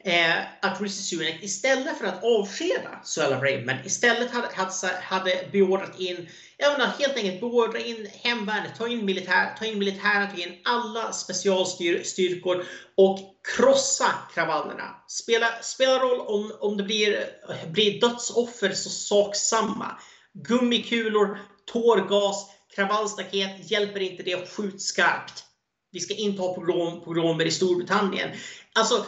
eh, 0.07 0.35
att 0.61 0.81
Rishi 0.81 1.01
Sunak 1.01 1.35
istället 1.41 1.97
för 1.97 2.05
att 2.05 2.23
avskeda 2.23 2.99
Suella 3.03 3.41
Raymond 3.41 3.79
istället 3.85 4.31
hade, 4.31 4.47
hade, 4.53 4.97
hade 5.01 5.49
beordrat 5.51 5.99
in, 5.99 6.29
jag 6.57 6.71
menar 6.71 6.93
helt 6.99 7.15
enkelt 7.15 7.39
beordra 7.39 7.79
in 7.79 8.07
hemvärnet, 8.13 8.77
ta 8.77 8.87
in, 8.87 9.05
militär, 9.05 9.55
ta 9.59 9.65
in 9.65 9.79
militären, 9.79 10.35
ta 10.35 10.41
in 10.41 10.57
alla 10.65 11.13
specialstyrkor 11.13 12.65
och 12.95 13.19
krossa 13.55 14.13
kravallerna. 14.33 14.95
Spela, 15.07 15.47
spela 15.61 15.99
roll 15.99 16.19
om, 16.19 16.51
om 16.59 16.77
det 16.77 16.83
blir, 16.83 17.25
blir 17.71 18.01
dödsoffer 18.01 18.71
så 18.71 18.89
sak 18.89 19.35
samma. 19.35 19.99
Gummikulor, 20.33 21.39
tårgas, 21.65 22.45
kravallstaket 22.75 23.71
hjälper 23.71 23.99
inte 23.99 24.23
det, 24.23 24.49
skjut 24.49 24.81
skarpt. 24.81 25.43
Vi 25.91 25.99
ska 25.99 26.13
inte 26.13 26.41
ha 26.41 26.53
pogrom, 26.53 27.03
pogromer 27.03 27.45
i 27.45 27.51
Storbritannien. 27.51 28.29
Alltså, 28.73 29.05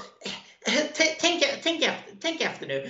tänk, 1.19 1.43
tänk, 1.63 1.83
efter, 1.83 2.13
tänk 2.21 2.41
efter 2.41 2.67
nu. 2.67 2.89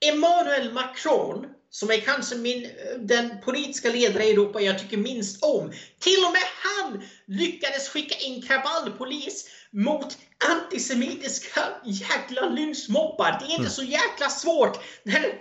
Emmanuel 0.00 0.72
Macron, 0.72 1.46
som 1.70 1.90
är 1.90 1.96
kanske 2.00 2.36
min, 2.36 2.68
den 2.98 3.40
politiska 3.44 3.90
ledare 3.90 4.24
i 4.24 4.30
Europa 4.30 4.60
jag 4.60 4.78
tycker 4.78 4.96
minst 4.96 5.42
om. 5.42 5.72
Till 6.00 6.24
och 6.26 6.32
med 6.32 6.42
han 6.62 7.02
lyckades 7.26 7.88
skicka 7.88 8.14
in 8.18 8.42
kravallpolis 8.42 9.48
mot 9.72 10.18
antisemitiska 10.46 11.60
jäkla 11.84 12.48
lynchmobbar. 12.48 13.36
Det 13.40 13.44
är 13.44 13.50
inte 13.50 13.56
mm. 13.56 13.70
så 13.70 13.82
jäkla 13.82 14.28
svårt. 14.28 14.78
När 15.02 15.16
en 15.16 15.32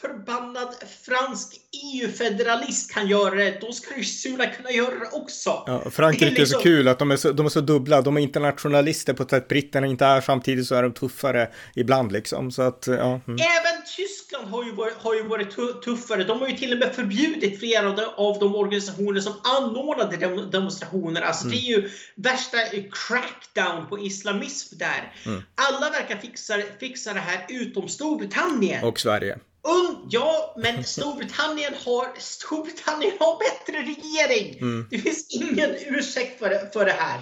förbannad 0.00 0.74
fransk 1.02 1.60
EU-federalist 1.72 2.94
kan 2.94 3.08
göra 3.08 3.34
det, 3.34 3.60
då 3.60 3.72
ska 3.72 3.96
ju 3.96 4.04
Sula 4.04 4.46
kunna 4.46 4.70
göra 4.70 4.98
det 4.98 5.08
också. 5.12 5.62
Ja, 5.66 5.90
Frankrike 5.90 6.26
är, 6.26 6.30
liksom... 6.30 6.42
är, 6.42 6.46
så 6.46 6.56
liksom- 6.56 6.62
kul 6.62 6.88
att 6.88 6.98
de 6.98 7.10
är 7.10 7.16
så, 7.16 7.32
de 7.32 7.46
är 7.46 7.50
så 7.50 7.60
dubbla. 7.60 8.02
De 8.02 8.16
är 8.16 8.20
internationalister 8.20 9.12
på 9.12 9.22
ett 9.22 9.30
sätt 9.30 9.48
britterna 9.48 9.86
inte 9.86 10.04
är. 10.04 10.20
Samtidigt 10.20 10.66
så 10.66 10.74
är 10.74 10.82
de 10.82 10.92
tuffare 10.92 11.48
ibland 11.74 12.12
liksom. 12.12 12.50
Så 12.50 12.62
att, 12.62 12.84
ja. 12.86 12.94
Mm. 12.94 13.20
Även 13.28 13.82
Tyskland 13.96 14.48
har 14.48 14.64
ju 14.64 14.72
varit, 14.72 14.94
har 14.94 15.14
ju 15.14 15.22
varit 15.22 15.84
tuffare. 15.84 16.24
De 16.24 16.40
har 16.40 16.48
ju 16.48 16.56
till 16.56 16.72
och 16.72 16.78
med 16.78 16.94
förbjudit 16.94 17.58
flera 17.58 17.88
av 17.88 17.96
de, 17.96 18.04
av 18.16 18.38
de 18.38 18.54
organisationer 18.54 19.20
som 19.20 19.32
anordnade 19.42 20.16
demonstrationer. 20.50 21.22
Alltså 21.22 21.44
mm. 21.44 21.56
det 21.56 21.64
är 21.64 21.68
ju 21.68 21.90
värsta 22.14 22.58
crackdown 22.92 23.86
på 23.88 23.98
islamism 24.42 24.76
där. 24.78 25.12
Mm. 25.26 25.42
Alla 25.54 25.90
verkar 25.90 26.16
fixa, 26.16 26.54
fixa 26.80 27.12
det 27.12 27.20
här 27.20 27.46
utom 27.48 27.88
Storbritannien. 27.88 28.84
Och 28.84 29.00
Sverige. 29.00 29.38
Und, 29.62 30.08
ja, 30.10 30.54
men 30.58 30.84
Storbritannien 30.84 31.74
har, 31.84 32.06
Storbritannien 32.18 33.12
har 33.20 33.38
bättre 33.38 33.82
regering. 33.82 34.58
Mm. 34.58 34.86
Det 34.90 34.98
finns 34.98 35.26
ingen 35.30 35.70
ursäkt 35.86 36.38
för, 36.38 36.72
för 36.72 36.84
det 36.84 36.92
här. 36.92 37.20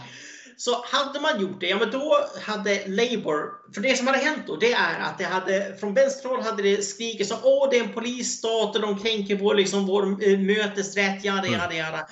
Så 0.56 0.84
hade 0.84 1.20
man 1.20 1.40
gjort 1.40 1.60
det, 1.60 1.68
ja 1.68 1.78
men 1.78 1.90
då 1.90 2.28
hade 2.42 2.86
Labour, 2.86 3.72
för 3.74 3.80
det 3.80 3.96
som 3.96 4.06
hade 4.06 4.18
hänt 4.18 4.42
då, 4.46 4.56
det 4.56 4.72
är 4.72 5.00
att 5.00 5.18
det 5.18 5.24
hade, 5.24 5.76
från 5.80 5.94
vänsterhåll 5.94 6.42
hade 6.42 6.62
det 6.62 6.82
skrikit 6.82 7.28
som 7.28 7.38
åh 7.42 7.68
det 7.70 7.78
är 7.78 7.84
en 7.84 7.92
polisstat 7.92 8.76
och 8.76 8.82
de 8.82 8.98
kränker 8.98 9.36
vår, 9.36 9.54
liksom, 9.54 9.86
vår 9.86 10.02
äh, 10.02 10.38
mötesrätt, 10.38 11.24
jada 11.24 11.46
jada 11.46 11.64
mm. 11.64 11.76
jada. 11.76 12.08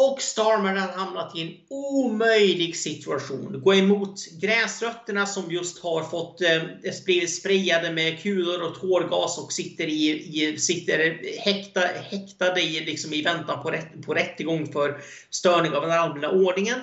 Och 0.00 0.22
Starmer 0.22 0.74
har 0.74 0.88
hamnat 0.88 1.36
i 1.36 1.42
en 1.42 1.54
omöjlig 1.68 2.76
situation. 2.76 3.60
Gå 3.64 3.74
emot 3.74 4.26
gräsrötterna 4.40 5.26
som 5.26 5.52
just 5.52 5.82
har 5.82 6.02
fått 6.02 6.40
eh, 6.40 6.62
blivit 7.04 7.34
sprayade 7.34 7.92
med 7.92 8.22
kulor 8.22 8.62
och 8.62 8.80
tårgas 8.80 9.38
och 9.38 9.52
sitter, 9.52 9.86
i, 9.86 10.10
i 10.10 10.58
sitter 10.58 11.20
häkta, 11.38 11.80
häktade 11.80 12.60
i, 12.60 12.84
liksom 12.84 13.12
i 13.12 13.22
väntan 13.22 13.62
på, 13.62 13.70
rätt, 13.70 14.06
på 14.06 14.14
rättegång 14.14 14.72
för 14.72 15.00
störning 15.30 15.72
av 15.72 15.82
den 15.82 15.98
allmänna 15.98 16.30
ordningen. 16.30 16.78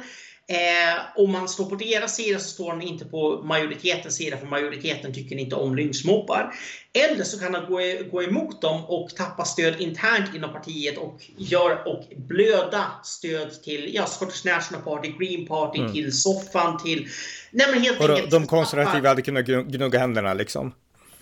Eh, 0.48 1.24
om 1.24 1.32
man 1.32 1.50
står 1.50 1.66
på 1.66 1.76
deras 1.76 2.16
sida 2.16 2.40
så 2.40 2.50
står 2.50 2.70
han 2.72 2.82
inte 2.82 3.06
på 3.06 3.42
majoritetens 3.44 4.16
sida 4.16 4.38
för 4.38 4.48
majoriteten 4.48 5.14
tycker 5.14 5.36
inte 5.36 5.56
om 5.56 5.76
lynchmobbar. 5.76 6.54
Eller 6.94 7.24
så 7.24 7.40
kan 7.40 7.54
han 7.54 7.66
gå, 7.66 7.80
gå 8.12 8.24
emot 8.24 8.62
dem 8.62 8.86
och 8.86 9.10
tappa 9.10 9.46
stöd 9.46 9.82
internt 9.82 10.36
inom 10.36 10.54
partiet 10.54 10.98
och, 10.98 11.22
gör, 11.38 11.88
och 11.88 12.04
blöda 12.16 12.92
stöd 13.04 13.64
till 13.64 13.92
ja, 13.94 14.06
Scottish 14.06 14.46
National 14.46 14.82
Party, 14.84 15.14
Green 15.20 15.48
Party, 15.48 15.80
mm. 15.80 15.94
till 15.94 16.18
soffan, 16.18 16.84
till... 16.84 17.08
Nej, 17.52 17.68
men 17.72 17.82
helt 17.82 18.00
och 18.00 18.10
enkelt, 18.10 18.32
de 18.32 18.48
konservativa 18.48 19.10
hade 19.10 19.22
kunnat 19.22 19.46
gnugga 19.46 20.00
händerna 20.00 20.34
liksom? 20.34 20.74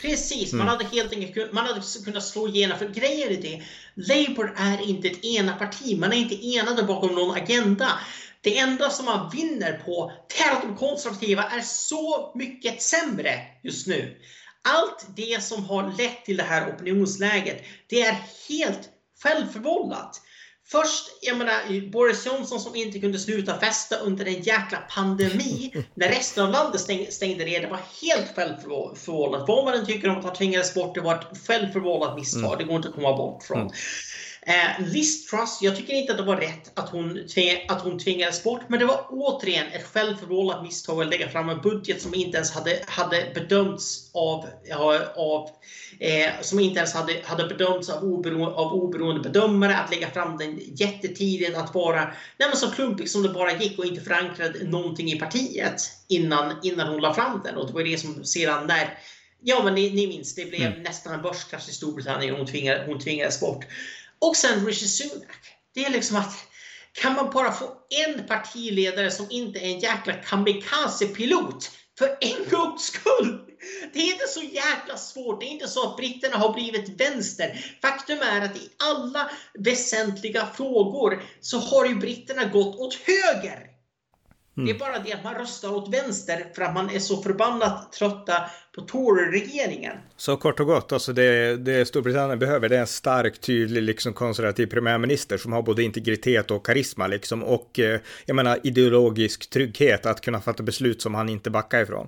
Precis, 0.04 0.54
mm. 0.54 0.66
man 0.66 0.76
hade 0.76 0.86
helt 0.96 1.14
enkelt 1.14 1.54
man 1.54 1.66
hade 1.66 1.82
kunnat 2.06 2.24
slå 2.24 2.48
igenom. 2.48 2.78
För 2.78 2.88
grejen 2.88 3.30
är 3.30 3.42
det, 3.42 3.62
Labour 3.96 4.54
är 4.58 4.90
inte 4.90 5.08
ett 5.08 5.26
ena 5.26 5.54
parti. 5.54 6.00
Man 6.00 6.14
är 6.14 6.18
inte 6.18 6.48
enade 6.48 6.84
bakom 6.84 7.16
någon 7.16 7.38
agenda. 7.38 7.88
Det 8.44 8.58
enda 8.58 8.90
som 8.90 9.06
man 9.06 9.30
vinner 9.30 9.82
på 9.86 10.12
är 10.46 10.52
att 10.52 10.62
de 10.62 10.76
konservativa 10.76 11.44
är 11.44 11.62
så 11.62 12.32
mycket 12.36 12.82
sämre 12.82 13.42
just 13.64 13.88
nu. 13.88 14.18
Allt 14.64 15.06
det 15.16 15.44
som 15.44 15.66
har 15.66 15.94
lett 15.98 16.26
till 16.26 16.38
det 16.38 16.44
här 16.44 16.76
opinionsläget, 16.76 17.64
det 17.90 18.02
är 18.02 18.18
helt 18.50 18.90
självförvållat. 19.24 20.22
Först, 20.72 21.04
jag 21.22 21.38
menar, 21.38 21.92
Boris 21.92 22.26
Johnson 22.26 22.60
som 22.60 22.76
inte 22.76 23.00
kunde 23.00 23.20
sluta 23.20 23.60
festa 23.60 23.96
under 23.96 24.26
en 24.26 24.42
jäkla 24.42 24.78
pandemi 24.78 25.74
när 25.94 26.10
resten 26.10 26.44
av 26.44 26.52
landet 26.52 26.82
stängde 27.14 27.46
ner. 27.46 27.62
Det 27.62 27.68
var 27.68 27.80
helt 28.02 28.36
självförvållat. 28.36 29.48
Vad 29.48 29.66
man 29.66 29.74
än 29.74 29.86
tycker 29.86 30.10
om 30.10 30.18
att 30.18 30.24
han 30.24 30.34
tvingades 30.36 30.74
bort, 30.74 30.96
det 30.96 31.02
var 31.02 31.16
ett 31.16 31.48
självförvållat 31.48 32.16
misstag. 32.16 32.46
Mm. 32.46 32.58
Det 32.58 32.64
går 32.64 32.76
inte 32.76 32.90
att 32.90 32.96
komma 32.96 33.18
bort 33.18 33.44
från. 33.44 33.62
Mm. 33.62 33.74
Eh, 34.46 34.86
Liz 34.88 35.26
Truss, 35.26 35.60
jag 35.62 35.76
tycker 35.76 35.94
inte 35.94 36.12
att 36.12 36.18
det 36.18 36.24
var 36.24 36.38
rätt 36.38 36.80
att 36.80 36.90
hon, 36.90 37.28
att 37.68 37.82
hon 37.82 38.00
tvingades 38.00 38.44
bort, 38.44 38.62
men 38.68 38.80
det 38.80 38.86
var 38.86 39.06
återigen 39.10 39.68
ett 39.68 39.86
självförvållat 39.86 40.64
misstag 40.64 41.02
att 41.02 41.10
lägga 41.10 41.30
fram 41.30 41.50
en 41.50 41.62
budget 41.62 42.02
som 42.02 42.14
inte 42.14 42.38
ens 42.38 42.52
hade, 42.52 42.84
hade 42.88 43.32
bedömts 43.36 44.12
av, 44.14 44.46
av 45.16 45.50
eh, 46.00 46.32
som 46.42 46.60
inte 46.60 46.78
ens 46.80 46.94
hade, 46.94 47.22
hade 47.24 47.48
bedömts 47.48 47.90
av 47.90 48.04
oberoende, 48.04 48.56
av 48.56 48.74
oberoende 48.74 49.30
bedömare, 49.30 49.78
att 49.78 49.92
lägga 49.92 50.10
fram 50.10 50.38
den 50.38 50.60
jättetidigt, 50.76 51.58
att 51.58 51.76
vara 51.76 52.04
nej 52.38 52.50
men 52.50 52.58
så 52.58 52.72
klumpig 52.72 53.10
som 53.10 53.24
det 53.24 53.30
bara 53.30 53.54
gick 53.54 53.80
och 53.80 53.86
inte 53.86 54.02
förankrade 54.02 54.64
någonting 54.64 55.12
i 55.12 55.20
partiet 55.20 55.82
innan, 56.08 56.56
innan 56.64 56.88
hon 56.88 57.02
la 57.02 57.14
fram 57.14 57.42
den. 57.44 57.58
Och 57.58 57.68
det 57.68 57.74
var 57.74 57.84
det 57.84 57.98
som 57.98 58.24
sedan 58.26 58.68
när 58.68 59.00
Ja, 59.46 59.64
men 59.64 59.76
ni, 59.76 59.90
ni 59.90 60.08
minns, 60.08 60.36
det 60.36 60.46
blev 60.46 60.62
mm. 60.62 60.84
nästan 60.84 61.14
en 61.14 61.22
börskrasch 61.22 61.70
i 61.70 61.72
Storbritannien 61.72 62.34
och 62.34 62.38
hon, 62.38 62.48
tvingade, 62.48 62.84
hon 62.88 63.00
tvingades 63.00 63.40
bort. 63.40 63.66
Och 64.24 64.36
sen 64.36 64.66
Rishi 64.66 64.88
Sunak. 64.88 65.38
Det 65.74 65.86
är 65.86 65.90
liksom 65.90 66.18
att 66.18 66.34
kan 66.94 67.16
man 67.16 67.30
bara 67.30 67.52
få 67.52 67.72
en 67.90 68.28
partiledare 68.28 69.12
som 69.12 69.28
inte 69.30 69.60
är 69.60 69.64
en 69.64 69.80
jäkla 69.80 70.14
kamikaze-pilot 70.14 71.72
för 71.98 72.18
en 72.22 72.50
gångs 72.50 72.82
skull. 72.84 73.40
Det 73.94 74.00
är 74.00 74.14
inte 74.14 74.28
så 74.28 74.42
jäkla 74.42 74.98
svårt. 74.98 75.40
Det 75.40 75.46
är 75.46 75.50
inte 75.50 75.68
så 75.68 75.90
att 75.90 75.98
britterna 75.98 76.38
har 76.38 76.54
blivit 76.54 77.02
vänster. 77.02 77.78
Faktum 77.82 78.22
är 78.22 78.42
att 78.42 78.58
i 78.58 78.70
alla 78.84 79.32
väsentliga 79.60 80.46
frågor 80.46 81.24
så 81.42 81.58
har 81.60 81.86
ju 81.86 81.96
britterna 81.96 82.46
gått 82.46 82.76
åt 82.76 82.94
höger. 82.94 83.73
Mm. 84.58 84.68
Det 84.68 84.72
är 84.72 84.80
bara 84.80 85.00
det 85.00 85.14
att 85.14 85.24
man 85.24 85.36
röstar 85.36 85.74
åt 85.74 85.94
vänster 85.94 86.46
för 86.56 86.62
att 86.62 86.74
man 86.74 86.90
är 86.90 87.00
så 87.00 87.22
förbannat 87.22 87.92
trötta 87.92 88.34
på 88.76 88.82
Tory-regeringen. 88.82 89.98
Så 90.18 90.38
kort 90.38 90.60
och 90.60 90.68
gott, 90.68 90.92
alltså 90.92 91.14
det, 91.14 91.58
det 91.58 91.88
Storbritannien 91.88 92.40
behöver 92.40 92.70
det 92.70 92.76
är 92.76 92.82
en 92.82 92.88
stark, 92.88 93.42
tydlig, 93.42 93.84
liksom 93.84 94.14
konservativ 94.14 94.68
premiärminister 94.68 95.38
som 95.38 95.54
har 95.54 95.62
både 95.62 95.84
integritet 95.84 96.52
och 96.52 96.66
karisma 96.66 97.08
liksom 97.08 97.44
och 97.44 97.80
eh, 97.80 98.00
jag 98.26 98.36
menar 98.36 98.60
ideologisk 98.64 99.50
trygghet 99.50 100.06
att 100.06 100.22
kunna 100.22 100.42
fatta 100.42 100.64
beslut 100.64 101.02
som 101.02 101.16
han 101.16 101.30
inte 101.30 101.50
backar 101.50 101.82
ifrån. 101.82 102.08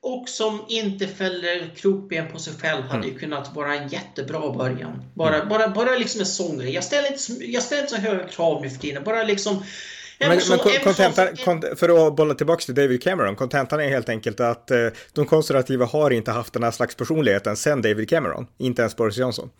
Och 0.00 0.28
som 0.28 0.64
inte 0.68 1.06
fäller 1.06 1.70
krokben 1.76 2.32
på 2.32 2.38
sig 2.38 2.52
själv 2.60 2.82
hade 2.82 3.02
mm. 3.02 3.08
ju 3.08 3.18
kunnat 3.18 3.54
vara 3.54 3.74
en 3.74 3.88
jättebra 3.88 4.52
början. 4.52 5.02
Bara, 5.14 5.36
mm. 5.36 5.48
bara, 5.48 5.68
bara 5.68 5.96
liksom 5.96 6.20
en 6.20 6.26
sångare. 6.26 6.70
Jag 6.70 6.84
ställer 6.84 7.12
inte, 7.12 7.44
jag 7.44 7.62
ställer 7.62 7.82
inte 7.82 7.94
så 7.94 8.00
höga 8.00 8.28
krav 8.28 8.62
nu 8.62 8.70
för 8.70 8.78
tiden. 8.78 9.04
Bara 9.04 9.22
liksom 9.22 9.62
men, 10.18 10.28
men 10.28 11.76
för 11.76 12.06
att 12.06 12.16
bolla 12.16 12.34
tillbaka 12.34 12.60
till 12.60 12.74
David 12.74 13.02
Cameron, 13.02 13.36
kontentan 13.36 13.80
är 13.80 13.88
helt 13.88 14.08
enkelt 14.08 14.40
att 14.40 14.70
eh, 14.70 14.86
de 15.12 15.26
konservativa 15.26 15.86
har 15.86 16.10
inte 16.10 16.30
haft 16.30 16.52
den 16.52 16.62
här 16.62 16.70
slags 16.70 16.94
personligheten 16.94 17.56
sen 17.56 17.82
David 17.82 18.08
Cameron, 18.08 18.46
inte 18.58 18.82
ens 18.82 18.96
Boris 18.96 19.16
Johnson. 19.16 19.50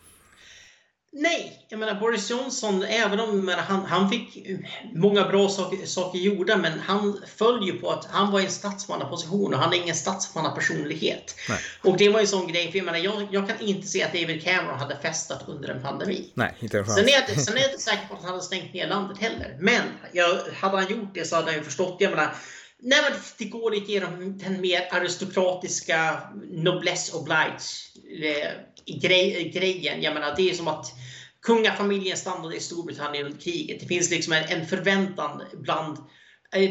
Nej, 1.19 1.65
jag 1.69 1.79
menar 1.79 1.99
Boris 1.99 2.29
Johnson, 2.29 2.83
även 2.83 3.19
om 3.19 3.45
menar, 3.45 3.63
han, 3.63 3.85
han 3.85 4.09
fick 4.09 4.47
många 4.93 5.27
bra 5.27 5.49
saker, 5.49 5.85
saker 5.85 6.19
gjorda, 6.19 6.57
men 6.57 6.79
han 6.79 7.21
föll 7.35 7.67
ju 7.67 7.73
på 7.73 7.91
att 7.91 8.05
han 8.05 8.31
var 8.31 8.39
i 8.39 8.45
en 8.45 8.51
statsmannaposition 8.51 9.53
och 9.53 9.59
han 9.59 9.73
är 9.73 9.77
ingen 9.77 9.95
statsmannapersonlighet. 9.95 11.35
Nej. 11.49 11.59
Och 11.83 11.97
det 11.97 12.09
var 12.09 12.19
ju 12.19 12.21
en 12.21 12.27
sån 12.27 12.47
grej, 12.47 12.71
för 12.71 12.77
jag 12.77 12.85
menar, 12.85 12.99
jag, 12.99 13.27
jag, 13.31 13.47
kan 13.47 13.59
inte 13.59 13.87
se 13.87 14.03
att 14.03 14.13
David 14.13 14.43
Cameron 14.43 14.79
hade 14.79 14.97
festat 15.01 15.43
under 15.47 15.69
en 15.69 15.81
pandemi. 15.81 16.31
Nej, 16.33 16.55
inte 16.59 16.85
sen 16.85 17.09
är, 17.09 17.11
jag, 17.11 17.41
sen 17.41 17.57
är 17.57 17.61
jag 17.61 17.69
inte 17.69 17.83
säker 17.83 18.07
på 18.07 18.13
att 18.15 18.21
han 18.21 18.29
hade 18.29 18.43
stängt 18.43 18.73
ner 18.73 18.87
landet 18.87 19.17
heller. 19.17 19.57
Men 19.59 19.83
jag, 20.11 20.39
hade 20.53 20.77
han 20.77 20.91
gjort 20.91 21.13
det 21.13 21.25
så 21.25 21.35
hade 21.35 21.47
han 21.47 21.55
ju 21.55 21.63
förstått, 21.63 21.95
jag 21.99 22.09
menar, 22.09 22.35
Nej, 22.79 22.99
men 23.03 23.19
det 23.37 23.45
går 23.45 23.71
lite 23.71 23.91
genom 23.91 24.37
den 24.37 24.61
mer 24.61 24.87
aristokratiska 24.91 26.21
noblesse 26.49 27.17
oblige 27.17 27.57
eh, 28.23 28.51
grej, 28.87 29.51
grejen. 29.53 30.01
Jag 30.01 30.13
menar, 30.13 30.33
det 30.37 30.49
är 30.49 30.53
som 30.53 30.67
att 30.67 30.93
kungafamiljen 31.41 32.17
stannade 32.17 32.55
i 32.55 32.59
Storbritannien 32.59 33.25
under 33.25 33.39
kriget. 33.39 33.79
Det 33.79 33.87
finns 33.87 34.11
liksom 34.11 34.33
en, 34.33 34.43
en 34.43 34.67
förväntan 34.67 35.41
bland 35.53 35.97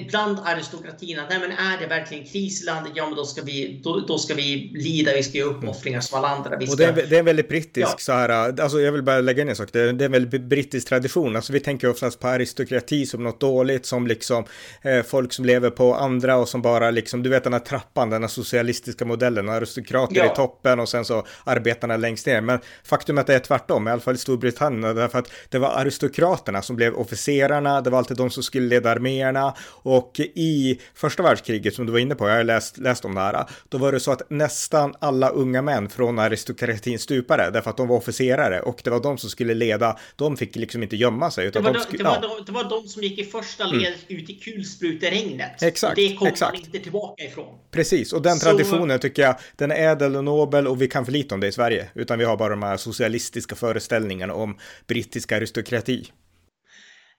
bland 0.09 0.39
aristokratin 0.45 1.19
att 1.19 1.31
nej, 1.31 1.39
men 1.41 1.53
är 1.53 1.81
det 1.81 1.87
verkligen 1.87 2.25
kris 2.25 2.63
i 2.63 2.67
landet, 2.67 2.93
ja 2.95 3.07
men 3.07 3.15
då 3.17 3.25
ska 3.25 3.43
vi, 3.43 3.81
då, 3.85 4.01
då 4.01 4.19
ska 4.19 4.35
vi 4.35 4.73
lida, 4.75 5.13
vi 5.13 5.23
ska 5.23 5.39
göra 5.39 5.51
uppoffringar 5.51 6.01
som 6.01 6.19
alla 6.19 6.29
andra. 6.29 6.61
Ska... 6.61 6.71
Och 6.71 6.77
det, 6.77 6.85
är, 6.85 6.93
det 6.93 7.17
är 7.17 7.19
en 7.19 7.25
väldigt 7.25 7.49
brittisk 7.49 7.89
ja. 7.93 7.97
så 7.99 8.13
här, 8.13 8.61
alltså 8.61 8.81
jag 8.81 8.93
vill 8.93 9.03
bara 9.03 9.21
lägga 9.21 9.43
in 9.43 9.49
en 9.49 9.57
sak, 9.57 9.69
det 9.73 9.81
är, 9.81 9.93
det 9.93 10.05
är 10.05 10.07
en 10.07 10.13
väldigt 10.13 10.43
brittisk 10.43 10.89
tradition, 10.89 11.37
alltså 11.37 11.53
vi 11.53 11.61
tänker 11.61 11.91
oftast 11.91 12.21
på 12.21 12.29
aristokrati 12.29 13.07
som 13.07 13.23
något 13.25 13.41
dåligt, 13.41 13.87
som 13.87 14.07
liksom 14.07 14.45
eh, 14.83 15.03
folk 15.03 15.33
som 15.33 15.45
lever 15.45 15.71
på 15.71 15.95
andra 15.95 16.37
och 16.37 16.49
som 16.49 16.63
bara 16.63 16.91
liksom, 16.91 17.23
du 17.23 17.31
vet 17.31 17.45
den 17.45 17.53
här 17.53 17.61
trappan, 17.61 18.11
den 18.11 18.23
här 18.23 18.29
socialistiska 18.29 19.05
modellen, 19.05 19.49
aristokrater 19.49 20.17
ja. 20.17 20.33
i 20.33 20.37
toppen 20.37 20.81
och 20.81 20.89
sen 20.89 21.05
så 21.05 21.27
arbetarna 21.45 21.97
längst 21.97 22.27
ner. 22.27 22.41
Men 22.41 22.59
faktum 22.85 23.19
är 23.19 23.21
att 23.21 23.27
det 23.27 23.35
är 23.35 23.39
tvärtom, 23.39 23.89
i 23.89 23.91
alla 23.91 24.01
fall 24.01 24.15
i 24.15 24.19
Storbritannien, 24.19 24.97
därför 24.97 25.19
att 25.19 25.31
det 25.49 25.59
var 25.59 25.69
aristokraterna 25.69 26.63
som 26.63 26.77
blev 26.77 26.95
officerarna, 26.95 27.81
det 27.81 27.91
var 27.91 27.99
alltid 27.99 28.17
de 28.17 28.31
som 28.31 28.43
skulle 28.43 28.67
leda 28.67 28.91
arméerna 28.91 29.55
och 29.69 30.21
i 30.21 30.81
första 30.95 31.23
världskriget 31.23 31.75
som 31.75 31.87
du 31.87 31.93
var 31.93 31.99
inne 31.99 32.15
på, 32.15 32.29
jag 32.29 32.37
har 32.37 32.45
läst, 32.45 32.79
läst 32.79 33.05
om 33.05 33.15
det 33.15 33.21
här, 33.21 33.45
då 33.69 33.79
var 33.79 33.93
det 33.93 34.01
så 34.01 34.13
att 34.13 34.31
nästan 34.31 34.95
alla 34.99 35.29
unga 35.29 35.63
män 35.63 35.89
från 35.89 36.19
aristokratin 36.19 36.99
stupade 36.99 37.51
därför 37.51 37.71
att 37.71 37.77
de 37.77 37.89
var 37.89 37.97
officerare 37.97 38.61
och 38.61 38.81
det 38.85 38.91
var 38.91 39.01
de 39.01 39.19
som 39.19 39.31
skulle 39.31 39.55
leda. 39.55 39.99
De 40.17 40.37
fick 40.37 40.57
liksom 40.57 40.83
inte 40.83 40.97
gömma 40.97 41.31
sig. 41.31 41.47
Utan 41.47 41.63
det, 41.63 41.69
var 41.69 41.75
de, 41.75 41.81
skulle, 41.81 41.99
det, 41.99 42.05
var 42.05 42.21
de, 42.21 42.45
det 42.47 42.53
var 42.53 42.65
de 42.65 42.89
som 42.89 43.03
gick 43.03 43.19
i 43.19 43.25
första 43.25 43.67
ledet 43.67 44.11
mm. 44.11 44.23
ut 44.23 44.31
i 44.31 44.35
kulspruteregnet. 44.35 45.63
Exakt. 45.63 45.91
Och 45.91 45.97
det 45.97 46.17
kom 46.17 46.27
exakt. 46.27 46.53
man 46.53 46.65
inte 46.65 46.79
tillbaka 46.79 47.25
ifrån. 47.25 47.59
Precis, 47.71 48.13
och 48.13 48.23
den 48.23 48.37
så... 48.37 48.47
traditionen 48.47 48.99
tycker 48.99 49.23
jag, 49.23 49.37
den 49.57 49.71
är 49.71 49.77
ädel 49.77 50.17
och 50.17 50.25
nobel 50.25 50.67
och 50.67 50.83
vi 50.83 50.89
kan 50.89 51.05
för 51.05 51.13
lite 51.13 51.35
om 51.35 51.41
det 51.41 51.47
i 51.47 51.53
Sverige. 51.53 51.91
Utan 51.95 52.19
vi 52.19 52.25
har 52.25 52.37
bara 52.37 52.49
de 52.49 52.63
här 52.63 52.77
socialistiska 52.77 53.55
föreställningarna 53.57 54.35
om 54.35 54.59
brittisk 54.87 55.33
aristokrati. 55.33 56.07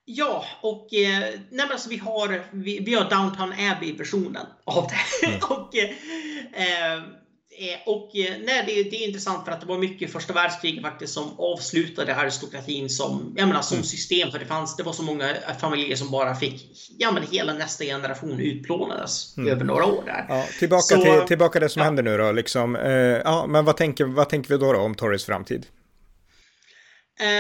Ja, 0.10 0.46
och 0.62 0.94
eh, 0.94 1.34
nej, 1.50 1.68
alltså, 1.72 1.90
vi, 1.90 1.98
har, 1.98 2.44
vi, 2.52 2.80
vi 2.80 2.94
har 2.94 3.10
Downtown 3.10 3.54
Abbey-versionen 3.54 4.46
av 4.64 4.88
det. 4.88 5.28
Mm. 5.28 5.40
och 5.50 5.76
eh, 5.76 5.90
eh 6.54 7.04
och 7.86 8.16
eh, 8.16 8.36
nej, 8.46 8.64
det, 8.68 8.84
det, 8.84 9.04
är 9.04 9.08
intressant 9.08 9.46
för 9.46 9.52
att 9.52 9.62
det 9.62 9.68
var 9.68 9.78
mycket 9.78 10.12
första 10.12 10.34
världskriget 10.34 10.82
faktiskt 10.82 11.14
som 11.14 11.40
avslutade 11.40 12.16
aristokratin 12.16 12.90
som, 12.90 13.34
jag 13.38 13.48
menar, 13.48 13.62
som 13.62 13.76
mm. 13.76 13.84
system. 13.84 14.32
För 14.32 14.40
det, 14.40 14.46
fanns, 14.46 14.76
det 14.76 14.84
var 14.84 14.94
så 14.94 15.04
många 15.04 15.36
familjer 15.60 15.96
som 15.96 16.12
bara 16.12 16.36
fick 16.36 16.88
ja, 16.98 17.12
men 17.12 17.24
hela 17.32 17.54
nästa 17.54 17.84
generation 17.84 18.40
utplånades 18.40 19.38
mm. 19.38 19.52
över 19.52 19.66
några 19.66 19.86
år 19.86 20.04
där. 20.06 20.26
Ja, 20.30 20.46
tillbaka, 20.60 20.82
så, 20.82 21.02
till, 21.02 21.28
tillbaka 21.28 21.52
till 21.52 21.62
det 21.62 21.70
som 21.70 21.80
ja. 21.80 21.86
händer 21.86 22.04
nu 22.04 22.18
då. 22.18 22.32
Liksom, 22.32 22.76
eh, 22.76 22.92
ja, 22.92 23.46
men 23.48 23.66
vad 23.66 23.78
tänker, 23.78 24.06
vad 24.06 24.30
tänker 24.30 24.50
vi 24.50 24.58
då, 24.58 24.74
då 24.74 24.80
om 24.80 24.96
Torres 24.96 25.26
framtid? 25.26 25.66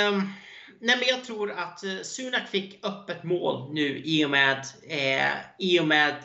Um, 0.09 0.33
nej 0.81 0.95
men 0.99 1.07
jag 1.07 1.23
tror 1.23 1.51
att 1.51 1.83
eh, 1.83 2.01
Sunak 2.03 2.49
fick 2.49 2.85
öppet 2.85 3.23
mål 3.23 3.73
nu 3.73 4.01
i 4.05 4.25
och 4.25 4.29
med, 4.29 4.65
eh, 4.89 5.31
i 5.59 5.79
och 5.79 5.87
med 5.87 6.15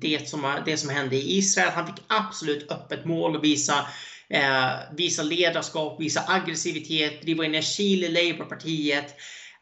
det, 0.00 0.28
som, 0.28 0.62
det 0.64 0.76
som 0.76 0.90
hände 0.90 1.16
i 1.16 1.38
Israel. 1.38 1.70
Han 1.70 1.86
fick 1.86 2.04
absolut 2.06 2.70
öppet 2.70 3.04
mål 3.04 3.36
och 3.36 3.44
visa 3.44 3.86
eh, 4.28 4.70
visa 4.96 5.22
ledarskap, 5.22 6.00
visa 6.00 6.24
aggressivitet, 6.26 7.22
driva 7.22 7.44
in 7.44 7.54
i 7.54 8.08
Labourpartiet. 8.08 9.14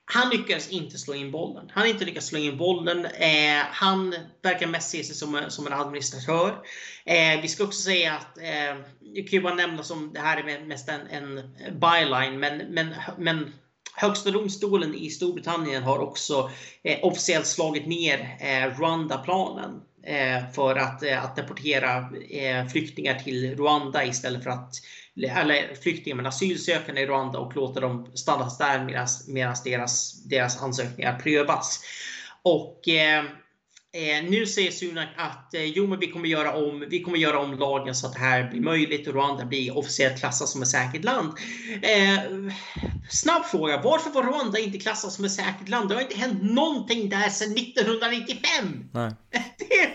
Han 0.09 0.31
lyckades 0.31 0.68
inte 0.68 0.99
slå 0.99 1.14
in 1.14 1.31
bollen. 1.31 1.70
Han 1.72 1.83
har 1.83 1.91
inte 1.91 2.05
lyckats 2.05 2.27
slå 2.27 2.39
in 2.39 2.57
bollen. 2.57 3.05
Eh, 3.05 3.62
han 3.70 4.14
verkar 4.43 4.66
mest 4.66 4.91
se 4.91 5.05
sig 5.05 5.14
som, 5.14 5.41
som 5.49 5.66
en 5.66 5.72
administratör. 5.72 6.59
Eh, 7.05 7.41
vi 7.43 7.49
ska 7.49 7.64
också 7.64 7.83
säga 7.83 8.12
att, 8.14 8.39
eh, 8.39 8.77
jag 9.01 9.29
kan 9.29 9.31
ju 9.31 9.41
bara 9.41 9.55
nämna 9.55 9.83
som 9.83 10.12
det 10.12 10.20
här 10.20 10.49
är 10.49 10.64
mest 10.64 10.89
en, 10.89 11.07
en 11.07 11.57
byline, 11.81 12.41
men, 12.41 12.59
men, 12.59 12.95
men 13.18 13.53
Högsta 13.99 14.30
domstolen 14.30 14.94
i 14.94 15.11
Storbritannien 15.11 15.82
har 15.82 15.99
också 15.99 16.51
eh, 16.82 16.99
officiellt 17.03 17.47
slagit 17.47 17.86
ner 17.86 18.36
eh, 18.40 18.78
Rwanda-planen 18.78 19.80
eh, 20.03 20.51
för 20.53 20.76
att, 20.76 21.03
eh, 21.03 21.24
att 21.24 21.36
deportera 21.36 21.97
eh, 22.30 22.66
flyktingar 22.66 23.14
till 23.14 23.57
Rwanda 23.57 24.05
istället 24.05 24.44
för 24.44 24.51
att 24.51 24.74
eller 25.22 25.74
flyktingar 25.74 26.16
men 26.16 26.26
asylsökande 26.26 27.01
i 27.01 27.07
Rwanda 27.07 27.38
och 27.38 27.57
låta 27.57 27.80
dem 27.80 28.11
stanna 28.14 28.51
där 28.59 29.07
medan 29.28 29.55
deras, 29.64 30.22
deras 30.24 30.62
ansökningar 30.62 31.18
prövas. 31.18 31.80
Och 32.42 32.88
eh, 32.88 33.24
eh, 33.95 34.30
nu 34.30 34.47
säger 34.47 34.70
Sunak 34.70 35.09
att 35.16 35.55
eh, 35.55 35.64
jo, 35.64 35.87
men 35.87 35.99
vi 35.99 36.11
kommer, 36.11 36.28
göra 36.28 36.55
om, 36.55 36.87
vi 36.91 37.03
kommer 37.03 37.18
göra 37.18 37.39
om 37.39 37.59
lagen 37.59 37.95
så 37.95 38.07
att 38.07 38.12
det 38.12 38.18
här 38.18 38.51
blir 38.51 38.61
möjligt 38.61 39.09
och 39.09 39.14
Rwanda 39.14 39.45
blir 39.45 39.78
officiellt 39.78 40.18
klassat 40.18 40.49
som 40.49 40.62
ett 40.62 40.68
säkert 40.68 41.05
land. 41.05 41.32
Eh, 41.82 42.18
snabb 43.11 43.45
fråga. 43.45 43.80
Varför 43.84 44.11
var 44.11 44.22
Rwanda 44.22 44.59
inte 44.59 44.78
klassat 44.78 45.12
som 45.12 45.24
ett 45.24 45.32
säkert 45.32 45.68
land? 45.68 45.89
Det 45.89 45.95
har 45.95 46.03
inte 46.03 46.18
hänt 46.18 46.43
någonting 46.43 47.09
där 47.09 47.28
sedan 47.28 47.53
1995. 47.53 48.41
Nej. 48.93 49.12
Det, 49.59 49.93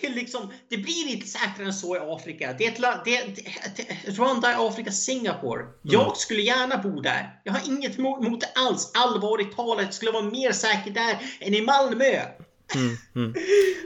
det, 0.00 0.06
är 0.06 0.14
liksom, 0.14 0.52
det 0.70 0.76
blir 0.76 1.08
inte 1.08 1.26
säkrare 1.26 1.66
än 1.66 1.74
så 1.74 1.96
i 1.96 1.98
Afrika. 1.98 2.54
Det 2.58 2.66
är 2.66 2.72
ett, 2.72 3.04
det, 3.04 3.44
det, 3.76 4.10
Rwanda 4.10 4.52
är 4.52 4.68
Afrika 4.68 4.92
Singapore. 4.92 5.64
Jag 5.82 6.02
mm. 6.02 6.14
skulle 6.16 6.42
gärna 6.42 6.76
bo 6.76 7.00
där. 7.00 7.40
Jag 7.44 7.52
har 7.52 7.60
inget 7.66 7.98
emot 7.98 8.40
det 8.40 8.52
alls. 8.54 8.92
Allvarligt 8.94 9.56
talat, 9.56 9.86
det 9.86 9.92
skulle 9.92 10.10
vara 10.10 10.24
mer 10.24 10.52
säkert 10.52 10.94
där 10.94 11.18
än 11.40 11.54
i 11.54 11.60
Malmö. 11.60 12.22
Mm, 12.74 12.96
mm. 13.16 13.34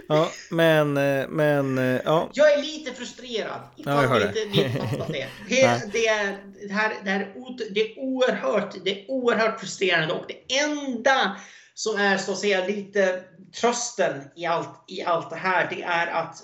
Ja, 0.08 0.30
men, 0.50 0.96
eh, 0.96 1.28
men, 1.28 1.78
eh, 1.78 2.00
ja. 2.04 2.30
Jag 2.32 2.52
är 2.52 2.62
lite 2.62 2.94
frustrerad. 2.94 3.60
Ja, 3.76 4.02
jag. 4.02 4.22
Inte, 4.22 4.44
det. 4.44 5.28
Det, 5.48 5.62
är, 5.62 5.80
det, 5.92 6.06
är, 6.06 6.38
det, 6.68 6.72
här, 6.72 6.94
det, 7.04 7.10
här, 7.10 7.32
det, 7.70 7.80
är 7.80 7.98
oerhört, 7.98 8.74
det 8.84 8.90
är 8.90 9.10
oerhört 9.10 9.60
frustrerande 9.60 10.14
och 10.14 10.24
det 10.28 10.56
enda 10.58 11.36
som 11.74 11.96
är 11.96 12.18
så 12.18 12.32
att 12.32 12.38
säga 12.38 12.66
lite 12.66 13.22
trösten 13.60 14.22
i 14.36 14.46
allt, 14.46 14.84
i 14.88 15.02
allt 15.02 15.30
det 15.30 15.36
här, 15.36 15.66
det 15.70 15.82
är 15.82 16.06
att 16.06 16.42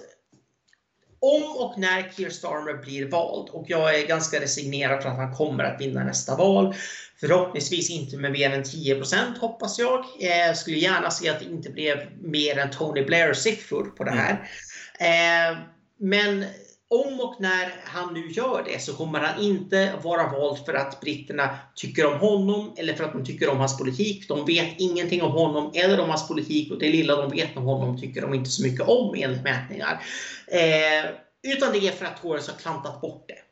om 1.20 1.56
och 1.56 1.78
när 1.78 2.12
Keir 2.16 2.30
Starmer 2.30 2.74
blir 2.74 3.08
vald, 3.08 3.48
och 3.48 3.64
jag 3.68 4.00
är 4.00 4.06
ganska 4.06 4.40
resignerad 4.40 5.02
för 5.02 5.08
att 5.08 5.16
han 5.16 5.34
kommer 5.34 5.64
att 5.64 5.80
vinna 5.80 6.04
nästa 6.04 6.36
val, 6.36 6.74
förhoppningsvis 7.20 7.90
inte 7.90 8.16
med 8.16 8.32
mer 8.32 8.50
än 8.50 8.64
10% 8.64 9.38
hoppas 9.40 9.78
jag. 9.78 9.98
Eh, 9.98 10.54
skulle 10.54 10.76
gärna 10.76 11.10
se 11.10 11.28
att 11.28 11.38
det 11.38 11.44
inte 11.44 11.70
blev 11.70 11.98
mer 12.22 12.58
än 12.58 12.70
Tony 12.70 13.04
Blair-siffror 13.04 13.84
på 13.84 14.04
det 14.04 14.10
här. 14.10 14.50
Mm. 14.98 15.52
Eh, 15.52 15.58
men 16.00 16.44
om 16.90 17.20
och 17.20 17.34
när 17.38 17.74
han 17.84 18.14
nu 18.14 18.30
gör 18.30 18.64
det 18.66 18.82
så 18.82 18.92
kommer 18.92 19.20
han 19.20 19.42
inte 19.42 19.92
vara 20.02 20.28
vald 20.28 20.58
för 20.66 20.74
att 20.74 21.00
britterna 21.00 21.58
tycker 21.74 22.06
om 22.06 22.20
honom 22.20 22.74
eller 22.76 22.94
för 22.94 23.04
att 23.04 23.12
de 23.12 23.24
tycker 23.24 23.48
om 23.48 23.58
hans 23.58 23.78
politik. 23.78 24.28
De 24.28 24.46
vet 24.46 24.74
ingenting 24.78 25.22
om 25.22 25.32
honom 25.32 25.70
eller 25.74 26.00
om 26.00 26.08
hans 26.08 26.28
politik 26.28 26.72
och 26.72 26.78
det 26.78 26.88
lilla 26.88 27.16
de 27.16 27.30
vet 27.30 27.56
om 27.56 27.64
honom 27.64 28.00
tycker 28.00 28.20
de 28.20 28.34
inte 28.34 28.50
så 28.50 28.62
mycket 28.62 28.88
om 28.88 29.14
enligt 29.18 29.44
mätningar. 29.44 30.02
Eh, 30.46 31.10
utan 31.42 31.72
det 31.72 31.88
är 31.88 31.92
för 31.92 32.04
att 32.04 32.22
Tories 32.22 32.48
har 32.48 32.58
klantat 32.58 33.00
bort 33.00 33.24
det. 33.28 33.47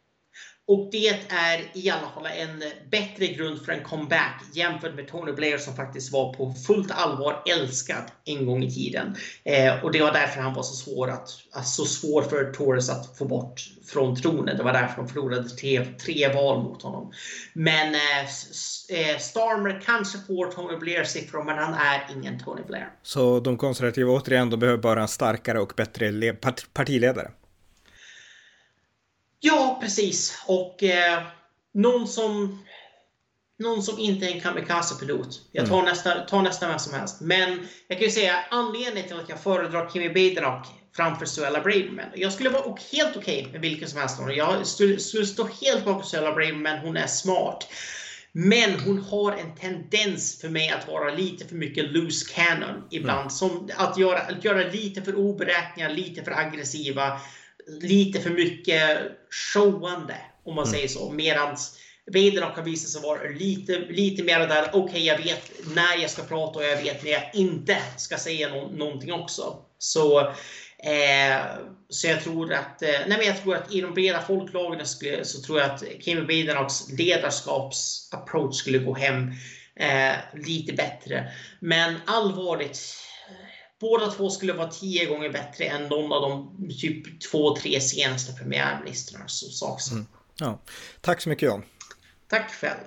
Och 0.69 0.89
det 0.93 1.09
är 1.29 1.71
i 1.73 1.91
alla 1.91 2.09
fall 2.15 2.27
en 2.27 2.63
bättre 2.91 3.27
grund 3.27 3.65
för 3.65 3.73
en 3.73 3.85
comeback 3.85 4.43
jämfört 4.53 4.95
med 4.95 5.09
Tony 5.09 5.33
Blair 5.33 5.59
som 5.59 5.77
faktiskt 5.77 6.13
var 6.13 6.35
på 6.35 6.55
fullt 6.67 6.91
allvar 6.91 7.43
älskad 7.47 8.03
en 8.25 8.47
gång 8.47 8.63
i 8.63 8.71
tiden. 8.71 9.17
Eh, 9.45 9.85
och 9.85 9.93
det 9.93 10.03
var 10.03 10.13
därför 10.13 10.41
han 10.41 10.55
var 10.55 10.63
så 10.63 10.75
svår, 10.75 11.11
att, 11.11 11.29
alltså, 11.53 11.85
så 11.85 11.89
svår 11.89 12.23
för 12.23 12.53
Torres 12.53 12.91
att 12.91 13.19
få 13.19 13.25
bort 13.25 13.61
från 13.87 14.17
tronen. 14.17 14.57
Det 14.57 14.63
var 14.63 14.73
därför 14.73 14.97
de 14.97 15.09
förlorade 15.09 15.49
tre, 15.49 15.85
tre 15.85 16.33
val 16.35 16.63
mot 16.63 16.83
honom. 16.83 17.13
Men 17.53 17.95
eh, 17.95 18.21
eh 18.89 19.19
Starmer 19.19 19.83
kanske 19.85 20.19
får 20.19 20.47
Tony 20.47 20.77
Blair 20.77 21.05
siffror 21.05 21.45
men 21.45 21.59
han 21.59 21.75
är 21.75 22.17
ingen 22.17 22.39
Tony 22.39 22.63
Blair. 22.67 22.89
Så 23.03 23.41
de 23.41 23.57
konservativa 23.57 24.13
återigen, 24.13 24.51
de 24.51 24.61
behöver 24.61 24.83
bara 24.83 25.03
en 25.03 25.09
starkare 25.09 25.61
och 25.61 25.73
bättre 25.77 26.37
partiledare? 26.73 27.31
Ja, 29.41 29.79
precis. 29.81 30.43
Och 30.47 30.83
eh, 30.83 31.23
någon 31.73 32.09
som 32.09 32.59
någon 33.59 33.83
som 33.83 33.99
inte 33.99 34.27
är 34.27 34.33
en 34.33 34.41
kamikaze-pilot. 34.41 35.41
Jag 35.53 35.67
tar, 35.67 35.75
mm. 35.75 35.85
nästa, 35.85 36.21
tar 36.21 36.43
nästan 36.43 36.69
vem 36.69 36.79
som 36.79 36.95
helst. 36.95 37.21
Men 37.21 37.69
jag 37.89 37.99
kan 37.99 38.07
ju 38.07 38.13
säga 38.13 38.37
anledningen 38.51 39.09
till 39.09 39.19
att 39.21 39.29
jag 39.29 39.41
föredrar 39.41 39.91
Kimi 39.91 40.09
Badenoch 40.09 40.67
framför 40.97 41.27
Suella 41.27 41.61
Braverman. 41.61 42.07
Jag 42.15 42.33
skulle 42.33 42.51
vara 42.51 42.77
helt 42.93 43.17
okej 43.17 43.41
okay 43.41 43.53
med 43.53 43.61
vilken 43.61 43.89
som 43.89 43.99
helst. 43.99 44.19
Jag 44.37 44.67
skulle, 44.67 44.99
skulle 44.99 45.27
stå 45.27 45.49
helt 45.63 45.85
bakom 45.85 46.03
Suella 46.03 46.33
Braverman. 46.33 46.79
Hon 46.79 46.97
är 46.97 47.07
smart. 47.07 47.69
Men 48.33 48.81
hon 48.81 48.99
har 48.99 49.33
en 49.33 49.55
tendens 49.55 50.41
för 50.41 50.49
mig 50.49 50.71
att 50.71 50.89
vara 50.89 51.15
lite 51.15 51.45
för 51.45 51.55
mycket 51.55 51.85
loose 51.93 52.35
cannon 52.35 52.85
ibland. 52.91 53.21
Mm. 53.21 53.31
Som 53.31 53.71
att, 53.77 53.99
göra, 53.99 54.19
att 54.19 54.45
göra 54.45 54.71
lite 54.71 55.03
för 55.03 55.15
oberäkneliga, 55.15 55.97
lite 55.97 56.25
för 56.25 56.39
aggressiva 56.39 57.21
lite 57.81 58.21
för 58.21 58.31
mycket 58.31 58.99
showande, 59.55 60.17
om 60.45 60.55
man 60.55 60.65
mm. 60.65 60.75
säger 60.75 60.89
så. 60.89 61.11
Medans 61.11 61.79
Weidenhock 62.13 62.57
har 62.57 62.63
visat 62.63 62.91
sig 62.91 63.03
vara 63.03 63.29
lite, 63.29 63.79
lite 63.79 64.23
mer 64.23 64.39
där, 64.39 64.69
okej 64.69 64.81
okay, 64.81 65.03
jag 65.03 65.19
vet 65.19 65.51
när 65.75 65.97
jag 66.01 66.11
ska 66.11 66.23
prata 66.23 66.59
och 66.59 66.65
jag 66.65 66.83
vet 66.83 67.05
när 67.05 67.11
jag 67.11 67.31
inte 67.35 67.77
ska 67.97 68.17
säga 68.17 68.49
no 68.49 68.73
någonting 68.77 69.13
också. 69.13 69.57
Så, 69.79 70.21
eh, 70.79 71.41
så 71.89 72.07
jag 72.07 72.23
tror 72.23 72.53
att, 72.53 72.83
eh, 72.83 72.89
nej 72.89 73.19
men 73.19 73.27
jag 73.27 73.43
tror 73.43 73.57
att 73.57 73.75
i 73.75 73.81
de 73.81 73.95
breda 73.95 74.21
folklagren 74.21 74.87
skulle, 74.87 75.25
så 75.25 75.43
tror 75.43 75.61
jag 75.61 75.71
att 75.71 75.83
Kim 76.01 76.27
Weidenhocks 76.27 76.89
ledarskapsapproach 76.99 78.57
skulle 78.57 78.79
gå 78.79 78.95
hem 78.95 79.33
eh, 79.77 80.15
lite 80.35 80.73
bättre. 80.73 81.33
Men 81.61 81.97
allvarligt, 82.07 82.79
Båda 83.81 84.11
två 84.11 84.31
skulle 84.31 84.53
vara 84.53 84.69
tio 84.69 85.07
gånger 85.07 85.31
bättre 85.31 85.65
än 85.65 85.89
någon 85.89 86.13
av 86.13 86.23
de 86.23 86.69
typ 86.81 87.21
två, 87.31 87.57
tre 87.57 87.81
senaste 87.81 88.33
premiärministrarna. 88.33 89.29
Så 89.29 89.47
sak 89.47 89.81
mm. 89.93 90.07
ja. 90.37 90.61
Tack 91.01 91.21
så 91.21 91.29
mycket 91.29 91.47
John. 91.47 91.63
Tack 92.29 92.51
själv. 92.51 92.87